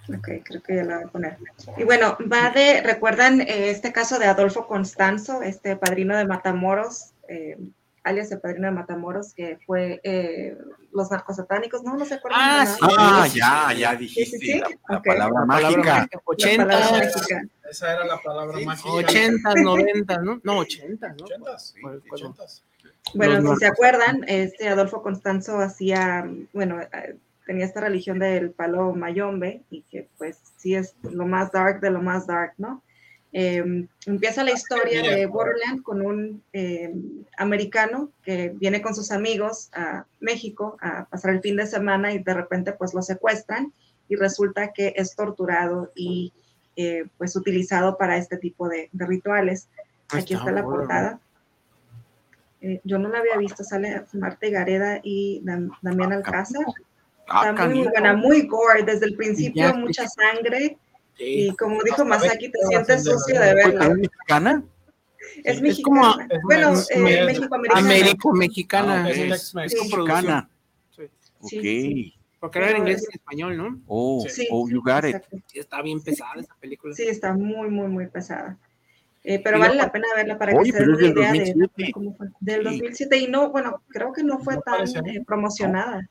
[0.09, 1.39] Ok, creo que ya la voy a poner.
[1.79, 7.13] Y bueno, va de, ¿recuerdan eh, este caso de Adolfo Constanzo, este padrino de Matamoros,
[7.29, 7.57] eh,
[8.03, 10.59] alias el padrino de Matamoros, que fue eh,
[10.93, 11.83] los narcosatánicos?
[11.85, 12.39] No, no se acuerdan.
[12.39, 13.29] de Ah, nada?
[13.29, 13.41] sí.
[13.43, 14.59] Ah, ya, ya Sí, dijiste sí, sí.
[14.59, 15.05] la, la Ok.
[15.07, 15.95] palabra palabra mágica.
[15.95, 17.43] mágica, La 80, palabra mágica.
[17.71, 18.91] Esa era la palabra mágica.
[18.91, 20.41] 80, 90, ¿no?
[20.45, 21.25] No, 80, ¿no?
[21.25, 21.75] Ochentas.
[21.81, 22.63] Cuando- cuando- Ochentas.
[23.15, 23.73] Bueno, Los si se narcos.
[23.73, 30.09] acuerdan, este Adolfo Constanzo hacía, bueno, eh, tenía esta religión del palo mayombe y que
[30.19, 32.83] pues sí es lo más dark de lo más dark, ¿no?
[33.37, 36.95] Eh, empieza la historia de Borderland con un eh,
[37.37, 42.23] americano que viene con sus amigos a México a pasar el fin de semana y
[42.23, 43.73] de repente pues lo secuestran
[44.09, 46.33] y resulta que es torturado y
[46.77, 49.69] eh, pues utilizado para este tipo de, de rituales.
[50.13, 51.21] Aquí está la portada.
[52.61, 56.65] Eh, yo no la había visto, sale Marta Gareda y Dam- Damián Alcázar.
[57.29, 60.77] Ah, Está muy, buena, muy gore, desde el principio Ya, mucha sangre
[61.17, 61.49] Sí.
[61.49, 63.81] y como dijo Masaki, te sientes de sucio de verla.
[63.81, 64.65] ¿pero es mexicana?
[65.45, 66.29] Es mexicana.
[66.43, 66.75] bueno, eh,
[67.21, 67.81] es- México-americana.
[67.87, 69.05] Américo-mexicana.
[69.05, 69.55] Ah, es.
[69.55, 70.51] Mexicana.
[71.41, 71.53] Ok.
[72.41, 73.81] Porque era en inglés y en español, ¿no?
[73.87, 75.17] Oh, Sí, oh, you got it.
[75.47, 76.95] Sí, está bien pesada esa película.
[76.95, 78.59] Sí, está muy, muy, muy pesada.
[79.23, 81.33] Eh, pero Y vale la pena verla para Oye, que se den una del idea
[81.33, 81.93] de 2007.
[81.93, 82.27] cómo fue.
[82.41, 82.65] Del Sí.
[82.81, 86.03] 2007 y no, bueno, creo que no fue No tan eh, promocionada.
[86.03, 86.09] No.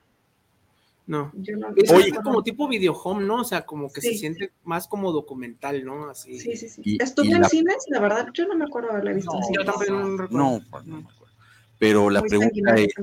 [1.05, 2.05] Yo no, Es no Oye.
[2.05, 2.23] recuerdo.
[2.23, 3.41] como tipo video home, ¿no?
[3.41, 6.09] O sea, como que se siente más como documental, ¿no?
[6.09, 6.39] Así.
[6.39, 6.81] Sí, sí, sí.
[6.85, 9.39] Y- Estuvo y en la- cines, la verdad, yo no me acuerdo haberla visto No,
[9.45, 10.37] en Yo también no recuerdo.
[10.37, 11.33] No, pues, no me acuerdo.
[11.79, 12.93] Pero la Muy pregunta es.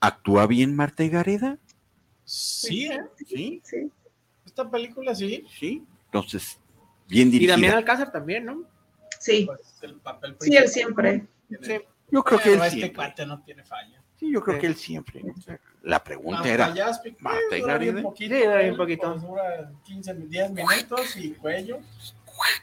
[0.00, 1.58] ¿actúa bien Marta y Gareda?
[2.24, 3.00] Sí, ¿eh?
[3.26, 3.90] Sí, Sí.
[4.46, 5.44] Esta película sí.
[5.58, 5.84] sí.
[6.06, 6.60] Entonces,
[7.08, 7.54] bien Y dirigida.
[7.54, 8.64] Damián Alcázar también, ¿no?
[9.18, 11.26] Sí, Pues, el papel sí, él siempre.
[11.60, 11.72] Sí.
[12.10, 12.92] Yo creo que Pero él este siempre.
[12.94, 14.02] cuate no tiene falla.
[14.18, 14.60] Sí, yo creo Sí.
[14.60, 15.22] que él siempre.
[15.82, 16.68] La pregunta Hasta era,
[17.18, 18.02] Marta y Gareda.
[18.02, 19.10] poquito, Sí, él, poquito.
[19.12, 21.78] pues, dura 15, 10 minutos y cuello.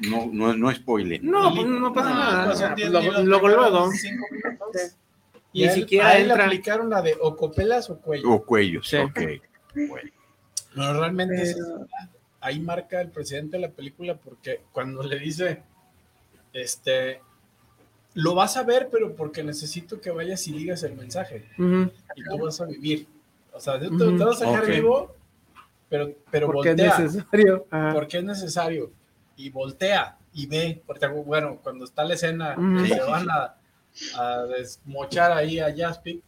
[0.09, 1.21] no, no, no spoiler.
[1.23, 2.51] No, pues no pasa nada.
[2.51, 3.91] o sea, son 10 luego, luego, luego.
[3.91, 4.69] cinco minutos.
[4.73, 4.95] Sí.
[5.51, 6.45] Y Ni a él- siquiera a él le entra.
[6.45, 8.29] aplicaron la de o copelas o cuello.
[8.31, 8.97] O cuellos, Sí.
[8.97, 9.19] ok.
[9.89, 10.11] Bueno.
[10.75, 11.87] No, realmente es- Pero-
[12.41, 15.63] ahí marca el presidente de la película porque cuando le dice,
[16.53, 17.21] este,
[18.15, 22.37] lo vas a ver, pero porque necesito que vayas y digas el mensaje y tú
[22.43, 23.07] vas a vivir.
[23.53, 25.15] O sea, yo te, te vas a dejar vivo,
[25.89, 26.99] pero, pero Porque es voltea.
[26.99, 27.65] necesario.
[27.69, 27.93] Ajá.
[27.93, 28.91] porque es necesario.
[29.35, 32.77] Y voltea y ve, porque bueno, cuando está la escena, Ujú.
[32.83, 33.55] que Sí, se van a,
[34.17, 36.21] a desmochar ahí a Jaspic,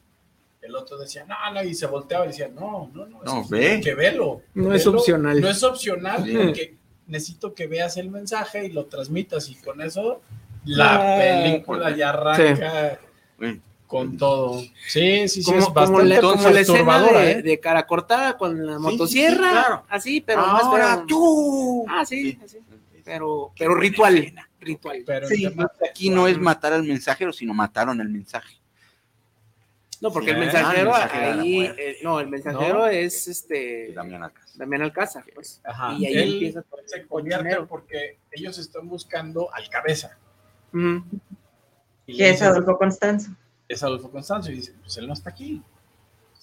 [0.62, 3.82] el otro decía, no, no, y se volteaba y decía, no, no, no, No, ve.
[3.84, 4.42] que velo.
[4.54, 5.42] No es opcional.
[5.42, 6.34] No es opcional, Sí.
[6.38, 6.76] porque
[7.08, 10.22] necesito que veas el mensaje y lo transmitas, y con eso
[10.66, 13.00] la película ya arranca
[13.88, 14.60] con todo.
[14.88, 17.42] Sí, sí, sí, como, es como bastante la, como la escena de, ¿eh?
[17.42, 19.84] de cara cortada con la motosierra, sí, claro.
[19.90, 21.06] así, pero ahora feo.
[21.08, 21.86] tú.
[21.90, 22.40] Ah, sí, Sí.
[22.44, 22.60] así.
[23.04, 25.04] Pero, pero ritual, ritual.
[25.06, 25.28] Pero
[25.90, 28.62] Aquí no es matar al mensajero, sino mataron el mensaje.
[30.00, 32.88] No, porque Sí, el mensajero, Ah, el mensajero ahí, eh, no, el mensajero No.
[32.88, 34.58] es este Damián Alcázar.
[34.58, 35.62] Damián Alcázar, pues.
[35.64, 35.94] Ajá.
[36.00, 40.18] Y ahí Él empieza todo se el convierte porque ellos están buscando al cabeza.
[42.06, 43.32] Y Que es Adolfo Constanzo.
[43.68, 45.62] es Adolfo Constanzo y dice, pues él no está aquí.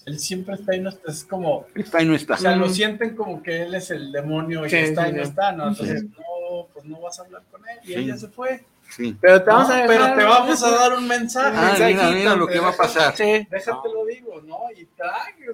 [0.05, 2.33] Él siempre está ahí, no está, es como, Está y no está.
[2.35, 5.13] o sea, lo sienten como que él es el demonio y Sí, está sí, y
[5.13, 5.67] no está, ¿no?
[5.67, 7.93] Entonces, no, pues no vas a hablar con él y Sí.
[7.95, 8.63] ella se fue.
[8.89, 9.15] Sí.
[9.21, 11.55] Pero te vamos No, a pero dejar- te vamos a dar un mensaje.
[11.55, 13.15] Ah, mira, mira lo que va a pasar.
[13.15, 13.45] Sí.
[13.51, 14.57] Déjate lo digo, ¿no?
[14.75, 15.11] Y tal,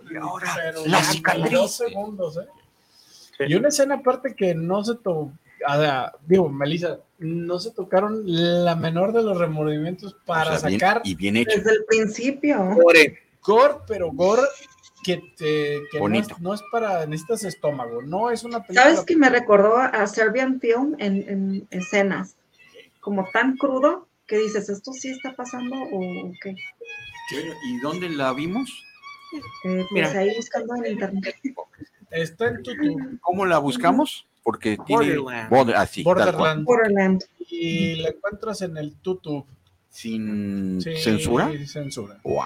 [0.10, 1.52] Y ahora, pero la en cicatriz.
[1.52, 2.48] dos segundos, ¿eh?
[3.38, 3.44] Sí.
[3.50, 4.96] Y una escena aparte que no se
[5.68, 10.80] tocó, digo, Melissa, no se tocaron la menor de los remordimientos para O sea, bien-
[10.80, 11.58] sacar y bien hecho.
[11.58, 12.62] Desde el principio.
[12.84, 13.20] Ore.
[13.42, 14.42] gore, pero gore
[15.04, 18.84] que, te, que no, es, no es para, necesitas estómago, no es una película.
[18.84, 22.36] ¿Sabes que me recordó a Serbian Film en, en escenas?
[23.02, 26.56] Como tan crudo que dices, ¿esto sí está pasando o qué?
[27.68, 28.84] ¿Y dónde la vimos?
[29.64, 30.10] Eh, pues Mira.
[30.12, 31.36] ahí buscando en internet.
[32.10, 34.26] Está en YouTube, ¿Cómo la buscamos?
[34.46, 35.50] Porque tiene Borderland.
[35.50, 36.04] border- así.
[36.04, 37.24] Borderland, Borderland.
[37.50, 39.46] y la encuentras en el YouTube.
[39.90, 41.50] sin Sí, censura.
[41.66, 42.20] censura.
[42.24, 42.44] Wow,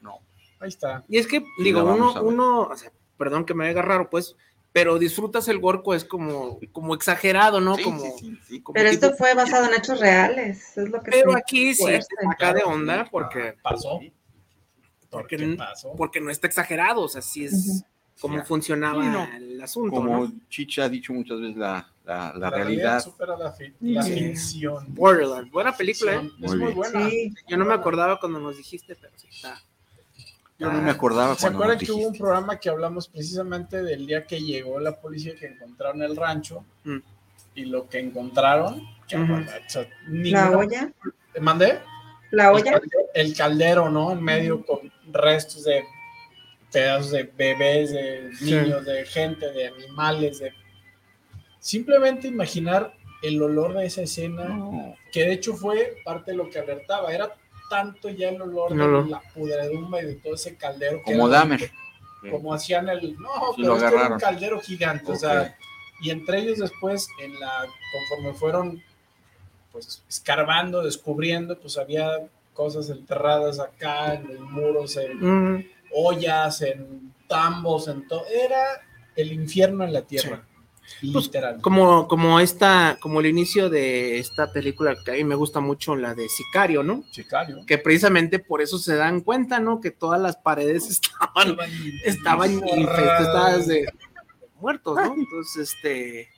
[0.00, 0.20] no.
[0.58, 1.04] Ahí está.
[1.08, 4.36] Y es que, digo, uno, uno, o sea, perdón que me haga raro, pues,
[4.72, 7.74] pero disfrutas el gorco, es como, como exagerado, ¿no?
[7.76, 8.60] Sí, como, sí, sí, sí.
[8.62, 10.76] como Pero tipo- esto fue basado en hechos reales.
[10.78, 11.84] Es lo que Pero aquí sí
[12.24, 14.00] saca de onda porque, Pasó.
[15.10, 15.92] Porque ¿Qué n- pasó?
[15.96, 17.84] porque no está exagerado, o sea, sí es
[18.20, 18.46] Sí.
[18.46, 19.28] funcionaba Sí, no.
[19.36, 20.32] el asunto, Como ¿no?
[20.48, 23.00] Chicha ha dicho muchas veces, la, la, la realidad.
[23.00, 24.12] supera la, fi- la Sí.
[24.14, 24.86] ficción.
[24.94, 26.30] Borderland, buena película, ¿eh?
[26.42, 26.74] Es Muy bien.
[26.74, 27.08] buena.
[27.10, 27.34] Sí.
[27.48, 29.60] Yo no me acordaba cuando nos dijiste, pero sí está.
[30.58, 34.26] Yo no me acordaba ¿Se acuerdan que hubo un programa que hablamos precisamente del día
[34.26, 36.96] que llegó la policía que encontraron el rancho Mm.
[37.54, 38.82] y lo que encontraron?
[39.06, 39.26] que, Ujú.
[39.32, 40.92] bueno, o sea, La olla.
[41.32, 41.78] ¿Te mandé?
[42.32, 42.72] La El olla.
[42.72, 44.10] caldero, el caldero, ¿no?
[44.12, 45.84] En medio con restos de
[46.72, 48.52] pedazos de bebés, de Sí.
[48.54, 50.52] niños, de gente, de animales, de...
[51.60, 56.48] Simplemente imaginar el olor de esa escena No, que de hecho fue parte de lo
[56.50, 57.12] que alertaba.
[57.12, 57.34] Era
[57.68, 60.98] tanto ya el olor de la pudredumbre y de todo ese caldero.
[61.04, 61.70] que como Dahmer.
[62.30, 63.16] Como hacían el.
[63.18, 65.12] No, Sí, pero lo este era un caldero gigante.
[65.12, 65.56] O sea,
[66.00, 68.82] y entre ellos después, en la conforme fueron
[69.72, 75.18] pues escarbando, descubriendo, pues había cosas enterradas acá en los muros, en
[75.56, 78.24] Mm, ollas, en tambos, en todo.
[78.26, 78.62] Era
[79.16, 80.44] el infierno en la tierra.
[81.12, 81.60] Pues, Literal.
[81.60, 85.94] como, como esta, como el inicio de esta película que a mí me gusta mucho,
[85.94, 87.04] la de Sicario, ¿no?
[87.12, 87.58] Sicario.
[87.66, 89.82] Que precisamente por eso se dan cuenta, ¿no?
[89.82, 91.58] Que todas las paredes estaban
[92.06, 93.86] estaban infestadas de
[94.60, 95.14] muertos, ¿no?
[95.14, 96.30] Entonces, este,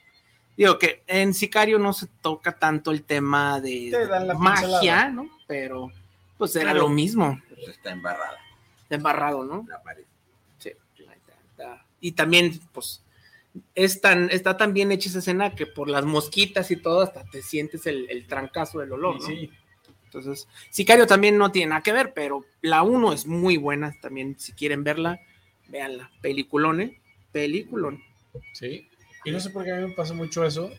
[0.56, 3.92] digo que en Sicario no se toca tanto el tema de
[4.36, 5.10] magia, pincelada.
[5.10, 5.30] ¿no?
[5.46, 5.92] Pero,
[6.36, 6.80] pues era Claro.
[6.80, 8.36] lo mismo, Pues está embarrada
[8.96, 9.66] embarrado, ¿no?
[9.68, 10.04] la pared.
[10.58, 10.70] Sí.
[11.08, 11.86] ahí está, está.
[12.00, 13.02] Y también, pues,
[13.74, 17.24] es tan, está tan bien hecha esa escena que por las mosquitas y todo, hasta
[17.24, 19.26] te sientes el, el trancazo del olor, ¿no?
[19.26, 19.50] Sí,
[20.04, 23.94] Entonces, Sicario también no tiene nada que ver, pero la 1 es muy buena.
[24.00, 25.20] También, si quieren verla,
[25.68, 26.10] véanla.
[26.20, 27.00] Peliculón, ¿eh?
[27.32, 28.02] Peliculón.
[28.54, 28.86] sí.
[29.24, 30.70] Y no sé por qué a mí me pasó mucho eso.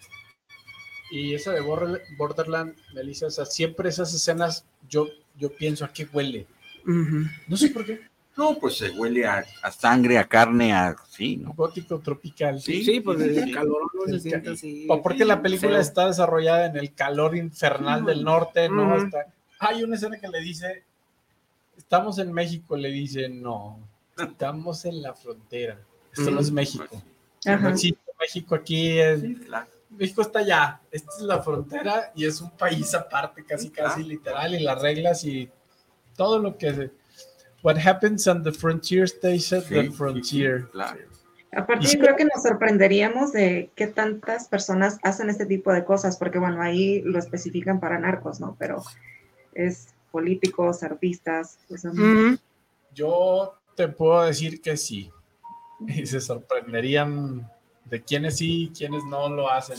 [1.11, 5.91] Y esa de Border- Borderland, Melissa, o sea, siempre esas escenas, yo, yo pienso a
[5.93, 6.47] qué huele.
[6.85, 8.01] No sé por qué.
[8.37, 11.53] No, pues se huele a, a sangre, a carne, a sí, ¿no?
[11.53, 12.61] Gótico tropical.
[12.61, 13.51] Sí, Sí, pues sí, el sí.
[13.51, 14.87] calor no se siente así.
[14.89, 15.81] O Porque la película Feo.
[15.81, 18.95] está desarrollada en el calor infernal del norte, ¿no?
[18.95, 19.05] Ujú.
[19.05, 19.25] Está-
[19.59, 20.83] Hay una escena que le dice,
[21.77, 23.79] estamos en México, le dice, no,
[24.17, 25.77] estamos en la frontera.
[26.15, 26.51] Esto no es.
[26.51, 26.85] México.
[27.45, 27.69] No Ajá.
[27.71, 29.67] existe México aquí, es- Sí, claro.
[29.89, 34.55] México está allá, esta es la frontera y es un país aparte, casi casi literal,
[34.55, 35.49] y las reglas y
[36.15, 36.91] todo lo que se...
[37.63, 40.67] What happens on the frontier stays at Sí, the sí, sí, frontier.
[40.71, 40.99] claro.
[41.53, 46.17] Aparte, yo creo que nos sorprenderíamos de qué tantas personas hacen este tipo de cosas,
[46.17, 48.55] porque bueno, ahí lo especifican para narcos, ¿no?
[48.57, 48.81] Pero
[49.53, 52.39] es políticos, artistas, pues, son-.
[52.95, 55.11] Yo te puedo decir que sí.
[55.87, 57.49] Y se sorprenderían
[57.85, 59.77] de quiénes sí y quiénes no lo hacen.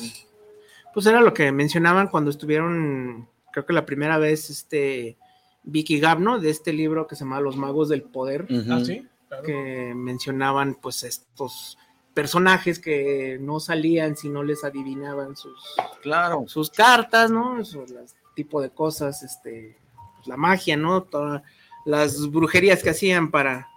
[0.92, 5.16] Pues era lo que mencionaban cuando estuvieron, creo que la primera vez, este,
[5.64, 6.39] Vicky Gab, ¿no?
[6.39, 8.47] De este libro que se llama Los Magos del Poder.
[8.70, 9.44] Ah, sí, claro.
[9.44, 11.78] que mencionaban pues estos
[12.14, 15.59] personajes que no salían si no les adivinaban sus,
[16.02, 16.44] Claro.
[16.47, 17.60] sus cartas, ¿no?
[17.60, 19.76] Esos las- tipo de cosas, este,
[20.16, 21.02] pues, la magia, ¿no?
[21.02, 21.43] Todas
[21.84, 23.68] las brujerías que hacían para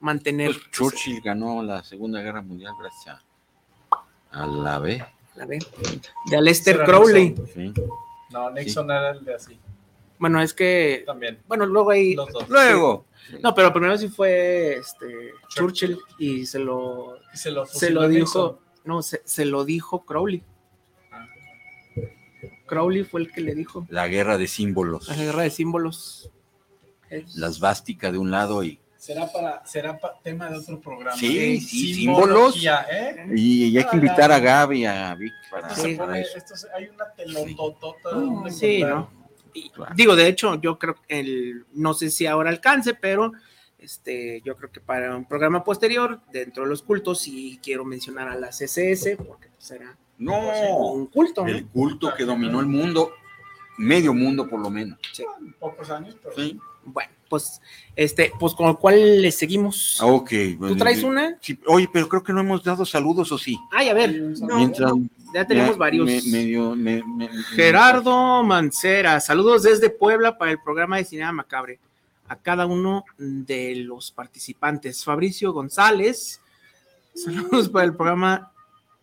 [0.00, 3.16] mantener Pues Churchill ganó la Segunda Guerra Mundial gracias
[4.30, 5.04] a, a la B.
[5.36, 5.58] la ve,
[6.30, 7.30] de Aleister Será Crowley.
[7.30, 7.46] Nixon.
[7.54, 7.72] Sí.
[8.30, 9.58] No, Nixon era el de así.
[10.18, 11.38] Bueno, es que, También.
[11.46, 12.48] bueno, luego ahí, Los dos.
[12.48, 13.06] Luego.
[13.42, 18.08] no, pero primero sí fue este Churchill y se lo, Y se lo, se lo
[18.08, 20.42] dijo, no, se, se lo dijo Crowley.
[21.12, 21.26] Ah.
[22.66, 25.08] Crowley fue el que le dijo La guerra de símbolos.
[25.08, 26.30] la guerra de símbolos.
[27.10, 31.16] Es- Las vásticas de un lado y, Será para, será pa- tema de otro programa.
[31.16, 33.26] Sí, sí, Simbología, ¿eh?
[33.34, 35.94] y, y hay que invitar a Gaby y a Vic para, Sí.
[35.94, 36.36] para pone- eso.
[36.36, 38.98] esto se- hay una telototota No, donde sí, encontrar.
[38.98, 39.17] ¿no?
[39.66, 39.94] Y, Claro.
[39.96, 43.32] Digo, de hecho, yo creo que el, no sé si ahora alcance, pero
[43.78, 48.28] este, yo creo que para un programa posterior, dentro de los cultos, sí quiero mencionar
[48.28, 51.48] a la CSS, porque pues era No, un culto, ¿no?
[51.48, 53.12] el culto que dominó el mundo,
[53.78, 54.98] medio mundo por lo menos.
[55.58, 56.58] Pocos años, pero Sí.
[56.84, 57.60] Bueno, pues,
[57.94, 59.98] este, pues con el cual le seguimos.
[60.00, 60.30] Ah, ok.
[60.58, 61.36] ¿Tú traes una?
[61.40, 63.58] Sí, oye, pero creo que no hemos dado saludos, ¿o sí?
[63.70, 64.92] Ay, a ver, No, Mientras
[65.34, 66.06] ya tenemos ya varios.
[66.06, 71.78] me- medio- me- me- Gerardo Mancera, saludos desde Puebla para el programa de Cinema Macabre.
[72.28, 75.02] A cada uno de los participantes.
[75.04, 76.40] Fabricio González,
[77.14, 78.52] saludos para el programa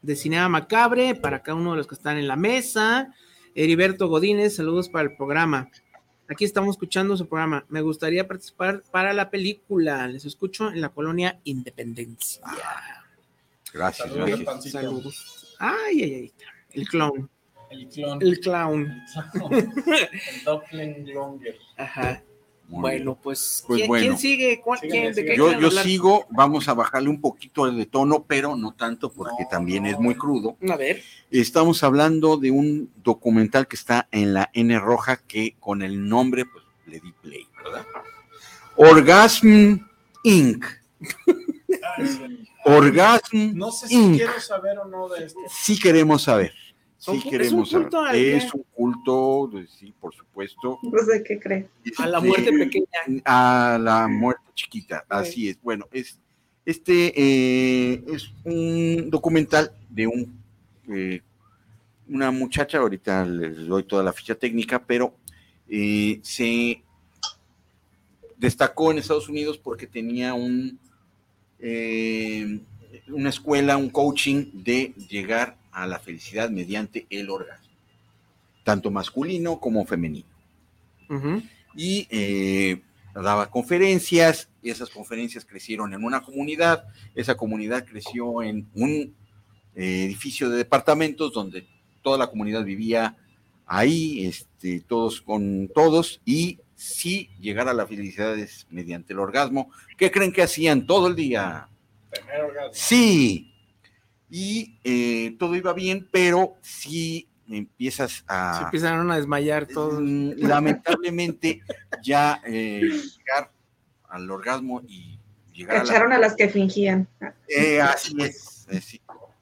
[0.02, 3.14] de Cinema Macabre, para cada uno de los que están en la mesa.
[3.56, 5.70] Heriberto Godínez, saludos para el programa.
[6.30, 7.66] Aquí estamos escuchando su programa.
[7.70, 10.08] Me gustaría participar para la película.
[10.08, 12.42] Les escucho en la colonia Independencia.
[13.74, 14.72] Gracias, Saludos, gracias.
[14.72, 15.45] Saludos.
[15.60, 16.34] Ay, ay, ay.
[16.72, 17.30] El clown.
[17.72, 18.22] El clon.
[18.22, 19.02] El clown.
[19.52, 21.58] El Doppelganger.
[21.78, 22.24] Ajá.
[22.68, 24.06] Muy Bueno, pues, Pues ¿quién, bueno.
[24.08, 24.60] quién sigue?
[24.60, 25.54] ¿Cuál- Síganle, quién- de qué síganle.
[25.62, 29.50] Yo, yo sigo, vamos a bajarle un poquito de tono, pero no tanto porque No,
[29.50, 30.58] también es muy crudo.
[30.70, 31.04] A ver.
[31.30, 36.46] Estamos hablando de un documental que está en la N roja que con el nombre
[36.46, 37.86] pues le di play, ¿verdad?
[38.78, 39.78] Orgasm
[40.24, 40.66] Inc.
[42.66, 42.78] Ay, sí.
[42.78, 44.16] Orgasm No sé si Inc.
[44.18, 45.40] quiero saber o no de esto.
[45.50, 46.52] Sí queremos saber.
[46.98, 48.16] ¿Es Sí un queremos culto saber.
[48.16, 50.80] Es un culto, sí, por supuesto.
[50.82, 51.70] No sé qué cree.
[52.00, 53.22] A la Este, muerte pequeña.
[53.26, 55.62] a la muerte chiquita, así es.
[55.62, 56.20] Bueno, es
[56.66, 60.42] este eh, es un documental de un
[60.90, 61.22] eh,
[62.08, 65.16] una muchacha, ahorita les doy toda la ficha técnica, pero
[65.70, 66.82] eh, se
[68.38, 70.80] destacó en Estados Unidos porque tenía un
[71.60, 72.60] eh,
[73.08, 77.74] una escuela, un coaching de llegar a la felicidad mediante el orgasmo,
[78.64, 80.28] tanto masculino como femenino.
[81.76, 82.82] Y eh,
[83.14, 89.14] daba conferencias, y esas conferencias crecieron en una comunidad, esa comunidad creció en un
[89.76, 91.68] eh, edificio de departamentos donde
[92.02, 93.18] toda la comunidad vivía
[93.66, 99.72] ahí, este, todos con todos, y si llegar a la felicidad es mediante el orgasmo,
[99.98, 101.68] ¿qué creen que hacían todo el día?
[102.12, 102.72] Primer orgasmo.
[102.74, 103.54] Sí,
[104.30, 108.62] y eh, todo iba bien, pero si empiezas Se a...
[108.66, 110.02] empezaron a desmayar todos.
[110.02, 111.62] Mm, Lamentablemente,
[112.04, 113.52] ya eh, llegar
[114.10, 115.20] al orgasmo y
[115.54, 116.16] llegar a la...
[116.16, 117.08] A las que fingían.
[117.48, 118.66] Eh, así es.
[118.70, 119.02] eh, sí.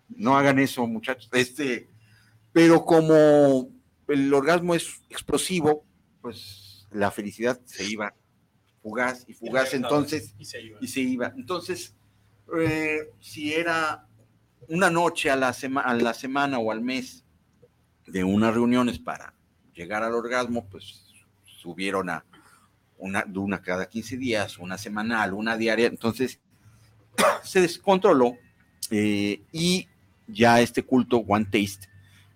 [0.10, 1.30] No hagan eso, muchachos.
[1.34, 1.88] Este,
[2.52, 3.70] pero como
[4.08, 5.84] el orgasmo es explosivo,
[6.22, 6.63] pues
[6.94, 8.14] la felicidad se iba
[8.82, 10.78] fugaz y fugaz, entonces, Y se iba.
[10.82, 11.34] y se iba.
[11.38, 11.96] Entonces,
[12.60, 14.06] eh, si era
[14.68, 17.24] una noche a la, sema- a la semana o al mes
[18.08, 19.34] de unas reuniones para
[19.74, 21.06] llegar al orgasmo, pues
[21.46, 22.26] subieron a
[22.98, 25.88] una, de una cada 15 días, una semanal, una diaria.
[25.88, 26.42] Entonces,
[27.44, 28.38] se descontroló
[28.92, 29.88] eh, y
[30.28, 31.88] ya este culto, One Taste,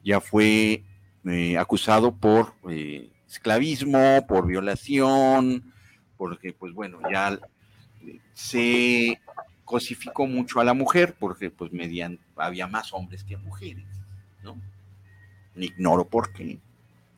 [0.04, 0.84] ya fue
[1.26, 5.74] eh, acusado por eh, esclavismo, por violación,
[6.18, 7.40] porque pues bueno, ya
[8.06, 9.20] eh, se
[9.66, 13.86] cosificó mucho a la mujer porque pues median, había más hombres que mujeres,
[14.44, 14.60] ¿no?
[15.56, 16.60] Ignoro por qué.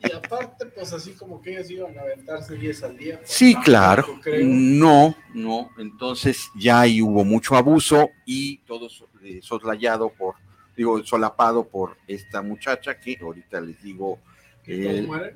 [0.01, 3.17] Y aparte, pues así como que ellos iban a aventarse 10 al día.
[3.17, 4.19] pues, Sí, claro.
[4.21, 4.47] creo.
[4.47, 5.69] No, no.
[5.77, 8.87] Entonces ya ahí hubo mucho abuso y todo
[9.21, 10.35] eh, soslayado por,
[10.77, 14.19] digo, solapado por esta muchacha que ahorita les digo
[14.65, 15.35] ¿Y todos eh?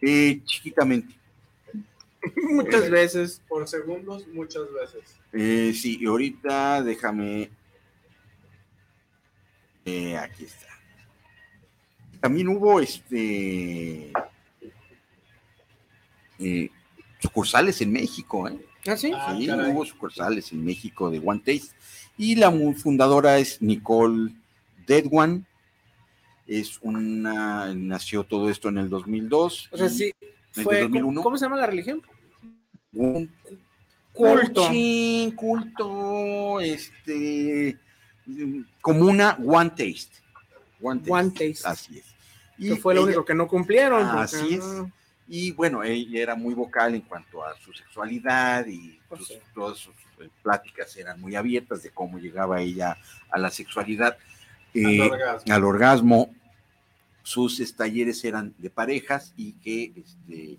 [0.02, 1.14] eh, chiquitamente.
[2.36, 3.42] Muchas veces.
[3.48, 5.16] Por segundos, muchas veces.
[5.32, 7.50] Eh, sí, y ahorita déjame.
[9.84, 10.66] Eh, aquí está.
[12.20, 14.12] También hubo este.
[16.38, 16.70] eh,
[17.20, 18.58] sucursales en México, ¿eh?
[18.86, 19.12] ¿Ah, sí?
[19.14, 19.72] Ah, sí, caray.
[19.72, 21.74] hubo sucursales en México de One Taste.
[22.16, 24.32] Y la fundadora es Nicole
[24.86, 25.46] Deadwan.
[26.50, 29.68] Es una, nació todo esto en el 2002.
[29.70, 30.12] O sea, y sí.
[30.50, 31.22] Fue, 2001.
[31.22, 32.02] ¿cómo, se llama la religión?
[32.92, 33.30] Un
[34.12, 34.62] Culto.
[34.62, 37.78] coaching, culto, este,
[38.26, 40.10] mm, como una One Taste.
[40.82, 41.12] One Taste.
[41.12, 41.60] One Taste.
[41.68, 42.04] Así es.
[42.58, 44.04] Que fue lo único que no cumplieron.
[44.18, 44.64] Así porque, es.
[45.28, 49.38] Y bueno, ella era muy vocal en cuanto a su sexualidad y Pues sus- sí.
[49.54, 52.96] todas sus eh, pláticas eran muy abiertas de cómo llegaba ella
[53.30, 54.18] a la sexualidad,
[54.74, 55.54] eh, Al orgasmo.
[55.54, 56.34] al orgasmo.
[57.22, 60.58] Sus talleres eran de parejas y que este,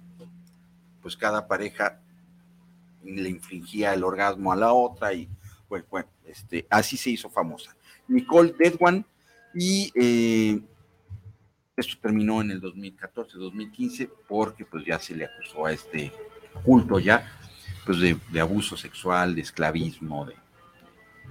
[1.02, 2.00] pues cada pareja
[3.04, 5.28] le infringía el orgasmo a la otra y
[5.68, 7.76] bueno, bueno este, así se hizo famosa.
[8.08, 9.06] Nicole Deadwan
[9.54, 10.62] y eh,
[11.76, 16.12] esto terminó en el 2014-2015 porque pues ya se le acusó a este
[16.64, 17.30] culto ya
[17.86, 20.36] pues de, abuso sexual, de esclavismo, de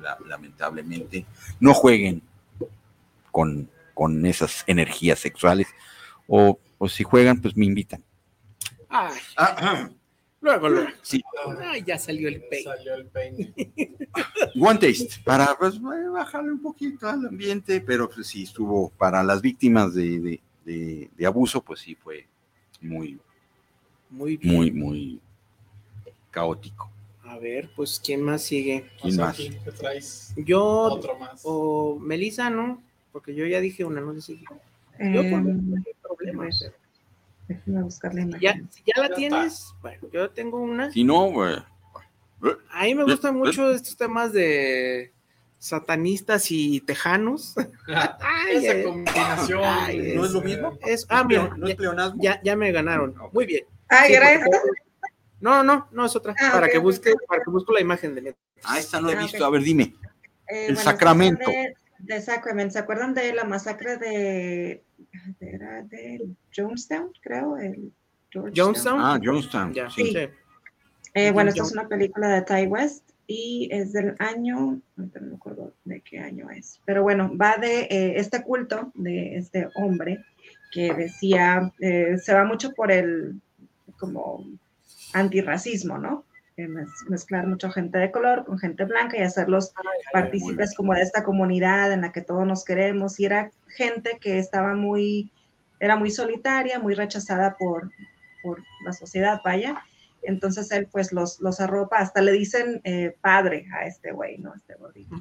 [0.00, 1.24] la- lamentablemente
[1.60, 2.22] no jueguen
[3.30, 3.70] con,
[4.00, 5.68] con esas energías sexuales
[6.26, 8.02] o, o si juegan pues me invitan.
[8.88, 9.90] Ay, Ah,
[10.40, 10.88] luego, luego.
[11.02, 11.22] sí,
[11.60, 12.64] Ay, ya salió el peine.
[12.64, 13.52] Salió el peine.
[14.58, 19.42] One Taste, para pues, bajarle un poquito al ambiente, pero pues sí estuvo para las
[19.42, 22.26] víctimas de, de- de- de abuso, pues sí fue
[22.80, 23.20] muy,
[24.08, 24.54] Muy bien.
[24.56, 25.20] muy, muy
[26.30, 26.90] caótico.
[27.24, 28.90] A ver, pues, ¿quién más sigue?
[29.02, 29.34] ¿Quién más?
[29.34, 30.32] Aquí, ¿Qué traes?
[30.38, 31.42] Yo Otro más.
[31.44, 32.82] o Melissa, ¿no?
[33.12, 34.44] Porque yo ya dije una, no sé si.
[34.98, 36.48] Yo por mí no Eh, hay problema.
[36.58, 36.74] pero-
[37.48, 40.90] déjame buscar la Ya, si ya la Ya tienes, bueno, yo tengo una.
[40.92, 41.58] Si no, pues,
[42.72, 45.12] A mí me gustan mucho estos temas de
[45.58, 47.54] satanistas y tejanos.
[48.20, 48.82] Ay, Esa eh.
[48.84, 49.60] combinación.
[49.64, 50.78] Ay, ¿no es lo eh, mismo?
[50.82, 52.22] Es, ah, mira, ¿no es ya, pleonasmo?
[52.22, 53.14] ya, ya me ganaron.
[53.32, 53.64] Muy bien.
[53.88, 54.68] Ah, Sí, ¿era porque- esta?
[55.40, 56.34] No, no, no es otra.
[56.38, 59.22] Ah, para que busque, para que busque la imagen de Ah, esta no he Ah,
[59.22, 59.44] visto.
[59.44, 59.94] A ver, dime.
[60.48, 61.44] Eh, El bueno, Sacramento.
[61.44, 62.72] ¿se acuerdan De, Sacramento.
[62.72, 64.82] ¿Se acuerdan de la masacre de.
[65.40, 67.56] Era de Jonestown, creo?
[67.56, 67.92] El
[68.30, 68.66] Georgetown.
[68.66, 69.00] Jonestown.
[69.00, 69.74] Ah, Jonestown.
[69.74, 70.12] Ya, sí.
[70.12, 70.28] sí.
[71.14, 75.26] Eh, bueno, esta es una película de Ty West y es del año, ahorita no
[75.28, 79.68] me acuerdo de qué año es, pero bueno, va de eh, este culto de este
[79.74, 80.24] hombre
[80.72, 83.40] que decía, eh, se va mucho por el
[83.98, 84.44] como
[85.12, 86.24] antirracismo, ¿no?
[86.56, 89.72] Eh, mez- mezclar mucha gente de color con gente blanca y hacerlos
[90.12, 94.38] partícipes como de esta comunidad en la que todos nos queremos y era gente que
[94.38, 95.30] estaba muy,
[95.78, 97.90] era muy solitaria, muy rechazada por,
[98.42, 99.82] por la sociedad, vaya.
[100.22, 104.52] Entonces él pues los, los arropa, hasta le dicen eh, padre a este güey, ¿no?
[104.54, 105.14] Este gordito.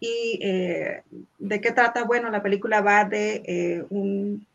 [0.00, 1.04] ¿Y eh,
[1.38, 2.04] de qué trata?
[2.04, 4.46] Bueno, la película va de eh, un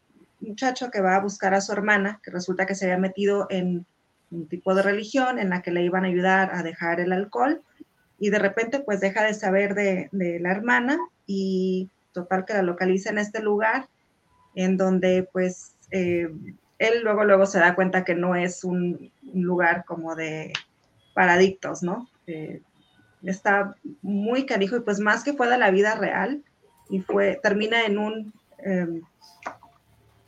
[0.42, 3.86] muchacho que va a buscar a su hermana, que resulta que se había metido en
[4.32, 7.62] un tipo de religión en la que le iban a ayudar a dejar el alcohol
[8.20, 13.10] y de repente pues deja de saber de, la hermana y total que la localiza
[13.10, 13.88] en este lugar
[14.56, 16.30] en donde pues eh,
[16.80, 20.54] él luego luego se da cuenta que no es un, lugar como de
[21.14, 22.08] paradictos, ¿no?
[23.24, 26.44] Está muy canijo y pues más que fue de la vida real
[26.90, 29.02] y fue termina en un eh,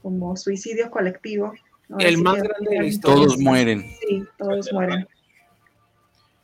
[0.02, 1.54] como suicidio colectivo.
[1.90, 1.98] ¿No?
[2.00, 3.16] El más grande de la historia.
[3.26, 3.92] Todos mueren.
[4.00, 5.08] Sí, todos mueren.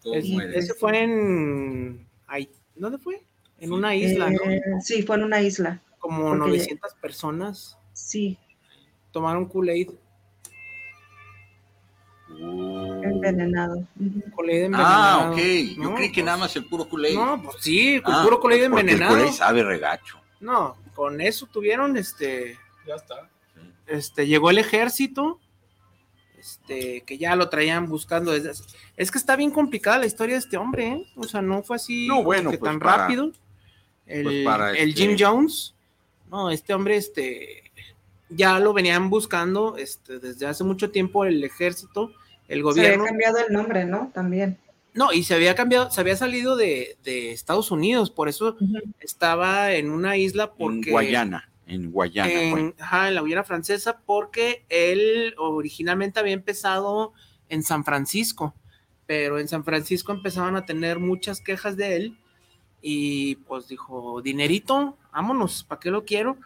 [0.03, 0.53] Todos Es- mueren.
[0.55, 2.07] ese fue en.
[2.27, 3.23] ay, ¿Dónde fue?
[3.59, 4.51] En una isla, ¿no?
[4.51, 5.81] Eh, sí, fue en una isla.
[5.99, 8.37] Como porque- 900 personas Sí,
[9.13, 9.91] tomaron Kool-Aid.
[12.41, 13.01] Oh.
[13.03, 13.77] envenenado.
[13.99, 14.31] Ujú.
[14.35, 14.85] Kool-Aid envenenado.
[14.85, 15.37] Ah, ok.
[15.77, 17.15] Yo No, creí que pues- nada más el puro Kool-Aid.
[17.15, 19.15] No, pues sí, con Ah, puro Kool-Aid porque el envenenado.
[19.15, 20.19] Kool-Aid sabe regacho.
[20.41, 23.27] No, con eso tuvieron, este, Ya está.
[23.87, 25.39] Este, llegó el ejército,
[26.39, 28.63] este, que ya lo traían buscando desde hace-
[28.97, 31.05] Es que está bien complicada la historia de este hombre, ¿eh?
[31.15, 33.31] O sea, no fue así No, bueno, que pues tan para- rápido.
[34.05, 35.73] El, pues para el este- Jim Jones,
[36.29, 37.71] no, este hombre, este,
[38.29, 42.11] ya lo venían buscando, este, desde hace mucho tiempo el ejército,
[42.47, 43.03] el Se gobierno.
[43.03, 44.11] había cambiado el nombre, ¿no?
[44.13, 44.59] También.
[44.93, 48.55] No, y se había cambiado, se había salido de, de Estados Unidos, por eso
[48.99, 51.49] estaba en una isla porque En Guayana.
[51.67, 52.31] En Guayana.
[52.31, 57.13] en, ajá, en la Guayana francesa, porque él originalmente había empezado
[57.49, 58.53] en San Francisco,
[59.05, 62.17] pero en San Francisco empezaban a tener muchas quejas de él
[62.81, 66.37] y pues dijo, dinerito, vámonos, ¿para qué lo quiero?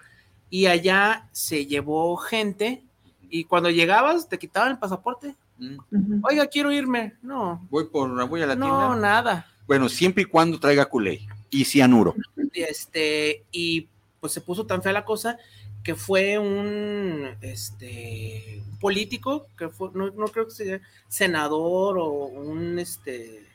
[0.50, 2.84] Y allá se llevó gente
[3.30, 5.36] y cuando llegabas te quitaban el pasaporte.
[5.58, 6.24] Mm.
[6.24, 7.14] Oiga, quiero irme.
[7.22, 8.96] No, Voy por voy a la no, tienda.
[8.96, 9.46] nada.
[9.68, 12.16] Bueno, siempre y cuando traiga Kool-Aid y cianuro.
[12.54, 13.88] este, y
[14.20, 15.38] pues se puso tan fea la cosa
[15.84, 22.80] que fue un este político, que fue, no, no creo que sea senador o un
[22.80, 23.46] este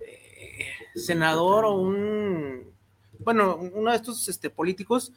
[0.00, 2.66] eh, senador o un
[3.20, 5.12] bueno, uno de estos este, políticos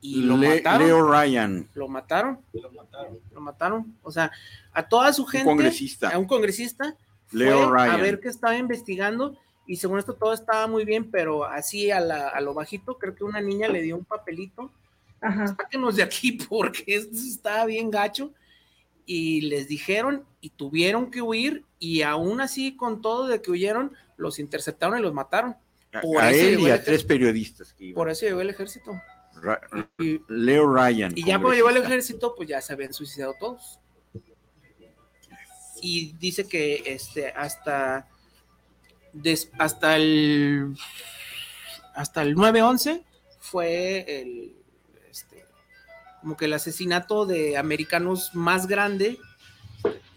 [0.00, 0.86] y lo Le- mataron.
[0.86, 3.18] Leo Ryan, Lo mataron, Lo mataron.
[3.32, 3.96] lo mataron.
[4.02, 4.30] O sea,
[4.72, 6.10] a toda su un gente, congresista.
[6.10, 6.96] a un congresista,
[7.30, 8.00] Leo fue a Ryan.
[8.02, 9.36] ver qué estaba investigando
[9.66, 13.14] y según esto todo estaba muy bien, pero así a, la- a lo bajito, creo
[13.14, 14.70] que una niña le dio un papelito,
[15.20, 15.48] Ajá.
[15.48, 18.32] sáquenos de aquí porque esto estaba bien gacho
[19.04, 23.92] y les dijeron y tuvieron que huir y aún así con todo de que huyeron,
[24.16, 25.56] los interceptaron y los mataron.
[25.92, 27.94] A- por a eso él y a tres periodistas que iban.
[27.94, 28.92] Por eso llegó el ejército.
[29.40, 29.60] Ra-
[29.98, 31.12] Y, Leo Ryan.
[31.14, 33.78] y ya cuando llegó el ejército, pues ya se habían suicidado todos.
[35.82, 38.08] Y dice que este hasta
[39.22, 40.74] des- hasta el
[41.94, 43.02] hasta el 9-11
[43.40, 44.54] fue el
[45.10, 45.44] este,
[46.20, 49.18] como que el asesinato de americanos más grande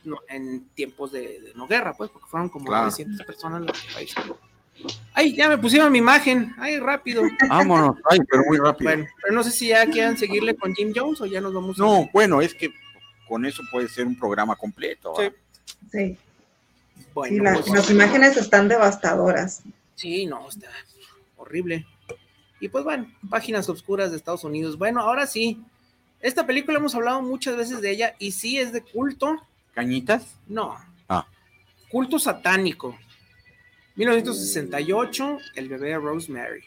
[0.04, 2.84] no, en tiempos de, de no guerra, pues, porque fueron como Claro.
[2.86, 4.38] 900 personas las que fallecieron.
[5.14, 6.56] Ay, ya me pusieron mi imagen.
[6.58, 7.22] Ay, rápido.
[7.50, 7.98] Vámonos.
[8.10, 8.90] Ay, pero muy rápido.
[8.92, 11.78] Bueno, pero no sé si ya quieran seguirle con Jim Jones o ya nos vamos
[11.80, 12.74] a- No, bueno, es que
[13.28, 15.14] con eso puede ser un programa completo.
[15.92, 16.18] Sí.
[17.14, 19.62] Bueno, Sí, la- pues, las imágenes están devastadoras.
[19.96, 20.68] sí, no, está
[21.38, 21.86] horrible.
[22.60, 24.78] Y pues bueno, páginas oscuras de Estados Unidos.
[24.78, 25.64] Bueno, ahora sí,
[26.22, 29.38] esta película hemos hablado muchas veces de ella y sí es de culto.
[29.74, 30.36] ¿Cañitas?
[30.48, 30.76] No.
[31.08, 31.26] Ah.
[31.90, 32.98] Culto satánico.
[33.96, 36.62] 1968, El bebé de Rosemary.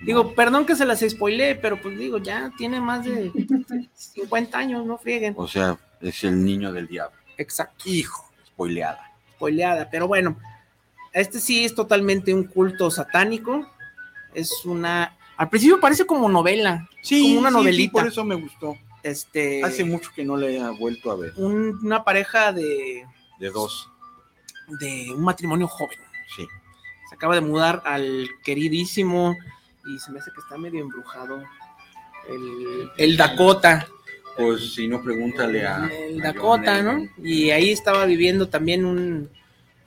[0.00, 3.30] Digo, perdón que se las spoileé, pero pues digo, ya tiene más de
[3.94, 5.34] 50 años, no frieguen.
[5.36, 7.16] O sea, es el niño del diablo.
[7.38, 7.84] Exacto.
[7.88, 9.12] Hijo, spoileada.
[9.44, 10.36] Spoileada, pero bueno,
[11.12, 13.66] este sí es totalmente un culto satánico.
[14.32, 15.16] Es una.
[15.36, 16.88] Al principio parece como novela.
[17.08, 17.92] como una novelita.
[17.92, 18.76] por eso me gustó.
[19.02, 19.62] Este.
[19.62, 21.32] Hace mucho que no le he vuelto a ver.
[21.36, 23.06] un- una pareja de,
[23.38, 23.90] De dos.
[24.80, 25.98] de un matrimonio joven.
[26.34, 26.46] Sí.
[27.10, 29.36] Se acaba de mudar al queridísimo.
[29.86, 31.42] Y se me hace que está medio embrujado.
[32.30, 33.86] El, el Dakota.
[34.36, 35.86] Pues si no, pregúntale a.
[35.86, 37.08] el a Dakota, ¿no?
[37.22, 39.30] Y ahí estaba viviendo también un,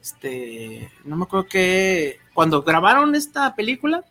[0.01, 4.05] este, no me acuerdo qué, cuando grabaron esta película,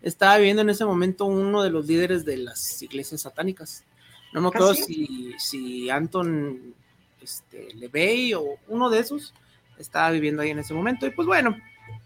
[0.00, 3.84] estaba viviendo en ese momento uno de los líderes de las iglesias satánicas.
[4.32, 4.84] No me acuerdo sí?
[4.84, 6.74] si, si Anton
[7.20, 9.34] este, LeVey o uno de esos
[9.78, 11.06] estaba viviendo ahí en ese momento.
[11.06, 11.56] Y pues bueno,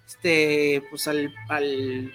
[0.07, 2.13] este, pues al, al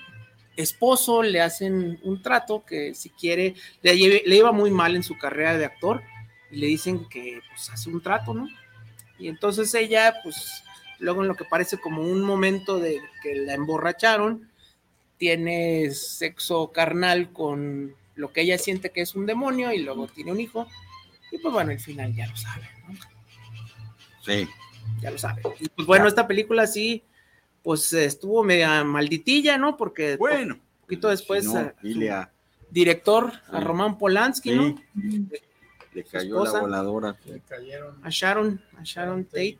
[0.57, 5.03] esposo le hacen un trato que si quiere, le, lleve- le iba muy mal en
[5.03, 6.01] su carrera de actor
[6.51, 8.47] y le dicen que pues hace un trato, ¿no?
[9.17, 10.63] Y entonces ella, pues,
[10.99, 14.49] luego en lo que parece como un momento de que la emborracharon,
[15.17, 20.31] tiene sexo carnal con lo que ella siente que es un demonio y luego tiene
[20.31, 20.67] un hijo.
[21.31, 22.95] Y pues bueno, al final ya lo sabe, ¿no?
[24.25, 24.47] Sí.
[25.01, 25.41] Ya lo sabe.
[25.59, 27.03] Y pues bueno, esta película sí,
[27.63, 29.77] pues estuvo media malditilla, ¿no?
[29.77, 30.59] Porque Bueno.
[30.81, 32.31] poquito después, si no, eh, dile a-
[32.69, 33.63] director, a Sí.
[33.65, 34.55] Roman Polanski, Sí.
[34.55, 34.75] ¿no?
[35.93, 37.17] Le cayó la voladora.
[37.25, 37.99] Le cayeron.
[38.03, 39.59] A Sharon, a Sharon Tate.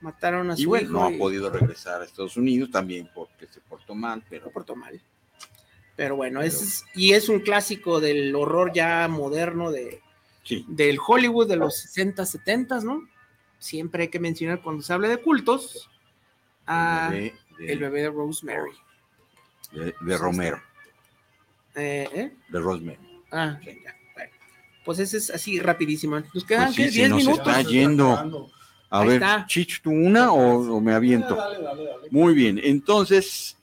[0.00, 3.46] Mataron a su Y bueno, hijo no ha podido regresar a Estados Unidos también porque
[3.46, 5.00] se portó mal, pero lo portó mal.
[5.96, 10.02] Pero bueno, es, y es un clásico del horror ya moderno de,
[10.44, 10.66] sí.
[10.68, 13.08] del Hollywood de los 60, 70, ¿no?
[13.58, 15.88] Siempre hay que mencionar cuando se habla de cultos
[16.66, 18.72] a de, de- el bebé de Rosemary.
[19.72, 20.60] de- de Romero,
[21.74, 22.32] Eh, ¿eh?
[22.48, 22.98] de Rosemary.
[23.32, 23.72] Ah, ya,
[24.14, 24.30] bueno.
[24.84, 26.18] Pues ese es así rapidísimo.
[26.32, 26.88] Nos quedan Pues sí, ¿qué?
[26.90, 27.46] se 10 nos minutos.
[27.48, 28.50] está yendo.
[28.88, 29.44] A Ahí ver, está.
[29.48, 31.34] Chich, ¿tú una o, o me aviento?
[31.34, 32.08] Dale, dale, dale.
[32.10, 33.56] Muy bien, entonces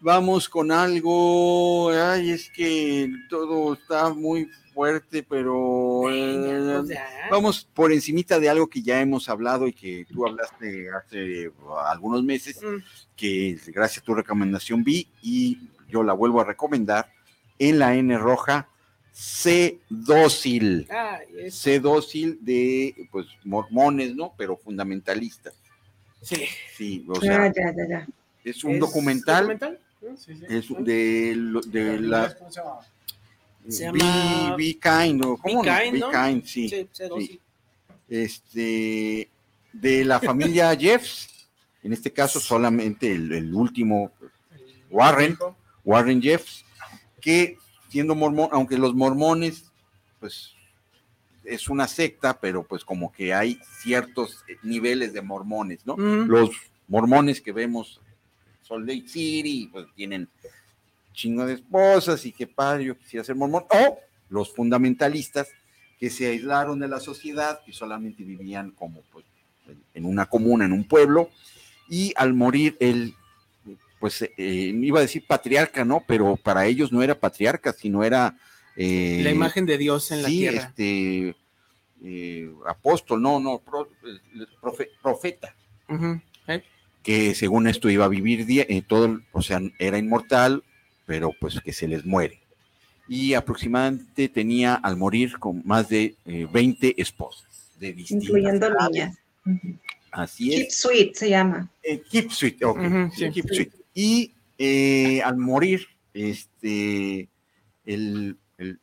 [0.00, 1.90] vamos con algo.
[1.90, 4.50] Ay, es que todo está muy
[4.84, 6.98] fuerte, pero Venga, eh, pues
[7.30, 11.52] vamos por encimita de algo que ya hemos hablado y que tú hablaste hace
[11.84, 12.78] algunos meses, Mm,
[13.14, 15.58] que gracias a tu recomendación vi y
[15.90, 17.12] yo la vuelvo a recomendar
[17.58, 18.68] en la N roja.
[19.12, 20.88] C dócil.
[21.50, 24.32] C dócil de pues mormones, ¿no?
[24.38, 25.52] Pero fundamentalistas.
[26.22, 26.46] sí.
[26.74, 28.08] Sí, o sea, Ah, ya, ya, ya.
[28.44, 29.78] es un ¿Es documental, documental?
[30.16, 30.44] Sí, sí.
[30.48, 32.80] es de, lo- de la ¿Cómo
[33.68, 33.98] se llama?
[33.98, 35.78] Se Be, llama Be Kind, ¿o ¿cómo Be no?
[35.78, 36.10] Kind, Be ¿no?
[36.10, 37.40] Kind, sí.
[38.08, 39.30] Este,
[39.72, 41.48] de la familia Jeffs,
[41.82, 44.12] en este caso solamente el, el último
[44.90, 45.38] Warren,
[45.84, 46.64] Warren Jeffs,
[47.20, 47.56] que
[47.88, 49.70] siendo mormón, aunque los mormones,
[50.18, 50.54] pues
[51.44, 55.96] es una secta, pero pues como que hay ciertos niveles de mormones, ¿no?
[55.96, 56.50] Mm, los
[56.86, 58.00] mormones que vemos
[58.62, 60.28] Salt Lake City, pues tienen
[61.12, 63.64] chingo de esposas y qué padre, yo quisiera ser mormón.
[63.70, 65.48] O los fundamentalistas
[65.98, 69.24] que se aislaron de la sociedad, que solamente vivían como pues,
[69.94, 71.30] en una comuna, en un pueblo,
[71.88, 73.14] y al morir él,
[73.98, 76.02] pues eh, iba a decir patriarca, ¿no?
[76.06, 78.36] Pero para ellos no era patriarca, sino era...
[78.76, 80.58] eh, La imagen de Dios en la sí, tierra.
[80.68, 81.36] este
[82.02, 83.90] eh, apóstol, no, no, pro-
[84.62, 85.54] profe- profeta,
[86.48, 86.62] ¿eh?
[87.02, 88.46] que según esto iba a vivir
[88.86, 90.64] todo, o sea, era inmortal,
[91.10, 92.38] pero pues que se les muere.
[93.08, 97.48] Y aproximadamente tenía al morir con más de eh, 20 esposas,
[97.80, 99.10] de distintas incluyendo edades.
[99.44, 99.76] niñas.
[100.12, 100.76] Así Keep es.
[100.78, 101.68] Sweet se llama.
[101.82, 102.78] Eh, Keep Sweet, ok,
[103.12, 103.30] sí, sí.
[103.32, 103.72] Keep Sweet.
[103.92, 105.84] Y eh, al morir,
[106.14, 107.28] este,
[107.84, 108.78] el, el,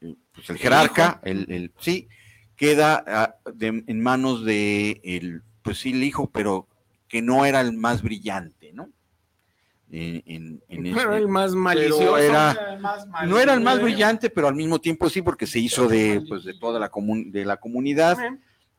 [0.00, 2.06] el, pues, el jerarca, el, el- sí,
[2.54, 6.68] queda ah, de- en manos de el, pues sí, el hijo, pero
[7.08, 8.88] que no era el más brillante, ¿no?
[9.94, 12.16] En, en- en Pero ese- el más pero malicioso.
[12.16, 15.86] era- más no era el más brillante, pero al mismo tiempo sí, porque se hizo
[15.86, 18.16] de, pues, de toda la, comun- de la comunidad.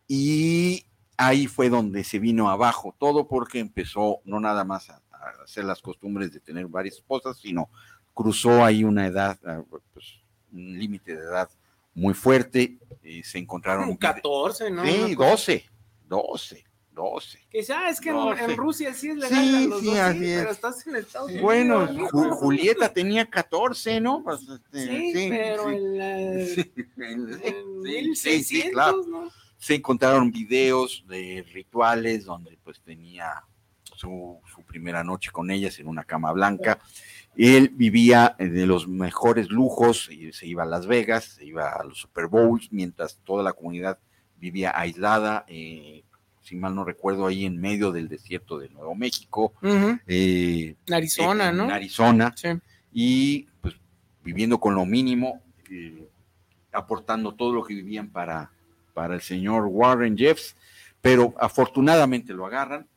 [0.07, 0.85] Y
[1.17, 5.65] ahí fue donde se vino abajo todo porque empezó no nada más a, a hacer
[5.65, 7.69] las costumbres de tener varias esposas, sino
[8.13, 9.61] cruzó ahí una edad, ah,
[9.93, 10.05] pues,
[10.51, 11.49] un límite de edad
[11.95, 13.85] muy fuerte, y se encontraron...
[13.85, 14.83] como 14, ¿no?
[14.83, 15.65] Sí, Una cosa- 12,
[16.07, 16.63] 12,
[16.93, 17.39] 12.
[17.49, 18.55] Que ah, es que en.
[18.57, 20.55] Rusia sí es legal Sí, a los sí, dos, así pero es.
[20.55, 21.43] estás en Estados Unidos.
[21.43, 22.07] Bueno, ¿no?
[22.09, 24.23] Ju- Julieta tenía 14, ¿no?
[24.23, 25.75] Pues, este, Sí, pero sí.
[25.75, 27.27] en, la, Sí, en
[28.15, 29.03] sí, sí, 1600, sí, claro.
[29.07, 29.29] ¿no?
[29.57, 33.45] se encontraron videos de rituales donde pues tenía
[33.95, 36.79] su, su primera noche con ellas en una cama blanca.
[37.37, 41.83] Él vivía de los mejores lujos, y se iba a Las Vegas, se iba a
[41.85, 43.97] los Super Bowls, mientras toda la comunidad
[44.35, 46.03] vivía aislada, eh,
[46.43, 49.53] si mal no recuerdo, ahí en medio del desierto de Nuevo México,
[50.07, 51.63] eh, En Arizona, en ¿no?
[51.69, 52.49] Arizona, Sí.
[52.91, 53.75] y pues
[54.23, 55.41] viviendo con lo mínimo,
[55.71, 56.07] eh,
[56.71, 58.51] aportando todo lo que vivían para,
[58.93, 60.55] para el señor Warren Jeffs,
[61.01, 62.87] pero afortunadamente lo agarran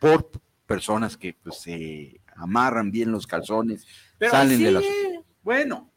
[0.00, 0.30] por
[0.66, 3.86] personas que pues se amarran bien los calzones,
[4.18, 4.92] Pero salen de la sigue.
[4.92, 5.20] sociedad.
[5.42, 5.90] Bueno,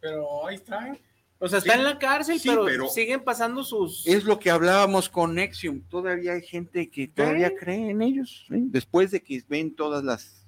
[0.00, 0.96] Pero ahí está.
[1.40, 4.04] O sea, está Sí, en la cárcel, sí, pero, pero- siguen pasando sus.
[4.06, 7.54] es lo que hablábamos con Nexium, todavía hay gente que todavía ¿Eh?
[7.58, 8.56] cree en ellos, ¿sí?
[8.70, 10.44] después de que ven todas las...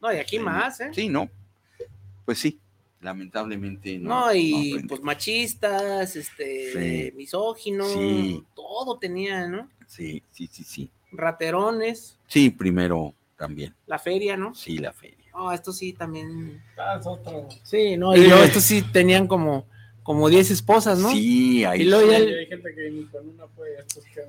[0.00, 0.90] No, y aquí más, ¿eh?
[0.92, 1.28] Sí, ¿no?
[2.24, 2.58] Pues sí,
[3.00, 4.26] lamentablemente no.
[4.26, 6.72] No, y pues machistas, este,
[7.10, 7.16] Sí.
[7.16, 8.44] misóginos, Sí.
[8.54, 9.68] todo tenía, ¿no?
[9.88, 10.90] Sí, sí, sí, sí.
[11.10, 13.74] Raterones, Sí, primero también.
[13.86, 14.54] la feria, ¿no?
[14.54, 15.18] Sí, la feria.
[15.34, 16.62] No, esto sí también.
[16.78, 17.48] Ah, es otro.
[17.64, 18.28] Sí, no, y Eh.
[18.28, 19.66] luego estos sí tenían como,
[20.02, 21.10] como 10 esposas, ¿no?
[21.12, 22.22] Sí, ahí Y luego ya sí.
[22.24, 23.78] el- Y hay gente que ni con una puede.
[23.78, 24.20] Estos que...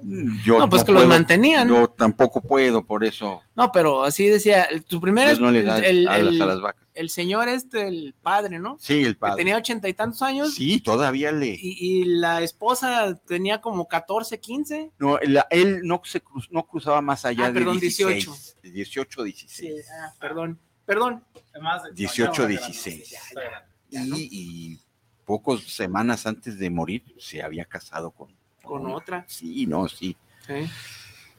[0.46, 1.68] Yo no, pues no que los puedo- mantenían.
[1.68, 6.08] Yo tampoco puedo, por eso No, pero así decía, tu primera no le da el,
[6.08, 6.86] alas el- a las vacas.
[6.94, 8.78] el señor este, el padre, ¿no?
[8.80, 9.38] Sí, el Que padre.
[9.38, 11.48] tenía ochenta y tantos años Sí, todavía le.
[11.60, 14.92] y, y la esposa tenía como 14, 15.
[15.00, 18.26] No, la- él no, se cruz- no cruzaba más allá Ah, de perdón, 16.
[18.26, 18.62] 18.
[18.74, 19.86] 18, Sí, 16.
[19.92, 21.24] ah, perdón, perdón.
[21.52, 23.12] Además, 18, no, 16.
[23.14, 23.68] está grande.
[23.90, 24.18] Ya, ¿no?
[24.18, 24.80] Y, y
[25.26, 28.30] pocas semanas antes de morir se había casado con,
[28.64, 29.26] Con otra.
[29.28, 30.16] Sí, no, sí.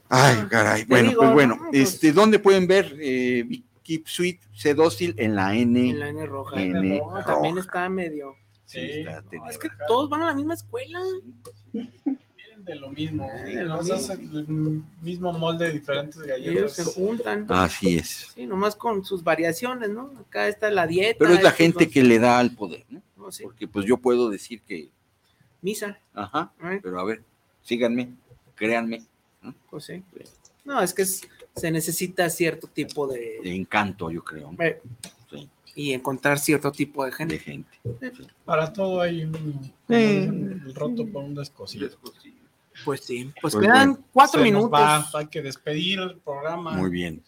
[0.08, 0.82] Ay, caray.
[0.82, 3.46] Te Bueno, digo, pues bueno, no, pues- este, ¿dónde pueden ver eh,
[3.82, 5.90] Keep Sweet, Sé dócil en la N?
[5.90, 6.60] En la N roja.
[6.60, 7.60] N también roja.
[7.66, 8.34] está medio.
[8.66, 10.98] Sí, Sí, está no, teniendo- Es que todos van a la misma escuela.
[11.72, 13.28] Vienen de lo mismo.
[13.44, 16.72] Sí, de lo el mismo molde de diferentes Ellos galletas.
[16.72, 17.46] se juntan.
[17.50, 18.28] Así es.
[18.34, 20.12] Sí, nomás con sus variaciones, ¿no?
[20.18, 21.16] Acá está la dieta.
[21.18, 23.02] Pero es la gente que le da al poder, ¿no?
[23.24, 24.90] No, sí, Porque pues yo puedo decir que,
[25.62, 25.98] Misa.
[26.12, 26.80] ajá, ¿eh?
[26.82, 27.22] pero a ver,
[27.62, 28.12] síganme,
[28.54, 29.02] créanme,
[29.70, 30.02] Pues sí.
[30.64, 31.22] No, es que es-
[31.56, 33.54] se necesita cierto tipo de de.
[33.54, 34.80] encanto, yo creo, eh,
[35.30, 37.70] sí, y encontrar cierto tipo de de gente.
[38.44, 41.88] Para todo hay un, el roto por un descosido.
[42.84, 43.30] Pues sí.
[43.40, 44.72] Pues, Pues quedan bueno, cuatro Se nos minutos.
[44.80, 46.72] va, hay que despedir el programa.
[46.72, 47.22] Muy bien.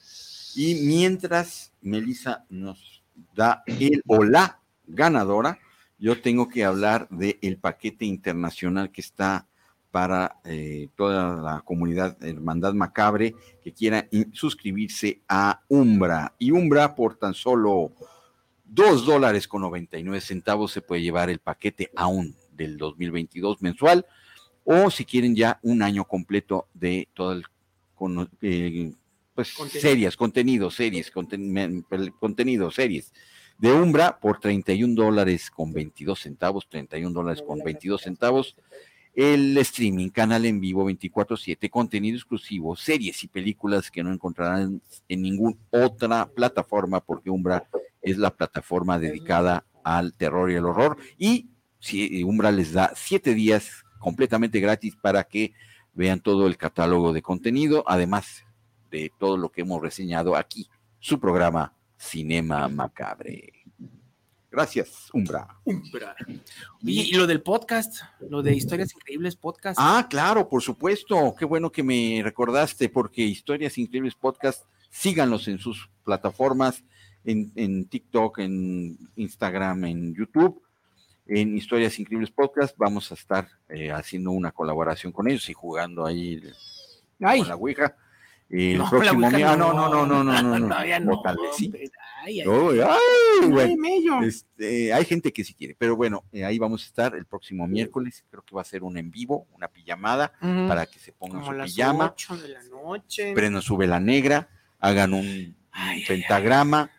[0.56, 3.02] Y mientras Melissa nos
[3.34, 5.58] da el o la ganadora,
[5.98, 9.46] yo tengo que hablar del paquete internacional que está
[9.90, 16.34] para eh, toda la comunidad Hermandad Macabre que quiera suscribirse a Umbra.
[16.38, 17.92] Y Umbra por tan solo
[18.64, 24.04] dos dólares con 99 centavos se puede llevar el paquete aún del 2022 mensual
[24.64, 27.44] o si quieren ya un año completo de todo el
[27.94, 28.92] cono- eh,
[29.34, 29.80] pues Contenido.
[29.88, 33.12] series, contenido, series, conten- contenido, series
[33.58, 38.56] de Umbra por 31 dólares con 22 centavos, 31 dólares con 22 centavos.
[39.14, 45.22] El streaming, canal en vivo 24/7, contenido exclusivo, series y películas que no encontrarán en
[45.22, 47.66] ninguna otra plataforma porque Umbra
[48.02, 53.32] es la plataforma dedicada al terror y el horror y si Umbra les da siete
[53.34, 55.54] días completamente gratis para que
[55.94, 58.44] vean todo el catálogo de contenido, además
[58.90, 60.68] de todo lo que hemos reseñado aquí,
[60.98, 63.52] su programa Cinema Macabre.
[64.50, 65.48] Gracias, Umbra.
[66.80, 69.78] Y, y lo del podcast, lo de Historias Increíbles Podcast.
[69.78, 71.34] Ah, claro, por supuesto.
[71.38, 76.82] Qué bueno que me recordaste, porque Historias Increíbles Podcast, síganlos en sus plataformas,
[77.24, 80.62] en, en TikTok, en Instagram, en YouTube.
[81.26, 86.06] En Historias Increíbles Podcast vamos a estar eh, haciendo una colaboración con ellos y jugando
[86.06, 86.40] ahí
[87.20, 87.96] Ay, con la Ouija.
[88.48, 90.68] El no, próximo ah, no, no, no, no, no, no, no.
[90.68, 91.72] todavía O no, tal vez sí.
[92.24, 92.48] ay, ay,
[93.58, 94.22] Ay, mello.
[94.22, 97.66] Este, hay gente que sí quiere, pero bueno, eh, ahí vamos a estar el próximo
[97.66, 98.24] miércoles.
[98.30, 101.52] Creo que va a ser un en vivo, una pijamada, para que se pongan Como
[101.52, 103.60] su las pijama, 8 de la noche.
[103.62, 104.48] su vela negra,
[104.78, 105.56] hagan un,
[106.06, 106.90] pentagrama,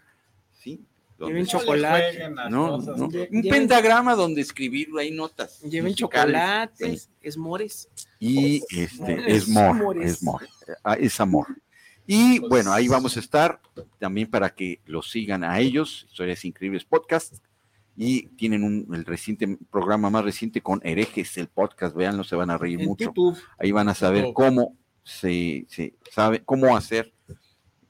[1.20, 2.30] Lleven chocolate.
[2.50, 5.62] no, cosas, no, Lle- un lleven- pentagrama donde escribir ahí notas.
[5.62, 7.90] Lleven chocolates, esmores.
[8.20, 10.12] Y este es amor, Amores.
[10.12, 10.48] es amor,
[10.84, 11.48] ah, es amor.
[12.06, 13.60] Y bueno, ahí vamos a estar
[14.00, 17.36] también para que los sigan a ellos, Historias Increíbles Podcast.
[18.00, 22.52] Y tienen un, el reciente programa más reciente con Herejes, el podcast, véanlo, se van
[22.52, 23.06] a reír En mucho.
[23.06, 23.38] YouTube.
[23.58, 27.12] Ahí van a saber cómo se, se sabe, cómo hacer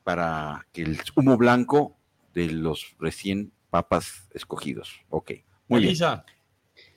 [0.03, 1.96] para que el humo blanco
[2.33, 5.01] de los recién papas escogidos.
[5.09, 5.31] Ok,
[5.67, 5.89] muy bien.
[5.89, 6.25] Elisa,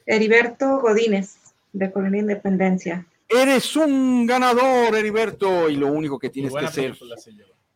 [0.06, 1.36] Heriberto Godínez,
[1.72, 3.06] de Colonia Independencia.
[3.28, 6.96] Eres un ganador, Heriberto, y lo único que tienes que hacer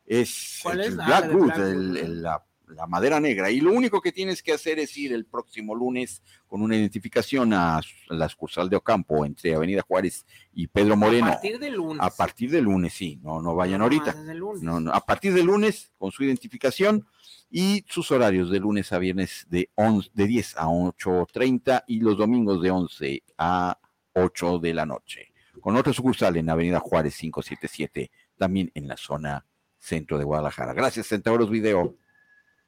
[0.06, 0.98] es ¿Cuál el es?
[0.98, 2.44] Ah, Black Black el- la,
[2.74, 3.51] la madera negra.
[3.51, 7.52] Y lo único que tienes que hacer es ir el próximo lunes con una identificación
[7.52, 11.28] a la sucursal de Ocampo entre Avenida Juárez y Pedro Moreno.
[11.28, 11.98] A partir del lunes.
[12.01, 14.14] A partir del lunes, sí, no, no vayan No, ahorita.
[14.60, 17.06] No, no, a partir del lunes con su identificación
[17.51, 22.18] y sus horarios de lunes a viernes de, 11 de 10 a 8.30 y los
[22.18, 23.78] domingos de 11 a
[24.14, 25.32] 8 de la noche.
[25.60, 29.46] Con otra sucursal en Avenida Juárez 577, también en la zona
[29.78, 30.72] centro de Guadalajara.
[30.72, 31.96] Gracias, Centauros Video,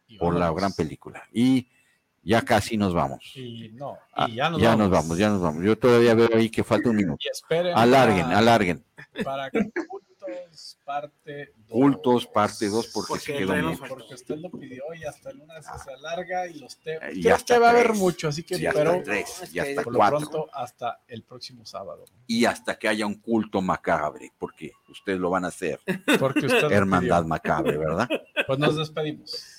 [0.08, 1.22] Y por la gran película.
[1.32, 1.68] Y
[2.22, 3.22] ya casi nos vamos.
[3.36, 4.80] Y no, Ah, y ya nos ya vamos.
[4.80, 5.64] nos vamos, ya nos vamos.
[5.64, 7.18] Yo todavía veo ahí que falta un minuto.
[7.24, 7.76] Y esperen.
[7.76, 8.84] Alarguen, para- alarguen.
[9.24, 11.70] Para cultos, parte 2.
[11.70, 15.38] Cultos, parte 2, porque, Porque se quedó fue- Porque usted lo pidió y hasta el
[15.38, 17.10] lunes se alarga y los temas.
[17.14, 19.50] Y Creo hasta que va a haber mucho, así que Y hasta pero tres, es
[19.50, 20.18] y que hasta por lo cuatro.
[20.18, 22.04] pronto hasta el próximo sábado.
[22.26, 25.78] y hasta que haya un culto macabre, porque ustedes lo van a hacer,
[26.18, 27.28] Porque usted lo hermandad pidió.
[27.28, 28.08] macabre, ¿verdad?
[28.46, 29.52] Pues nos despedimos.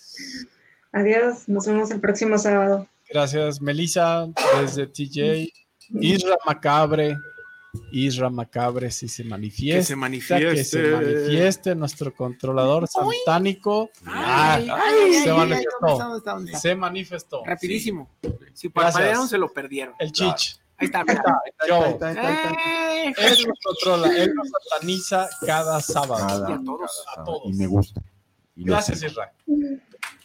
[0.91, 2.87] Adiós, nos vemos el próximo sábado.
[3.09, 4.27] Gracias, Melissa,
[4.59, 5.51] desde TJ.
[6.01, 7.15] Isra Macabre.
[7.91, 9.79] Isra Macabre, si se manifiesta.
[9.79, 10.55] Que se manifieste.
[10.55, 13.89] Que se manifieste nuestro controlador satánico.
[14.05, 16.21] Ay, Ah, ay, ay, se ay, manifestó.
[16.59, 17.43] Se manifestó.
[17.45, 18.09] Rapidísimo.
[18.53, 19.93] Si parpadearon, se lo perdieron.
[19.99, 20.59] El chich.
[20.79, 21.23] Ahí está, mira.
[23.17, 26.45] Él nos controla, él nos sataniza cada sábado.
[26.49, 27.05] Y a todos.
[27.15, 27.41] A todos.
[27.45, 28.01] Y me gusta.
[28.55, 29.07] Y Gracias, sé.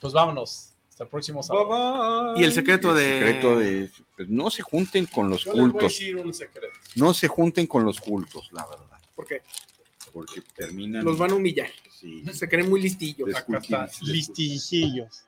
[0.00, 0.70] Pues vámonos.
[0.88, 2.36] Hasta el próximo sábado.
[2.36, 3.18] Y el secreto de.
[3.18, 6.00] El secreto de pues, no se junten con los cultos.
[6.96, 8.98] No se junten con los cultos, la verdad.
[9.14, 9.42] ¿Por qué?
[10.12, 11.04] Porque terminan.
[11.04, 11.70] Los van a humillar.
[12.32, 13.28] Se creen muy listillos.
[14.02, 15.24] Listijillos.